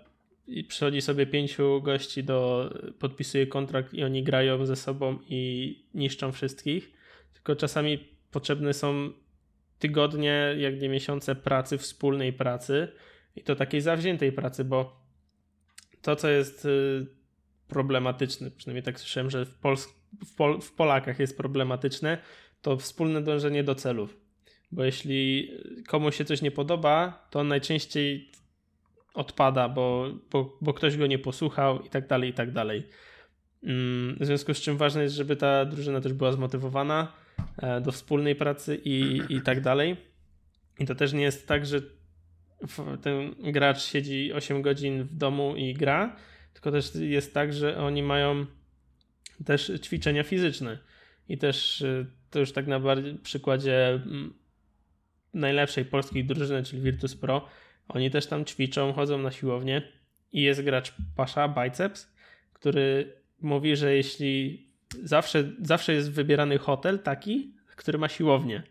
przychodzi 0.67 1.01
sobie 1.01 1.25
pięciu 1.25 1.81
gości 1.81 2.23
do, 2.23 2.69
podpisuje 2.99 3.47
kontrakt 3.47 3.93
i 3.93 4.03
oni 4.03 4.23
grają 4.23 4.65
ze 4.65 4.75
sobą 4.75 5.19
i 5.27 5.83
niszczą 5.93 6.31
wszystkich, 6.31 6.93
tylko 7.33 7.55
czasami 7.55 8.07
potrzebne 8.31 8.73
są 8.73 9.11
tygodnie, 9.79 10.55
jak 10.57 10.81
nie 10.81 10.89
miesiące 10.89 11.35
pracy, 11.35 11.77
wspólnej 11.77 12.33
pracy 12.33 12.87
i 13.35 13.43
to 13.43 13.55
takiej 13.55 13.81
zawziętej 13.81 14.31
pracy, 14.31 14.65
bo 14.65 15.01
to, 16.01 16.15
co 16.15 16.29
jest 16.29 16.65
y, 16.65 17.07
problematyczne, 17.67 18.51
przynajmniej 18.51 18.83
tak 18.83 18.99
słyszałem, 18.99 19.29
że 19.29 19.45
w 19.45 19.53
Polsce 19.53 19.97
w, 20.25 20.35
Pol 20.35 20.61
w 20.61 20.71
Polakach 20.71 21.19
jest 21.19 21.37
problematyczne, 21.37 22.17
to 22.61 22.77
wspólne 22.77 23.21
dążenie 23.21 23.63
do 23.63 23.75
celów. 23.75 24.17
Bo 24.71 24.83
jeśli 24.83 25.51
komuś 25.87 26.15
się 26.15 26.25
coś 26.25 26.41
nie 26.41 26.51
podoba, 26.51 27.27
to 27.31 27.39
on 27.39 27.47
najczęściej 27.47 28.31
odpada, 29.13 29.69
bo, 29.69 30.11
bo, 30.31 30.57
bo 30.61 30.73
ktoś 30.73 30.97
go 30.97 31.07
nie 31.07 31.19
posłuchał 31.19 31.81
i 31.81 31.89
tak 31.89 32.07
dalej, 32.07 32.29
i 32.29 32.33
tak 32.33 32.51
dalej. 32.51 32.87
Mm, 33.63 34.17
w 34.19 34.25
związku 34.25 34.53
z 34.53 34.61
czym 34.61 34.77
ważne 34.77 35.03
jest, 35.03 35.15
żeby 35.15 35.35
ta 35.35 35.65
drużyna 35.65 36.01
też 36.01 36.13
była 36.13 36.31
zmotywowana 36.31 37.13
e, 37.57 37.81
do 37.81 37.91
wspólnej 37.91 38.35
pracy 38.35 38.81
i, 38.83 39.21
i 39.29 39.41
tak 39.41 39.61
dalej. 39.61 39.97
I 40.79 40.85
to 40.85 40.95
też 40.95 41.13
nie 41.13 41.23
jest 41.23 41.47
tak, 41.47 41.65
że 41.65 41.81
ten 43.01 43.35
gracz 43.51 43.81
siedzi 43.81 44.33
8 44.33 44.61
godzin 44.61 45.03
w 45.03 45.15
domu 45.15 45.55
i 45.55 45.73
gra, 45.73 46.15
tylko 46.53 46.71
też 46.71 46.95
jest 46.95 47.33
tak, 47.33 47.53
że 47.53 47.77
oni 47.77 48.03
mają 48.03 48.45
też 49.45 49.71
ćwiczenia 49.81 50.23
fizyczne. 50.23 50.79
I 51.29 51.37
też 51.37 51.81
e, 51.81 52.05
to 52.29 52.39
już 52.39 52.51
tak 52.51 52.67
na 52.67 52.79
przykładzie 53.23 53.89
mm, 53.89 54.33
najlepszej 55.33 55.85
polskiej 55.85 56.25
drużyny, 56.25 56.63
czyli 56.63 56.81
Virtus 56.81 57.15
Pro, 57.15 57.47
oni 57.87 58.11
też 58.11 58.27
tam 58.27 58.45
ćwiczą, 58.45 58.93
chodzą 58.93 59.17
na 59.17 59.31
siłownię 59.31 59.91
i 60.31 60.41
jest 60.41 60.61
gracz 60.61 60.93
Pasza, 61.15 61.47
Biceps, 61.47 62.13
który 62.53 63.13
mówi, 63.41 63.75
że 63.75 63.95
jeśli 63.95 64.67
zawsze, 65.03 65.51
zawsze 65.61 65.93
jest 65.93 66.11
wybierany 66.11 66.57
hotel 66.57 66.99
taki, 66.99 67.55
który 67.75 67.97
ma 67.97 68.09
siłownię, 68.09 68.63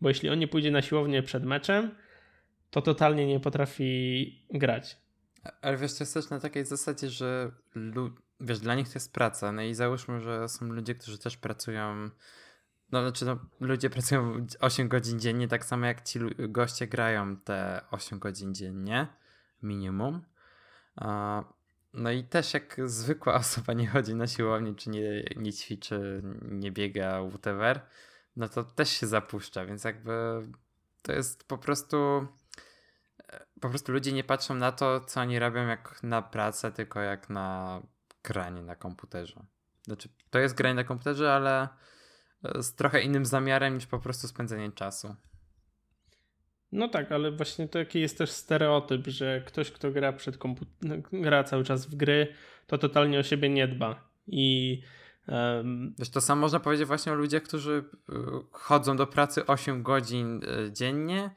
bo 0.00 0.08
jeśli 0.08 0.28
on 0.28 0.38
nie 0.38 0.48
pójdzie 0.48 0.70
na 0.70 0.82
siłownię 0.82 1.22
przed 1.22 1.44
meczem, 1.44 1.90
to 2.70 2.82
totalnie 2.82 3.26
nie 3.26 3.40
potrafi 3.40 4.46
grać. 4.50 4.96
Ale 5.62 5.76
wiesz, 5.76 5.94
to 5.94 6.04
jest 6.04 6.14
też 6.14 6.30
na 6.30 6.40
takiej 6.40 6.64
zasadzie, 6.64 7.10
że 7.10 7.50
wiesz, 8.40 8.60
dla 8.60 8.74
nich 8.74 8.88
to 8.88 8.94
jest 8.94 9.12
praca. 9.12 9.52
No 9.52 9.62
i 9.62 9.74
załóżmy, 9.74 10.20
że 10.20 10.48
są 10.48 10.66
ludzie, 10.66 10.94
którzy 10.94 11.18
też 11.18 11.36
pracują. 11.36 12.10
No, 12.94 13.02
znaczy, 13.02 13.24
no, 13.24 13.38
ludzie 13.60 13.90
pracują 13.90 14.46
8 14.60 14.88
godzin 14.88 15.20
dziennie, 15.20 15.48
tak 15.48 15.64
samo 15.64 15.86
jak 15.86 16.02
ci 16.02 16.20
goście 16.38 16.86
grają 16.86 17.36
te 17.36 17.80
8 17.90 18.18
godzin 18.18 18.54
dziennie, 18.54 19.06
minimum. 19.62 20.22
No 21.94 22.10
i 22.10 22.24
też 22.24 22.54
jak 22.54 22.76
zwykła 22.84 23.34
osoba 23.44 23.72
nie 23.72 23.86
chodzi 23.86 24.14
na 24.14 24.26
siłownię, 24.26 24.74
czy 24.74 24.90
nie, 24.90 25.24
nie 25.36 25.52
ćwiczy, 25.52 26.22
nie 26.42 26.72
biega, 26.72 27.28
whatever, 27.28 27.80
no 28.36 28.48
to 28.48 28.64
też 28.64 28.88
się 28.88 29.06
zapuszcza, 29.06 29.66
więc 29.66 29.84
jakby 29.84 30.42
to 31.02 31.12
jest 31.12 31.44
po 31.44 31.58
prostu 31.58 32.26
po 33.60 33.68
prostu 33.68 33.92
ludzie 33.92 34.12
nie 34.12 34.24
patrzą 34.24 34.54
na 34.54 34.72
to, 34.72 35.00
co 35.00 35.20
oni 35.20 35.38
robią 35.38 35.66
jak 35.66 36.02
na 36.02 36.22
pracę, 36.22 36.72
tylko 36.72 37.00
jak 37.00 37.30
na 37.30 37.80
granie 38.24 38.62
na 38.62 38.76
komputerze. 38.76 39.44
Znaczy, 39.82 40.08
to 40.30 40.38
jest 40.38 40.54
granie 40.54 40.74
na 40.74 40.84
komputerze, 40.84 41.34
ale 41.34 41.68
z 42.60 42.74
trochę 42.74 43.00
innym 43.00 43.26
zamiarem 43.26 43.74
niż 43.74 43.86
po 43.86 43.98
prostu 43.98 44.28
spędzenie 44.28 44.72
czasu. 44.72 45.16
No 46.72 46.88
tak, 46.88 47.12
ale 47.12 47.32
właśnie 47.32 47.68
taki 47.68 48.00
jest 48.00 48.18
też 48.18 48.30
stereotyp, 48.30 49.06
że 49.06 49.42
ktoś, 49.46 49.70
kto 49.70 49.90
gra 49.90 50.12
przed 50.12 50.38
komputerem, 50.38 51.02
gra 51.12 51.44
cały 51.44 51.64
czas 51.64 51.86
w 51.86 51.94
gry, 51.94 52.28
to 52.66 52.78
totalnie 52.78 53.18
o 53.18 53.22
siebie 53.22 53.48
nie 53.48 53.68
dba. 53.68 54.08
I 54.26 54.80
um... 55.28 55.94
Wiesz, 55.98 56.10
to 56.10 56.20
samo 56.20 56.40
można 56.40 56.60
powiedzieć 56.60 56.86
właśnie 56.86 57.12
o 57.12 57.14
ludziach, 57.14 57.42
którzy 57.42 57.84
y, 58.10 58.12
chodzą 58.50 58.96
do 58.96 59.06
pracy 59.06 59.46
8 59.46 59.82
godzin 59.82 60.40
y, 60.44 60.72
dziennie. 60.72 61.30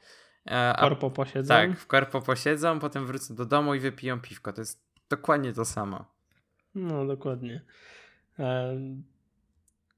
E, 0.46 0.72
a, 0.76 0.80
korpo 0.80 1.10
posiedzą. 1.10 1.48
Tak, 1.48 1.78
w 1.78 1.86
korpo 1.86 2.20
posiedzą, 2.20 2.78
potem 2.78 3.06
wrócą 3.06 3.34
do 3.34 3.46
domu 3.46 3.74
i 3.74 3.80
wypiją 3.80 4.20
piwko. 4.20 4.52
To 4.52 4.60
jest 4.60 4.84
dokładnie 5.10 5.52
to 5.52 5.64
samo. 5.64 6.04
No, 6.74 7.06
dokładnie. 7.06 7.64
Um, 8.38 9.02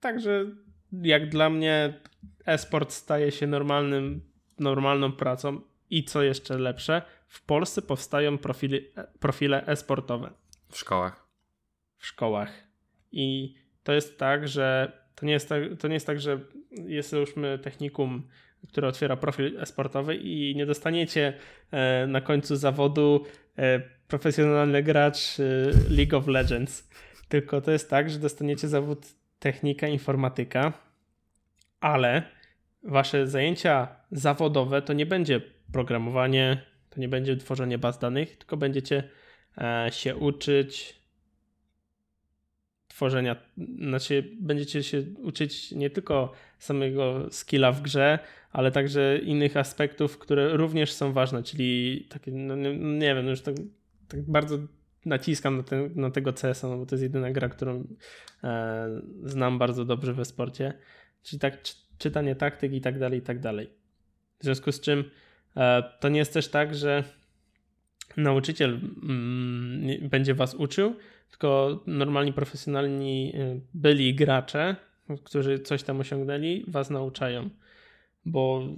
także 0.01 0.47
jak 0.93 1.29
dla 1.29 1.51
mnie 1.51 2.01
e-sport 2.47 2.93
staje 2.93 3.33
się 3.33 3.47
normalnym 3.47 4.31
normalną 4.59 5.13
pracą 5.13 5.61
i 5.91 6.05
co 6.05 6.23
jeszcze 6.23 6.59
lepsze, 6.59 7.03
w 7.29 7.43
Polsce 7.43 7.83
powstają 7.83 8.39
profili, 8.39 8.81
profile 9.21 9.67
e-sportowe. 9.67 10.31
W 10.71 10.79
szkołach. 10.79 11.29
W 11.97 12.07
szkołach. 12.07 12.53
I 13.13 13.55
to 13.83 13.93
jest 13.93 14.19
tak, 14.19 14.49
że 14.49 14.93
to 15.15 15.27
nie 15.27 15.33
jest 15.33 15.49
tak, 15.49 15.63
to 15.79 15.89
nie 15.89 15.95
jest 15.95 16.07
tak 16.07 16.21
że 16.21 16.41
jest 16.87 17.11
załóżmy 17.11 17.59
technikum, 17.59 18.29
które 18.69 18.89
otwiera 18.89 19.17
profil 19.17 19.61
e-sportowy 19.61 20.17
i 20.17 20.57
nie 20.57 20.67
dostaniecie 20.67 21.33
e, 21.71 22.07
na 22.07 22.21
końcu 22.21 22.57
zawodu 22.57 23.25
e, 23.59 23.81
profesjonalny 24.09 24.83
gracz 24.83 25.41
e, 25.41 25.43
League 25.91 26.17
of 26.17 26.27
Legends. 26.27 26.91
Tylko 27.29 27.61
to 27.61 27.71
jest 27.71 27.91
tak, 27.91 28.11
że 28.11 28.19
dostaniecie 28.19 28.69
zawód 28.69 29.07
technika, 29.41 29.89
informatyka, 29.89 30.73
ale 31.81 32.23
wasze 32.83 33.27
zajęcia 33.27 33.89
zawodowe 34.11 34.83
to 34.83 34.93
nie 34.93 35.07
będzie 35.07 35.41
programowanie, 35.73 36.63
to 36.91 37.01
nie 37.01 37.09
będzie 37.09 37.37
tworzenie 37.37 37.79
baz 37.79 37.99
danych, 37.99 38.37
tylko 38.37 38.57
będziecie 38.57 39.03
e, 39.59 39.89
się 39.93 40.17
uczyć 40.17 41.01
tworzenia, 42.89 43.37
znaczy 43.79 44.37
będziecie 44.41 44.83
się 44.83 45.03
uczyć 45.23 45.73
nie 45.73 45.91
tylko 45.91 46.33
samego 46.59 47.27
skilla 47.31 47.73
w 47.73 47.83
grze, 47.83 48.19
ale 48.53 48.73
także 48.73 49.19
innych 49.19 49.57
aspektów, 49.57 50.19
które 50.19 50.57
również 50.57 50.93
są 50.93 51.13
ważne, 51.13 51.43
czyli 51.43 52.07
takie, 52.11 52.31
no 52.31 52.57
nie, 52.57 52.77
nie 52.79 53.15
wiem, 53.15 53.25
no 53.25 53.31
już 53.31 53.41
tak, 53.41 53.55
tak 54.09 54.23
bardzo 54.23 54.59
naciskam 55.05 55.57
na, 55.57 55.63
na 55.95 56.11
tego 56.11 56.33
CS-a, 56.33 56.69
no 56.69 56.79
bo 56.79 56.87
to 56.87 56.95
jest 56.95 57.03
jedyna 57.03 57.31
gra, 57.31 57.49
którą 57.49 57.85
e, 58.45 58.89
znam 59.23 59.59
bardzo 59.59 59.85
dobrze 59.85 60.15
we 60.15 60.25
sporcie. 60.25 60.73
Czyli 61.23 61.41
tak 61.41 61.63
czytanie 61.99 62.37
taktyk 62.37 62.73
i 62.73 62.81
tak 62.81 62.99
dalej, 62.99 63.19
i 63.19 63.23
tak 63.23 63.41
dalej. 63.41 63.71
W 64.39 64.45
związku 64.45 64.73
z 64.73 64.81
czym 64.81 65.05
e, 65.57 65.83
to 66.01 66.09
nie 66.09 66.19
jest 66.19 66.33
też 66.33 66.49
tak, 66.49 66.75
że 66.75 67.05
nauczyciel 68.17 68.81
mm, 69.03 70.09
będzie 70.09 70.35
was 70.35 70.55
uczył, 70.55 70.95
tylko 71.31 71.81
normalni, 71.87 72.33
profesjonalni 72.33 73.33
e, 73.37 73.61
byli 73.75 74.15
gracze, 74.15 74.77
którzy 75.25 75.59
coś 75.59 75.83
tam 75.83 76.01
osiągnęli, 76.01 76.65
was 76.69 76.91
nauczają. 76.91 77.51
Bo 78.25 78.69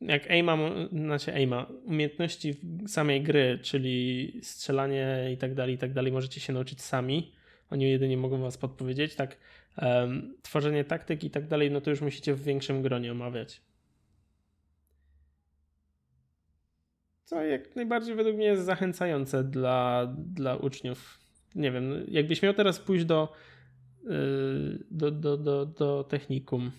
jak 0.00 0.30
aima, 0.30 0.58
znaczy 0.92 1.34
aima, 1.34 1.66
umiejętności 1.84 2.54
samej 2.86 3.22
gry, 3.22 3.58
czyli 3.62 4.32
strzelanie 4.42 5.28
i 5.34 5.36
tak 5.36 5.54
dalej, 5.54 5.74
i 5.74 5.78
tak 5.78 5.92
dalej, 5.92 6.12
możecie 6.12 6.40
się 6.40 6.52
nauczyć 6.52 6.82
sami. 6.82 7.32
Oni 7.70 7.90
jedynie 7.90 8.16
mogą 8.16 8.40
was 8.40 8.58
podpowiedzieć, 8.58 9.14
tak 9.14 9.36
um, 9.82 10.34
tworzenie 10.42 10.84
taktyk 10.84 11.24
i 11.24 11.30
tak 11.30 11.48
dalej, 11.48 11.70
no 11.70 11.80
to 11.80 11.90
już 11.90 12.00
musicie 12.00 12.34
w 12.34 12.42
większym 12.42 12.82
gronie 12.82 13.12
omawiać. 13.12 13.62
Co 17.24 17.42
jak 17.42 17.76
najbardziej 17.76 18.14
według 18.14 18.36
mnie 18.36 18.46
jest 18.46 18.64
zachęcające 18.64 19.44
dla, 19.44 20.06
dla 20.16 20.56
uczniów. 20.56 21.20
Nie 21.54 21.70
wiem, 21.70 22.04
jakbyś 22.08 22.42
miał 22.42 22.54
teraz 22.54 22.78
pójść 22.78 23.04
do, 23.04 23.32
yy, 24.04 24.84
do, 24.90 25.10
do, 25.10 25.36
do, 25.36 25.66
do 25.66 26.04
technikum, 26.04 26.70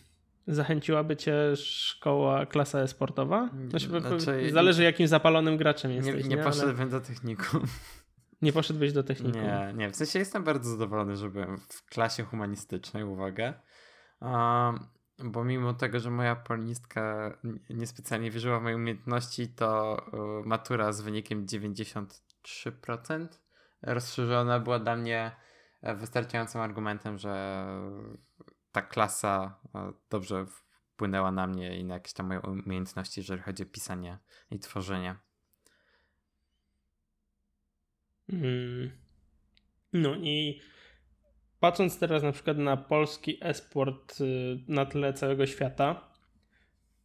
zachęciłaby 0.47 1.15
cię 1.15 1.55
szkoła, 1.55 2.45
klasa 2.45 2.79
e-sportowa? 2.79 3.49
Znaczy, 3.69 3.87
znaczy, 3.87 4.51
zależy 4.51 4.83
jakim 4.83 5.07
zapalonym 5.07 5.57
graczem 5.57 5.91
jesteś. 5.91 6.15
Nie, 6.15 6.29
nie, 6.29 6.35
nie 6.35 6.43
poszedłbym 6.43 6.81
ale... 6.81 6.89
do 6.89 7.01
technikum. 7.01 7.61
Nie 8.41 8.53
poszedłbyś 8.53 8.93
do 8.93 9.03
technikum? 9.03 9.41
Nie, 9.41 9.73
nie. 9.75 9.89
W 9.89 9.95
sensie 9.95 10.19
jestem 10.19 10.43
bardzo 10.43 10.69
zadowolony, 10.69 11.15
że 11.15 11.29
byłem 11.29 11.57
w 11.57 11.85
klasie 11.85 12.23
humanistycznej, 12.23 13.03
uwaga. 13.03 13.53
Um, 14.21 14.87
bo 15.23 15.43
mimo 15.43 15.73
tego, 15.73 15.99
że 15.99 16.11
moja 16.11 16.35
polnistka 16.35 17.33
niespecjalnie 17.69 18.31
wierzyła 18.31 18.59
w 18.59 18.63
moje 18.63 18.75
umiejętności, 18.75 19.47
to 19.47 19.97
uh, 20.11 20.45
matura 20.45 20.93
z 20.93 21.01
wynikiem 21.01 21.45
93% 21.45 23.27
rozszerzona 23.81 24.59
była 24.59 24.79
dla 24.79 24.95
mnie 24.95 25.31
e, 25.81 25.95
wystarczającym 25.95 26.61
argumentem, 26.61 27.17
że 27.17 27.65
ta 28.71 28.81
klasa 28.81 29.59
e, 29.75 29.93
dobrze 30.09 30.45
wpłynęła 30.45 31.31
na 31.31 31.47
mnie 31.47 31.79
i 31.79 31.83
na 31.83 31.93
jakieś 31.93 32.13
tam 32.13 32.27
moje 32.27 32.39
umiejętności, 32.39 33.19
jeżeli 33.19 33.41
chodzi 33.41 33.63
o 33.63 33.65
pisanie 33.65 34.17
i 34.51 34.59
tworzenie. 34.59 35.15
Mm. 38.29 38.91
No 39.93 40.15
i 40.15 40.61
patrząc 41.59 41.99
teraz 41.99 42.23
na 42.23 42.31
przykład 42.31 42.57
na 42.57 42.77
polski 42.77 43.37
esport 43.41 44.21
y, 44.21 44.59
na 44.67 44.85
tle 44.85 45.13
całego 45.13 45.45
świata, 45.45 46.11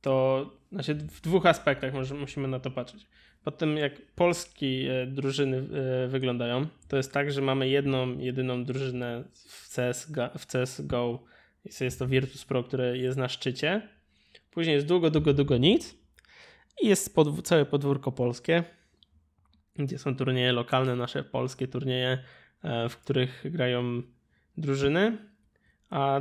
to 0.00 0.46
znaczy 0.72 0.94
w 0.94 1.20
dwóch 1.20 1.46
aspektach 1.46 1.94
może, 1.94 2.14
musimy 2.14 2.48
na 2.48 2.60
to 2.60 2.70
patrzeć. 2.70 3.06
Po 3.44 3.50
tym 3.50 3.76
jak 3.76 4.12
polskie 4.14 4.66
y, 5.02 5.06
drużyny 5.06 5.56
y, 6.04 6.08
wyglądają, 6.08 6.66
to 6.88 6.96
jest 6.96 7.12
tak, 7.12 7.32
że 7.32 7.42
mamy 7.42 7.68
jedną, 7.68 8.18
jedyną 8.18 8.64
drużynę 8.64 9.24
w, 9.34 9.74
CS, 9.74 10.12
w 10.38 10.46
CSGO, 10.46 11.24
jest 11.80 11.98
to 11.98 12.06
Virtus 12.06 12.44
Pro, 12.44 12.64
które 12.64 12.98
jest 12.98 13.18
na 13.18 13.28
szczycie. 13.28 13.88
Później 14.50 14.74
jest 14.74 14.86
długo, 14.86 15.10
długo, 15.10 15.34
długo 15.34 15.56
nic 15.58 15.94
i 16.82 16.88
jest 16.88 17.14
podw 17.14 17.42
całe 17.42 17.66
podwórko 17.66 18.12
polskie 18.12 18.64
gdzie 19.78 19.98
są 19.98 20.16
turnieje 20.16 20.52
lokalne, 20.52 20.96
nasze 20.96 21.24
polskie 21.24 21.68
turnieje, 21.68 22.18
e, 22.62 22.88
w 22.88 22.96
których 22.96 23.44
grają 23.44 24.02
drużyny. 24.56 25.18
a 25.90 26.20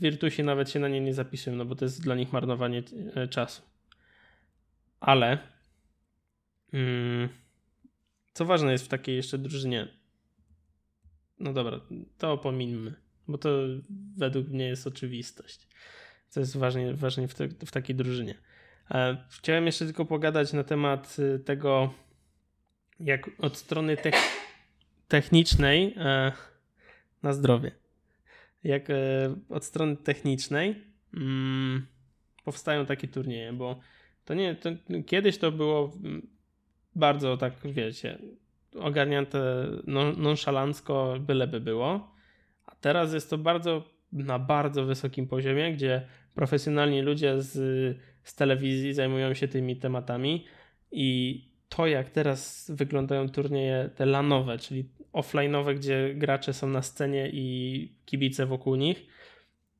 Virtusi 0.00 0.42
nawet 0.42 0.70
się 0.70 0.78
na 0.78 0.88
nie 0.88 1.00
nie 1.00 1.14
zapisują, 1.14 1.56
no 1.56 1.64
bo 1.64 1.74
to 1.74 1.84
jest 1.84 2.02
dla 2.02 2.14
nich 2.14 2.32
marnowanie 2.32 2.82
e, 3.14 3.28
czasu. 3.28 3.62
Ale 5.00 5.38
mm, 6.72 7.28
co 8.32 8.44
ważne 8.44 8.72
jest 8.72 8.84
w 8.84 8.88
takiej 8.88 9.16
jeszcze 9.16 9.38
drużynie, 9.38 9.88
no 11.40 11.52
dobra, 11.52 11.80
to 12.18 12.38
pominmy, 12.38 12.94
bo 13.28 13.38
to 13.38 13.48
według 14.16 14.48
mnie 14.48 14.66
jest 14.66 14.86
oczywistość. 14.86 15.68
Co 16.28 16.40
jest 16.40 16.56
ważne, 16.56 16.94
ważne 16.94 17.28
w, 17.28 17.34
te, 17.34 17.48
w 17.48 17.70
takiej 17.70 17.96
drużynie. 17.96 18.34
E, 18.90 19.16
chciałem 19.30 19.66
jeszcze 19.66 19.84
tylko 19.84 20.04
pogadać 20.04 20.52
na 20.52 20.64
temat 20.64 21.16
y, 21.18 21.38
tego, 21.38 21.94
jak 23.00 23.30
od 23.38 23.56
strony 23.56 23.96
technicznej 25.08 25.94
e, 25.96 26.32
na 27.22 27.32
zdrowie. 27.32 27.70
Jak 28.64 28.90
e, 28.90 28.94
od 29.48 29.64
strony 29.64 29.96
technicznej 29.96 30.84
mm, 31.14 31.86
powstają 32.44 32.86
takie 32.86 33.08
turnieje, 33.08 33.52
bo 33.52 33.80
to 34.24 34.34
nie, 34.34 34.54
to, 34.54 34.70
kiedyś 35.06 35.38
to 35.38 35.52
było 35.52 35.92
bardzo 36.94 37.36
tak, 37.36 37.54
wiecie, 37.64 38.18
ogarnięte 38.80 39.66
nonszalancko, 40.16 41.16
byleby 41.20 41.60
było, 41.60 42.13
teraz 42.84 43.14
jest 43.14 43.30
to 43.30 43.38
bardzo 43.38 43.82
na 44.12 44.38
bardzo 44.38 44.84
wysokim 44.84 45.26
poziomie, 45.26 45.72
gdzie 45.72 46.06
profesjonalni 46.34 47.02
ludzie 47.02 47.42
z, 47.42 47.52
z 48.22 48.34
telewizji 48.34 48.94
zajmują 48.94 49.34
się 49.34 49.48
tymi 49.48 49.76
tematami 49.76 50.44
i 50.92 51.40
to, 51.68 51.86
jak 51.86 52.10
teraz 52.10 52.70
wyglądają 52.74 53.28
turnieje 53.28 53.90
te 53.96 54.06
lanowe, 54.06 54.58
czyli 54.58 54.88
offline'owe, 55.12 55.74
gdzie 55.74 56.14
gracze 56.14 56.52
są 56.52 56.68
na 56.68 56.82
scenie 56.82 57.30
i 57.32 57.88
kibice 58.04 58.46
wokół 58.46 58.76
nich, 58.76 59.06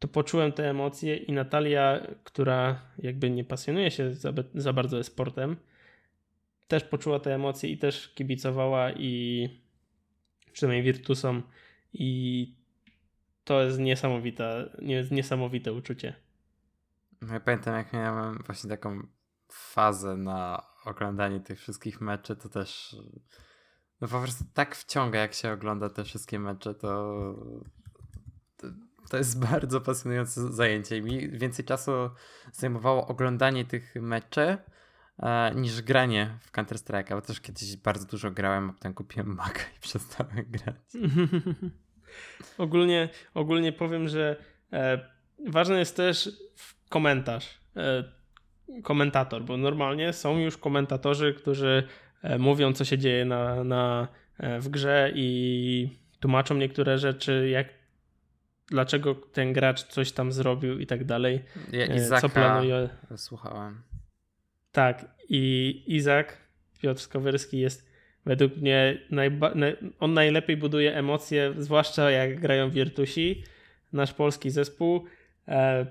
to 0.02 0.08
poczułem 0.08 0.52
te 0.52 0.70
emocje 0.70 1.18
i 1.18 1.32
Natalia, 1.32 2.08
która 2.24 2.82
jakby 2.98 3.30
nie 3.30 3.44
pasjonuje 3.44 3.92
się 3.92 4.14
za, 4.14 4.34
za 4.56 4.74
bardzo 4.74 5.04
sportem, 5.04 5.58
też 6.68 6.84
poczuła 6.84 7.20
te 7.20 7.36
emocje 7.36 7.70
i 7.70 7.78
też 7.78 8.10
kibicowała 8.10 8.92
i 8.92 9.48
przynajmniej 10.54 10.84
Virtusom 10.84 11.44
i 11.94 12.56
to 13.44 13.62
jest 13.64 13.80
niesamowite, 13.80 14.78
niesamowite 15.12 15.74
uczucie. 15.74 16.16
No 17.22 17.34
ja 17.34 17.40
pamiętam 17.40 17.76
jak 17.76 17.94
miałem 17.94 18.38
właśnie 18.46 18.70
taką 18.70 19.08
fazę 19.52 20.18
na 20.18 20.66
oglądanie 20.86 21.40
tych 21.40 21.60
wszystkich 21.60 22.02
meczy, 22.02 22.36
to 22.36 22.50
też 22.50 22.96
no 24.02 24.08
po 24.08 24.22
prostu 24.22 24.44
tak 24.54 24.76
wciąga 24.76 25.20
jak 25.20 25.34
się 25.34 25.52
ogląda 25.52 25.90
te 25.90 26.04
wszystkie 26.04 26.40
mecze, 26.40 26.74
to 26.74 27.14
to, 29.12 29.18
jest 29.18 29.40
bardzo 29.52 29.82
pasjonujące 29.82 30.54
zajęcie 30.54 31.02
mi 31.02 31.30
więcej 31.30 31.66
czasu 31.66 31.92
zajmowało 32.52 33.08
oglądanie 33.08 33.66
tych 33.66 33.96
meczy 33.96 34.58
e, 35.20 35.52
niż 35.56 35.82
granie 35.82 36.38
w 36.42 36.52
Counter 36.52 36.78
Strike, 36.78 37.16
bo 37.16 37.22
też 37.22 37.42
kiedyś 37.42 37.78
bardzo 37.78 38.06
dużo 38.06 38.32
grałem, 38.32 38.70
a 38.70 38.74
potem 38.74 38.94
kupiłem 38.94 39.36
Maca 39.36 39.60
i 39.78 39.80
przestałem 39.88 40.46
grać. 40.48 40.76
ogólnie, 42.58 43.10
ogólnie 43.34 43.72
powiem, 43.72 44.08
że 44.08 44.36
e, 44.74 45.00
ważny 45.48 45.80
jest 45.80 45.96
też 45.96 46.30
komentarz, 46.90 47.60
e, 47.76 48.04
komentator, 48.84 49.44
bo 49.44 49.58
normalnie 49.58 50.14
są 50.14 50.38
już 50.38 50.58
komentatorzy, 50.58 51.34
którzy 51.34 51.88
e, 52.24 52.38
mówią, 52.38 52.74
co 52.74 52.86
się 52.86 52.98
dzieje 52.98 53.26
na, 53.26 53.64
na, 53.64 54.08
e, 54.38 54.60
w 54.60 54.70
grze 54.70 55.12
i 55.16 56.02
tłumaczą 56.20 56.56
niektóre 56.56 56.98
rzeczy, 56.98 57.50
jak 57.50 57.81
dlaczego 58.72 59.16
ten 59.16 59.54
gracz 59.54 59.84
coś 59.84 60.12
tam 60.12 60.32
zrobił 60.32 60.80
i 60.80 60.88
tak 60.88 61.04
dalej. 61.04 61.44
Ja 61.72 61.86
e, 61.86 61.96
Izaka 61.96 62.22
co 62.22 62.30
planuje. 62.30 62.90
Słuchałem. 63.16 63.82
Tak, 64.72 65.06
i 65.30 65.84
Izak 65.88 66.38
Piotr 66.82 67.02
Skowerski 67.02 67.60
jest 67.60 67.92
według 68.26 68.58
mnie 68.58 69.02
najba... 69.10 69.54
on 70.00 70.14
najlepiej 70.14 70.58
buduje 70.58 70.96
emocje, 70.96 71.54
zwłaszcza 71.58 72.12
jak 72.12 72.40
grają 72.40 72.70
Virtusi, 72.70 73.44
nasz 73.94 74.14
polski 74.14 74.50
zespół. 74.52 75.06
E, 75.48 75.86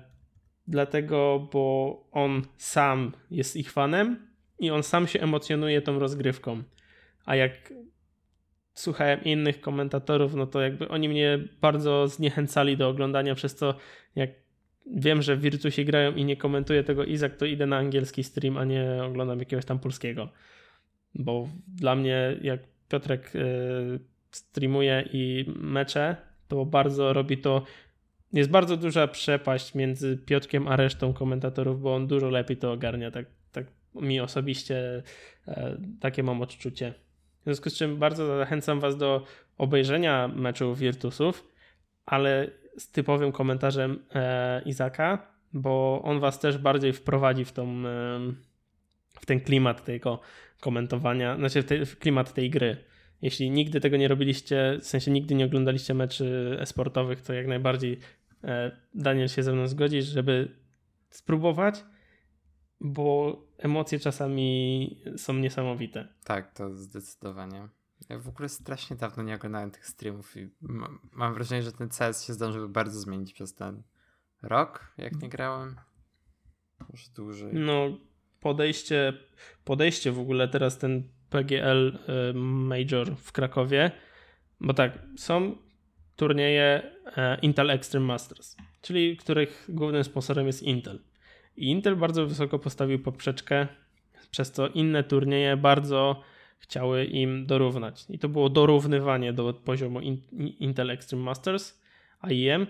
dlatego, 0.67 1.49
bo 1.53 1.95
on 2.11 2.41
sam 2.57 3.11
jest 3.31 3.55
ich 3.55 3.71
fanem 3.71 4.27
i 4.59 4.71
on 4.71 4.83
sam 4.83 5.07
się 5.07 5.19
emocjonuje 5.19 5.81
tą 5.81 5.99
rozgrywką. 5.99 6.63
A 7.25 7.35
jak 7.35 7.73
słuchałem 8.73 9.23
innych 9.23 9.61
komentatorów, 9.61 10.33
no 10.33 10.47
to 10.47 10.61
jakby 10.61 10.87
oni 10.89 11.09
mnie 11.09 11.39
bardzo 11.61 12.07
zniechęcali 12.07 12.77
do 12.77 12.89
oglądania, 12.89 13.35
przez 13.35 13.55
co 13.55 13.75
jak 14.15 14.29
wiem, 14.85 15.21
że 15.21 15.35
w 15.35 15.41
Virtusie 15.41 15.85
grają 15.85 16.15
i 16.15 16.25
nie 16.25 16.37
komentuję 16.37 16.83
tego 16.83 17.03
Izak, 17.03 17.37
to 17.37 17.45
idę 17.45 17.65
na 17.65 17.77
angielski 17.77 18.23
stream, 18.23 18.57
a 18.57 18.65
nie 18.65 19.03
oglądam 19.03 19.39
jakiegoś 19.39 19.65
tam 19.65 19.79
polskiego. 19.79 20.29
Bo 21.15 21.49
dla 21.67 21.95
mnie, 21.95 22.37
jak 22.41 22.59
Piotrek 22.89 23.35
y, 23.35 23.99
streamuje 24.31 25.09
i 25.13 25.45
mecze, 25.55 26.15
to 26.47 26.65
bardzo 26.65 27.13
robi 27.13 27.37
to. 27.37 27.63
Jest 28.33 28.49
bardzo 28.49 28.77
duża 28.77 29.07
przepaść 29.07 29.75
między 29.75 30.17
Piotrkiem 30.17 30.67
a 30.67 30.75
resztą 30.75 31.13
komentatorów, 31.13 31.81
bo 31.81 31.95
on 31.95 32.07
dużo 32.07 32.29
lepiej 32.29 32.57
to 32.57 32.71
ogarnia. 32.71 33.11
Tak, 33.11 33.25
tak 33.51 33.65
mi 33.95 34.19
osobiście 34.19 35.03
e, 35.47 35.77
takie 35.99 36.23
mam 36.23 36.41
odczucie. 36.41 36.93
W 37.41 37.43
związku 37.43 37.69
z 37.69 37.77
czym 37.77 37.97
bardzo 37.97 38.37
zachęcam 38.37 38.79
Was 38.79 38.97
do 38.97 39.23
obejrzenia 39.57 40.27
meczu 40.27 40.75
Virtusów, 40.75 41.47
ale 42.05 42.47
z 42.77 42.91
typowym 42.91 43.31
komentarzem 43.31 43.99
e, 44.15 44.61
Izaka, 44.65 45.27
bo 45.53 46.01
on 46.03 46.19
Was 46.19 46.39
też 46.39 46.57
bardziej 46.57 46.93
wprowadzi 46.93 47.45
w, 47.45 47.51
tą, 47.51 47.67
e, 47.67 48.19
w 49.19 49.25
ten 49.25 49.39
klimat 49.39 49.85
tego 49.85 50.19
komentowania, 50.59 51.35
znaczy 51.35 51.61
w, 51.61 51.65
te, 51.65 51.85
w 51.85 51.99
klimat 51.99 52.33
tej 52.33 52.49
gry. 52.49 52.77
Jeśli 53.21 53.51
nigdy 53.51 53.79
tego 53.79 53.97
nie 53.97 54.07
robiliście, 54.07 54.77
w 54.81 54.85
sensie 54.85 55.11
nigdy 55.11 55.35
nie 55.35 55.45
oglądaliście 55.45 55.93
meczy 55.93 56.57
esportowych, 56.59 57.21
to 57.21 57.33
jak 57.33 57.47
najbardziej 57.47 57.99
e, 58.43 58.71
Daniel 58.93 59.27
się 59.27 59.43
ze 59.43 59.53
mną 59.53 59.67
zgodzi, 59.67 60.01
żeby 60.01 60.51
spróbować, 61.09 61.83
bo 62.79 63.37
emocje 63.61 63.99
czasami 63.99 64.97
są 65.17 65.33
niesamowite. 65.33 66.07
Tak, 66.23 66.53
to 66.53 66.75
zdecydowanie. 66.75 67.67
Ja 68.09 68.19
w 68.19 68.27
ogóle 68.27 68.49
strasznie 68.49 68.95
dawno 68.95 69.23
nie 69.23 69.35
oglądałem 69.35 69.71
tych 69.71 69.87
streamów 69.87 70.37
i 70.37 70.49
mam 71.11 71.33
wrażenie, 71.33 71.63
że 71.63 71.71
ten 71.71 71.89
CS 71.89 72.25
się 72.25 72.33
zdążył 72.33 72.69
bardzo 72.69 72.99
zmienić 72.99 73.33
przez 73.33 73.55
ten 73.55 73.83
rok, 74.41 74.93
jak 74.97 75.21
nie 75.21 75.29
grałem. 75.29 75.75
Może 76.89 77.09
dłużej. 77.15 77.53
No, 77.53 77.97
podejście, 78.39 79.13
podejście 79.63 80.11
w 80.11 80.19
ogóle 80.19 80.47
teraz 80.47 80.77
ten 80.77 81.03
PGL 81.29 81.87
y, 81.87 82.33
Major 82.33 83.15
w 83.15 83.31
Krakowie, 83.31 83.91
bo 84.59 84.73
tak, 84.73 84.99
są 85.17 85.55
turnieje 86.15 86.91
e, 87.17 87.37
Intel 87.41 87.69
Extreme 87.69 88.05
Masters, 88.05 88.55
czyli 88.81 89.17
których 89.17 89.65
głównym 89.69 90.03
sponsorem 90.03 90.47
jest 90.47 90.63
Intel. 90.63 90.99
I 91.57 91.69
Intel 91.69 91.95
bardzo 91.95 92.27
wysoko 92.27 92.59
postawił 92.59 92.99
poprzeczkę, 92.99 93.67
przez 94.31 94.51
co 94.51 94.67
inne 94.67 95.03
turnieje 95.03 95.57
bardzo 95.57 96.23
chciały 96.59 97.05
im 97.05 97.45
dorównać. 97.45 98.05
I 98.09 98.19
to 98.19 98.29
było 98.29 98.49
dorównywanie 98.49 99.33
do 99.33 99.53
poziomu 99.53 100.01
Intel 100.59 100.89
Extreme 100.89 101.23
Masters, 101.23 101.81
AIM, 102.19 102.67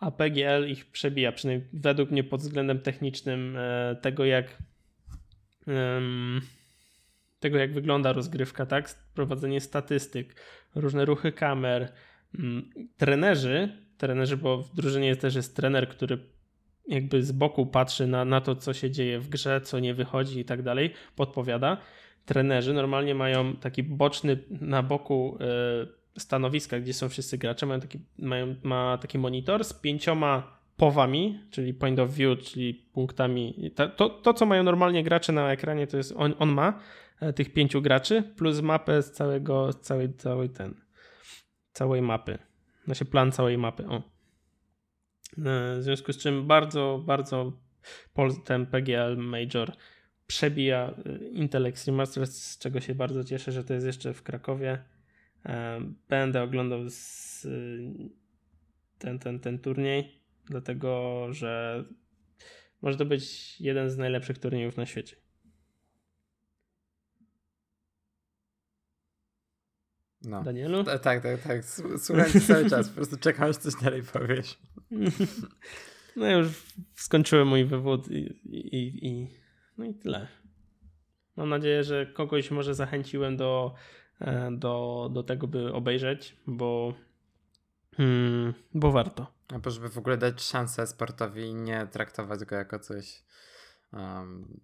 a 0.00 0.10
PGL 0.10 0.70
ich 0.70 0.86
przebija, 0.86 1.32
przynajmniej 1.32 1.68
według 1.72 2.10
mnie 2.10 2.24
pod 2.24 2.40
względem 2.40 2.78
technicznym 2.78 3.56
e, 3.56 3.96
tego, 4.02 4.24
jak 4.24 4.62
tego, 7.40 7.58
jak 7.58 7.72
wygląda 7.72 8.12
rozgrywka, 8.12 8.66
tak? 8.66 8.94
Prowadzenie 9.14 9.60
statystyk, 9.60 10.34
różne 10.74 11.04
ruchy 11.04 11.32
kamer. 11.32 11.92
Mm, 12.38 12.70
trenerzy, 12.96 13.68
trenerzy, 13.98 14.36
bo 14.36 14.62
w 14.62 14.74
drużynie 14.74 15.16
też 15.16 15.34
jest 15.34 15.56
trener, 15.56 15.88
który 15.88 16.18
jakby 16.86 17.22
z 17.22 17.32
boku 17.32 17.66
patrzy 17.66 18.06
na, 18.06 18.24
na 18.24 18.40
to, 18.40 18.56
co 18.56 18.74
się 18.74 18.90
dzieje 18.90 19.20
w 19.20 19.28
grze, 19.28 19.60
co 19.60 19.78
nie 19.78 19.94
wychodzi 19.94 20.40
i 20.40 20.44
tak 20.44 20.62
dalej, 20.62 20.92
podpowiada. 21.16 21.76
Trenerzy 22.24 22.72
normalnie 22.74 23.14
mają 23.14 23.56
taki 23.56 23.82
boczny 23.82 24.38
na 24.50 24.82
boku 24.82 25.38
y, 26.16 26.20
stanowiska, 26.20 26.80
gdzie 26.80 26.92
są 26.92 27.08
wszyscy 27.08 27.38
gracze, 27.38 27.66
mają 27.66 27.80
taki, 27.80 27.98
mają, 28.18 28.54
ma 28.62 28.98
taki 28.98 29.18
monitor 29.18 29.64
z 29.64 29.72
pięcioma 29.72 30.58
powami, 30.76 31.40
czyli 31.50 31.74
point 31.74 31.98
of 31.98 32.10
view, 32.10 32.38
czyli 32.38 32.74
punktami. 32.74 33.70
To, 33.96 34.08
to 34.08 34.34
co 34.34 34.46
mają 34.46 34.62
normalnie 34.62 35.04
gracze 35.04 35.32
na 35.32 35.52
ekranie, 35.52 35.86
to 35.86 35.96
jest 35.96 36.14
on, 36.16 36.34
on 36.38 36.52
ma 36.52 36.80
e, 37.20 37.32
tych 37.32 37.52
pięciu 37.52 37.82
graczy, 37.82 38.22
plus 38.36 38.60
mapę 38.60 39.02
z 39.02 39.12
całego, 39.12 39.72
całej, 39.72 40.14
całej 40.14 40.50
ten, 40.50 40.74
całej 41.72 42.02
mapy. 42.02 42.38
Znaczy 42.84 43.04
plan 43.04 43.32
całej 43.32 43.58
mapy. 43.58 43.86
O. 43.88 44.13
E, 45.38 45.78
w 45.78 45.82
związku 45.82 46.12
z 46.12 46.18
czym 46.18 46.46
bardzo, 46.46 47.02
bardzo 47.06 47.52
ten 48.44 48.66
PGL 48.66 49.16
Major 49.16 49.72
przebija 50.26 50.94
e, 51.06 51.28
Intel 51.28 51.66
Extreme 51.66 51.96
Masters, 51.96 52.36
z 52.36 52.58
czego 52.58 52.80
się 52.80 52.94
bardzo 52.94 53.24
cieszę, 53.24 53.52
że 53.52 53.64
to 53.64 53.74
jest 53.74 53.86
jeszcze 53.86 54.14
w 54.14 54.22
Krakowie. 54.22 54.84
Będę 56.08 56.42
oglądał 56.42 56.80
ten, 58.98 59.18
ten, 59.18 59.40
ten 59.40 59.58
turniej 59.58 60.24
dlatego 60.50 61.26
że 61.30 61.84
może 62.82 62.98
to 62.98 63.04
być 63.04 63.60
jeden 63.60 63.90
z 63.90 63.96
najlepszych 63.96 64.38
turniejów 64.38 64.76
na 64.76 64.86
świecie. 64.86 65.16
No. 70.24 70.42
Danielu? 70.42 70.84
tak, 70.84 71.00
tak, 71.02 71.22
tak. 71.42 71.64
Słucham 71.98 72.32
cię 72.32 72.40
cały 72.40 72.70
czas, 72.70 72.88
po 72.88 72.94
prostu 72.94 73.16
czekam, 73.16 73.50
aż 73.50 73.56
coś 73.56 73.74
dalej 73.82 74.02
powiesz. 74.02 74.58
No 76.16 76.26
ja 76.26 76.36
już 76.36 76.48
skończyłem 76.94 77.48
mój 77.48 77.64
wywód 77.64 78.10
i, 78.10 78.40
i, 78.44 79.06
i, 79.08 79.30
no 79.78 79.84
i 79.84 79.94
tyle. 79.94 80.28
Mam 81.36 81.48
nadzieję, 81.48 81.84
że 81.84 82.06
kogoś 82.06 82.50
może 82.50 82.74
zachęciłem 82.74 83.36
do, 83.36 83.74
e, 84.20 84.50
do, 84.52 85.10
do 85.12 85.22
tego, 85.22 85.46
by 85.46 85.72
obejrzeć, 85.72 86.36
bo, 86.46 86.94
hmm, 87.96 88.54
bo 88.74 88.92
warto. 88.92 89.32
Albo 89.48 89.70
żeby 89.70 89.88
w 89.88 89.98
ogóle 89.98 90.16
dać 90.16 90.42
szansę 90.42 90.86
sportowi 90.86 91.42
i 91.42 91.54
nie 91.54 91.86
traktować 91.86 92.44
go 92.44 92.56
jako 92.56 92.78
coś, 92.78 93.22
um, 93.92 94.60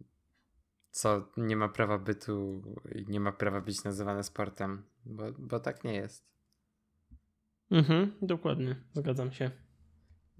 co 0.91 1.29
nie 1.37 1.57
ma 1.57 1.69
prawa 1.69 1.99
bytu 1.99 2.63
nie 3.09 3.21
ma 3.21 3.33
prawa 3.33 3.61
być 3.61 3.85
nazywane 3.85 4.25
sportem, 4.25 4.83
bo, 5.05 5.33
bo 5.39 5.61
tak 5.61 5.85
nie 5.85 5.95
jest. 5.95 6.35
Mhm, 7.71 8.13
dokładnie, 8.23 8.77
zgadzam 8.93 9.33
się. 9.33 9.51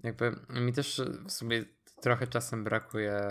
Jakby 0.03 0.35
mi 0.49 0.73
też 0.73 1.01
w 1.27 1.31
sumie 1.31 1.65
trochę 2.01 2.27
czasem 2.27 2.63
brakuje, 2.63 3.21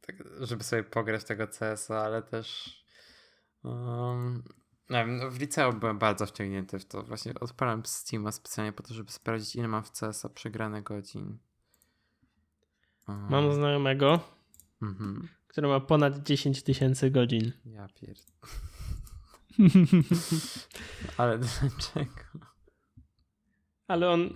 tak, 0.00 0.16
żeby 0.40 0.64
sobie 0.64 0.84
pograć 0.84 1.24
tego 1.24 1.46
CS-a, 1.46 1.98
ale 1.98 2.22
też 2.22 2.78
um, 3.62 4.42
wiem, 4.90 5.16
no 5.16 5.30
w 5.30 5.40
liceum 5.40 5.80
byłem 5.80 5.98
bardzo 5.98 6.26
wciągnięty 6.26 6.78
w 6.78 6.84
to. 6.84 7.02
Właśnie 7.02 7.34
odpalam 7.34 7.82
Steama 7.86 8.32
specjalnie 8.32 8.72
po 8.72 8.82
to, 8.82 8.94
żeby 8.94 9.10
sprawdzić, 9.10 9.56
ile 9.56 9.68
mam 9.68 9.84
w 9.84 9.92
CS-a 9.92 10.28
przegrane 10.28 10.82
godzin. 10.82 11.38
Um. 13.08 13.30
Mam 13.30 13.52
znajomego, 13.52 14.20
mhm. 14.82 15.28
który 15.46 15.68
ma 15.68 15.80
ponad 15.80 16.22
10 16.22 16.62
tysięcy 16.62 17.10
godzin. 17.10 17.52
Ja 17.64 17.88
pierd... 17.88 18.22
Ale 21.16 21.38
dlaczego? 21.38 22.48
Ale 23.88 24.10
on 24.10 24.30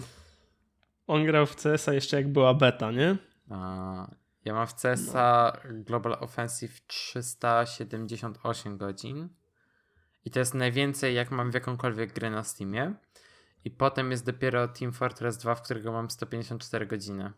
on 1.06 1.24
grał 1.24 1.46
w 1.46 1.56
CS-a 1.56 1.92
jeszcze 1.92 2.16
jak 2.16 2.32
była 2.32 2.54
beta, 2.54 2.90
nie? 2.90 3.16
A, 3.50 4.10
ja 4.44 4.54
mam 4.54 4.66
w 4.66 4.74
CS-a 4.74 5.52
no. 5.64 5.84
Global 5.84 6.12
Offensive 6.20 6.86
378 6.86 8.78
godzin. 8.78 9.28
I 10.24 10.30
to 10.30 10.38
jest 10.38 10.54
najwięcej, 10.54 11.14
jak 11.14 11.30
mam 11.30 11.50
w 11.50 11.54
jakąkolwiek 11.54 12.12
grę 12.12 12.30
na 12.30 12.44
Steamie. 12.44 12.94
I 13.64 13.70
potem 13.70 14.10
jest 14.10 14.26
dopiero 14.26 14.68
Team 14.68 14.92
Fortress 14.92 15.36
2, 15.36 15.54
w 15.54 15.62
którego 15.62 15.92
mam 15.92 16.10
154 16.10 16.86
godziny. 16.86 17.32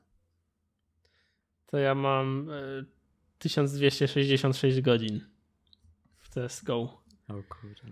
To 1.67 1.79
ja 1.79 1.95
mam 1.95 2.51
y, 2.51 2.87
1266 3.39 4.81
godzin 4.81 5.21
w 6.19 6.29
CSGO. 6.29 7.04
O 7.29 7.35
kurde. 7.35 7.83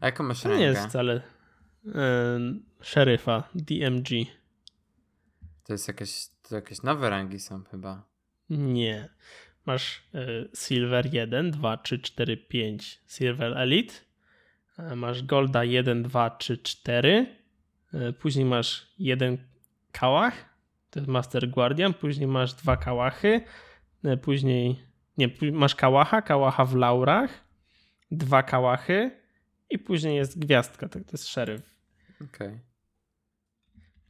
A 0.00 0.06
jaką 0.06 0.24
masz 0.24 0.42
To 0.42 0.48
rangę? 0.48 0.60
nie 0.60 0.66
jest 0.66 0.86
wcale 0.88 1.16
y, 1.86 1.90
szeryfa, 2.80 3.48
DMG. 3.54 4.08
To 5.64 5.72
jest 5.72 5.88
jakieś, 5.88 6.26
to 6.48 6.54
jakieś 6.54 6.82
nowe 6.82 7.10
rangi 7.10 7.40
są 7.40 7.64
chyba. 7.64 8.02
Nie. 8.50 9.08
Masz 9.66 10.02
y, 10.14 10.48
Silver 10.54 11.14
1, 11.14 11.50
2, 11.50 11.76
3, 11.76 11.98
4, 11.98 12.36
5 12.36 13.00
Silver 13.06 13.58
Elite 13.58 13.94
E, 14.78 14.96
masz 14.96 15.22
Golda 15.22 15.64
1, 15.64 16.02
2, 16.02 16.30
3, 16.30 16.58
4. 16.58 17.26
Później 18.18 18.44
masz 18.44 18.94
jeden 18.98 19.38
kałach, 19.92 20.44
to 20.90 21.00
jest 21.00 21.10
Master 21.10 21.48
Guardian. 21.50 21.94
Później 21.94 22.26
masz 22.28 22.54
dwa 22.54 22.76
kałachy. 22.76 23.40
E, 24.04 24.16
później, 24.16 24.82
nie, 25.18 25.28
masz 25.52 25.74
kałacha, 25.74 26.22
kałacha 26.22 26.64
w 26.64 26.74
laurach. 26.74 27.43
Dwa 28.16 28.42
kałachy. 28.42 29.10
I 29.70 29.78
później 29.78 30.16
jest 30.16 30.38
gwiazdka, 30.38 30.88
to, 30.88 30.98
to 31.00 31.10
jest 31.12 31.28
szeryf. 31.28 31.74
Okej. 32.14 32.48
Okay. 32.48 32.60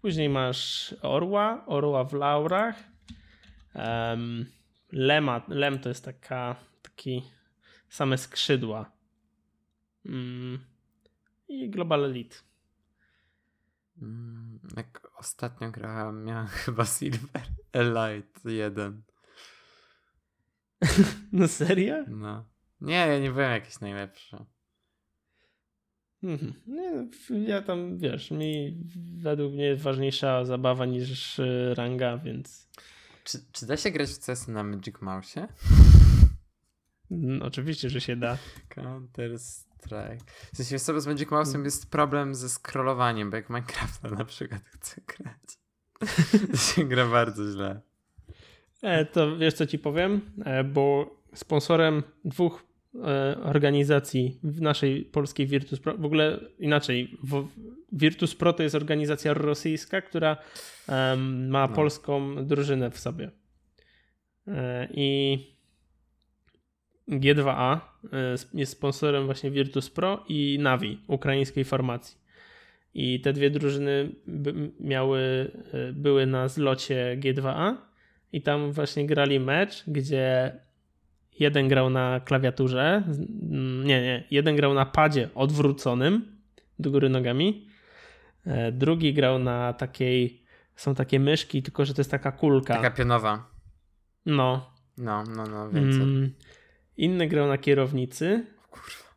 Później 0.00 0.28
masz 0.28 0.94
orła, 1.02 1.66
orła 1.66 2.04
w 2.04 2.12
laurach. 2.12 2.76
Um, 3.74 4.46
lema, 4.92 5.42
lem 5.48 5.78
to 5.78 5.88
jest 5.88 6.04
taka, 6.04 6.56
taki 6.82 7.22
same 7.88 8.18
skrzydła. 8.18 8.92
Mm. 10.06 10.58
I 11.48 11.70
Global 11.70 12.04
Elite. 12.04 12.36
Mm, 14.02 14.60
jak 14.76 15.08
ostatnio 15.16 15.70
grałem, 15.70 16.24
miałem 16.24 16.46
chyba 16.64 16.84
Silver 16.84 17.42
Elite 17.72 18.52
1. 18.52 19.02
no 21.32 21.48
serio? 21.48 22.04
No. 22.08 22.53
Nie, 22.84 22.94
ja 22.94 23.18
nie 23.18 23.30
byłem 23.30 23.50
jakiś 23.50 23.80
najlepszy. 23.80 24.36
Mhm. 26.22 26.54
Nie, 26.66 27.06
ja 27.48 27.62
tam, 27.62 27.98
wiesz, 27.98 28.30
mi 28.30 28.80
według 29.16 29.52
mnie 29.52 29.64
jest 29.64 29.82
ważniejsza 29.82 30.44
zabawa 30.44 30.86
niż 30.86 31.40
ranga, 31.74 32.18
więc... 32.18 32.68
Czy, 33.24 33.38
czy 33.52 33.66
da 33.66 33.76
się 33.76 33.90
grać 33.90 34.10
w 34.10 34.26
CS 34.26 34.48
na 34.48 34.64
Magic 34.64 35.00
Mouse? 35.00 35.48
No, 37.10 37.44
oczywiście, 37.44 37.90
że 37.90 38.00
się 38.00 38.16
da. 38.16 38.38
Counter 38.74 39.38
Strike. 39.38 40.24
W 40.52 40.56
sensie 40.56 40.78
sobie 40.78 41.00
z 41.00 41.06
Magic 41.06 41.28
Mouse'em 41.28 41.54
mm. 41.54 41.64
jest 41.64 41.90
problem 41.90 42.34
ze 42.34 42.48
scrollowaniem, 42.48 43.30
bo 43.30 43.36
jak 43.36 43.50
Minecrafta 43.50 44.08
na 44.10 44.24
przykład 44.24 44.62
chcę 44.74 45.00
grać, 45.06 45.58
to 46.50 46.56
się 46.56 46.84
gra 46.84 47.06
bardzo 47.06 47.52
źle. 47.52 47.80
E, 48.82 49.04
to 49.04 49.36
wiesz 49.36 49.54
co 49.54 49.66
ci 49.66 49.78
powiem? 49.78 50.20
E, 50.44 50.64
bo 50.64 51.16
sponsorem 51.34 52.02
dwóch 52.24 52.73
organizacji 53.42 54.38
w 54.42 54.60
naszej 54.60 55.04
polskiej 55.04 55.46
Virtus 55.46 55.80
Pro, 55.80 55.98
w 55.98 56.04
ogóle 56.04 56.40
inaczej, 56.58 57.18
Virtus 57.92 58.34
Pro 58.34 58.52
to 58.52 58.62
jest 58.62 58.74
organizacja 58.74 59.34
rosyjska, 59.34 60.00
która 60.00 60.36
ma 61.48 61.66
no. 61.66 61.74
polską 61.74 62.46
drużynę 62.46 62.90
w 62.90 62.98
sobie. 62.98 63.30
E, 64.48 64.88
I 64.94 65.38
G2A 67.08 67.76
y, 67.76 67.78
jest 68.54 68.72
sponsorem 68.72 69.26
właśnie 69.26 69.50
Virtus 69.50 69.90
Pro 69.90 70.24
i 70.28 70.58
Navi, 70.60 71.00
ukraińskiej 71.06 71.64
formacji. 71.64 72.18
I 72.94 73.20
te 73.20 73.32
dwie 73.32 73.50
drużyny 73.50 74.14
miały, 74.80 75.50
były 75.92 76.26
na 76.26 76.48
zlocie 76.48 77.18
G2A 77.20 77.74
i 78.32 78.42
tam 78.42 78.72
właśnie 78.72 79.06
grali 79.06 79.40
mecz, 79.40 79.84
gdzie 79.86 80.52
jeden 81.40 81.68
grał 81.68 81.90
na 81.90 82.20
klawiaturze, 82.20 83.02
nie, 83.84 84.02
nie, 84.02 84.24
jeden 84.30 84.56
grał 84.56 84.74
na 84.74 84.86
padzie 84.86 85.28
odwróconym 85.34 86.38
do 86.78 86.90
góry 86.90 87.08
nogami, 87.08 87.68
e, 88.46 88.72
drugi 88.72 89.14
grał 89.14 89.38
na 89.38 89.72
takiej, 89.72 90.42
są 90.76 90.94
takie 90.94 91.20
myszki, 91.20 91.62
tylko 91.62 91.84
że 91.84 91.94
to 91.94 92.00
jest 92.00 92.10
taka 92.10 92.32
kulka. 92.32 92.74
Taka 92.74 92.90
pionowa. 92.90 93.50
No. 94.26 94.74
No, 94.98 95.24
no, 95.24 95.46
no, 95.46 95.70
więcej. 95.70 96.02
Mm. 96.02 96.34
Inny 96.96 97.28
grał 97.28 97.48
na 97.48 97.58
kierownicy. 97.58 98.46
Kurwa. 98.70 99.14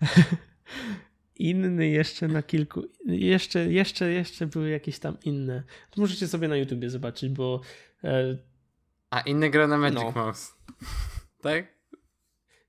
Inny 1.36 1.88
jeszcze 1.88 2.28
na 2.28 2.42
kilku. 2.42 2.82
Jeszcze, 3.06 3.72
jeszcze, 3.72 4.10
jeszcze 4.10 4.46
były 4.46 4.70
jakieś 4.70 4.98
tam 4.98 5.16
inne. 5.24 5.62
Możecie 5.96 6.28
sobie 6.28 6.48
na 6.48 6.56
YouTubie 6.56 6.90
zobaczyć, 6.90 7.30
bo. 7.30 7.60
A 9.10 9.20
inny 9.20 9.50
grał 9.50 9.68
na 9.68 9.78
Magic 9.78 10.00
no. 10.00 10.12
Mouse. 10.12 10.54
tak? 11.42 11.64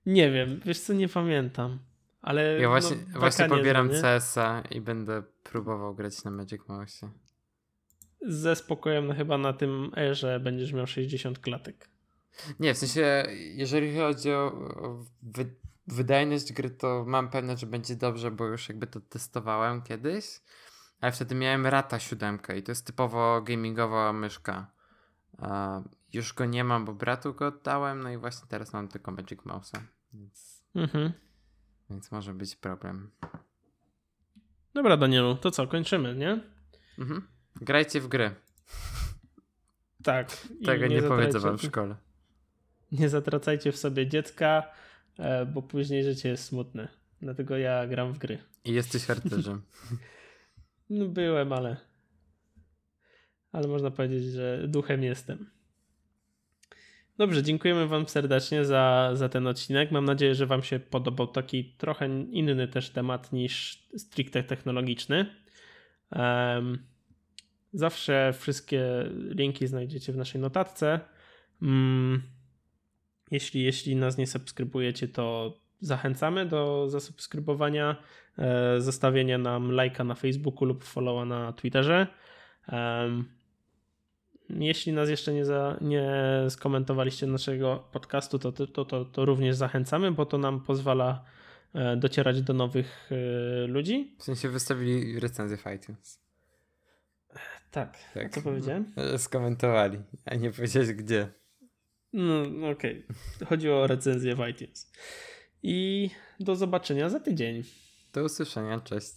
Nie 0.05 0.31
wiem, 0.31 0.61
wiesz 0.65 0.79
co, 0.79 0.93
nie 0.93 1.09
pamiętam. 1.09 1.79
Ale. 2.21 2.59
Ja 2.59 2.69
właśnie, 2.69 2.97
no, 3.13 3.19
właśnie 3.19 3.49
pobieram 3.49 3.89
CS-a 3.89 4.63
i 4.71 4.81
będę 4.81 5.23
próbował 5.43 5.95
grać 5.95 6.23
na 6.23 6.31
Magic 6.31 6.61
Mouse. 6.67 7.07
ze 8.21 8.55
spokojem 8.55 9.07
no 9.07 9.15
chyba 9.15 9.37
na 9.37 9.53
tym 9.53 9.91
erze 9.97 10.39
będziesz 10.39 10.73
miał 10.73 10.87
60 10.87 11.39
klatek. 11.39 11.89
Nie, 12.59 12.73
w 12.73 12.77
sensie, 12.77 13.25
jeżeli 13.55 13.97
chodzi 13.97 14.31
o 14.31 14.51
wy, 15.23 15.55
wydajność 15.87 16.53
gry, 16.53 16.69
to 16.69 17.03
mam 17.07 17.29
pewność, 17.29 17.61
że 17.61 17.67
będzie 17.67 17.95
dobrze, 17.95 18.31
bo 18.31 18.45
już 18.45 18.69
jakby 18.69 18.87
to 18.87 18.99
testowałem 18.99 19.81
kiedyś, 19.81 20.25
ale 21.01 21.11
wtedy 21.11 21.35
miałem 21.35 21.67
Rata 21.67 21.99
7 21.99 22.39
i 22.57 22.63
to 22.63 22.71
jest 22.71 22.85
typowo 22.85 23.41
gamingowa 23.41 24.13
myszka. 24.13 24.71
Już 26.13 26.33
go 26.33 26.45
nie 26.45 26.63
mam, 26.63 26.85
bo 26.85 26.93
bratu 26.93 27.33
go 27.33 27.47
oddałem, 27.47 28.03
no 28.03 28.09
i 28.09 28.17
właśnie 28.17 28.47
teraz 28.49 28.73
mam 28.73 28.87
tylko 28.87 29.11
Magic 29.11 29.39
Mouse'a, 29.39 29.79
więc, 30.13 30.63
Mhm. 30.75 31.11
więc 31.89 32.11
może 32.11 32.33
być 32.33 32.55
problem. 32.55 33.11
Dobra, 34.73 34.97
Danielu, 34.97 35.35
to 35.35 35.51
co, 35.51 35.67
kończymy, 35.67 36.15
nie? 36.15 36.41
Mhm. 36.99 37.27
Grajcie 37.55 38.01
w 38.01 38.07
gry. 38.07 38.35
Tak. 40.03 40.37
Tego 40.65 40.87
nie, 40.87 41.01
zatracajcie- 41.01 41.39
wam 41.39 41.57
w 41.57 41.61
szkole. 41.61 41.95
Nie 42.91 43.09
zatracajcie 43.09 43.71
w 43.71 43.77
sobie 43.77 44.07
dziecka, 44.07 44.63
e, 45.19 45.45
bo 45.45 45.61
później 45.61 46.03
życie 46.03 46.29
jest 46.29 46.43
smutne. 46.43 46.87
Dlatego 47.21 47.57
ja 47.57 47.87
gram 47.87 48.13
w 48.13 48.17
gry. 48.17 48.43
I 48.65 48.73
jesteś 48.73 49.05
harcerzem. 49.05 49.61
No 50.89 51.05
byłem, 51.07 51.53
ale. 51.53 51.77
Ale 53.51 53.67
można 53.67 53.91
powiedzieć, 53.91 54.23
że 54.23 54.67
duchem 54.67 55.03
jestem. 55.03 55.49
Dobrze, 57.21 57.43
dziękujemy 57.43 57.87
Wam 57.87 58.07
serdecznie 58.07 58.65
za, 58.65 59.11
za 59.13 59.29
ten 59.29 59.47
odcinek. 59.47 59.91
Mam 59.91 60.05
nadzieję, 60.05 60.35
że 60.35 60.45
Wam 60.45 60.63
się 60.63 60.79
podobał 60.79 61.27
taki 61.27 61.75
trochę 61.77 62.07
inny 62.31 62.67
też 62.67 62.89
temat 62.89 63.33
niż 63.33 63.83
stricte 63.97 64.43
technologiczny. 64.43 65.35
Em, 66.11 66.77
zawsze 67.73 68.33
wszystkie 68.39 69.09
linki 69.11 69.67
znajdziecie 69.67 70.13
w 70.13 70.17
naszej 70.17 70.41
notatce. 70.41 70.99
Mm, 71.61 72.21
jeśli, 73.31 73.63
jeśli 73.63 73.95
nas 73.95 74.17
nie 74.17 74.27
subskrybujecie, 74.27 75.07
to 75.07 75.57
zachęcamy 75.79 76.45
do 76.45 76.89
zasubskrybowania, 76.89 77.95
e, 78.37 78.81
zostawienia 78.81 79.37
nam 79.37 79.71
lajka 79.71 80.03
na 80.03 80.15
Facebooku 80.15 80.65
lub 80.65 80.83
followa 80.83 81.25
na 81.25 81.53
Twitterze. 81.53 82.07
Em, 82.67 83.40
jeśli 84.59 84.93
nas 84.93 85.09
jeszcze 85.09 85.33
nie, 85.33 85.45
za, 85.45 85.77
nie 85.81 86.11
skomentowaliście 86.49 87.27
naszego 87.27 87.83
podcastu, 87.91 88.39
to, 88.39 88.51
to, 88.51 88.85
to, 88.85 89.05
to, 89.05 89.25
również 89.25 89.55
zachęcamy, 89.55 90.11
bo 90.11 90.25
to 90.25 90.37
nam 90.37 90.61
pozwala 90.61 91.25
e, 91.73 91.97
docierać 91.97 92.41
do 92.41 92.53
nowych 92.53 93.09
e, 93.11 93.67
ludzi. 93.67 94.15
W 94.19 94.23
sensie 94.23 94.49
wystawili 94.49 95.19
recenzję 95.19 95.57
w 95.57 95.65
iTunes. 95.75 96.21
Tak, 97.71 97.97
Tak. 98.13 98.33
co 98.33 98.41
powiedziałem? 98.41 98.85
E, 98.97 99.17
Skomentowali, 99.17 99.99
a 100.25 100.35
nie 100.35 100.51
powiedziałeś 100.51 100.93
gdzie. 100.93 101.27
No, 102.13 102.49
no 102.49 102.69
okej. 102.69 103.05
Chodziło 103.49 103.81
o 103.81 103.87
recenzję 103.87 104.35
w 104.35 104.47
iTunes. 104.49 104.91
I 105.63 106.09
do 106.39 106.55
zobaczenia 106.55 107.09
za 107.09 107.19
tydzień. 107.19 107.63
Do 108.13 108.23
usłyszenia, 108.23 108.79
cześć. 108.79 109.13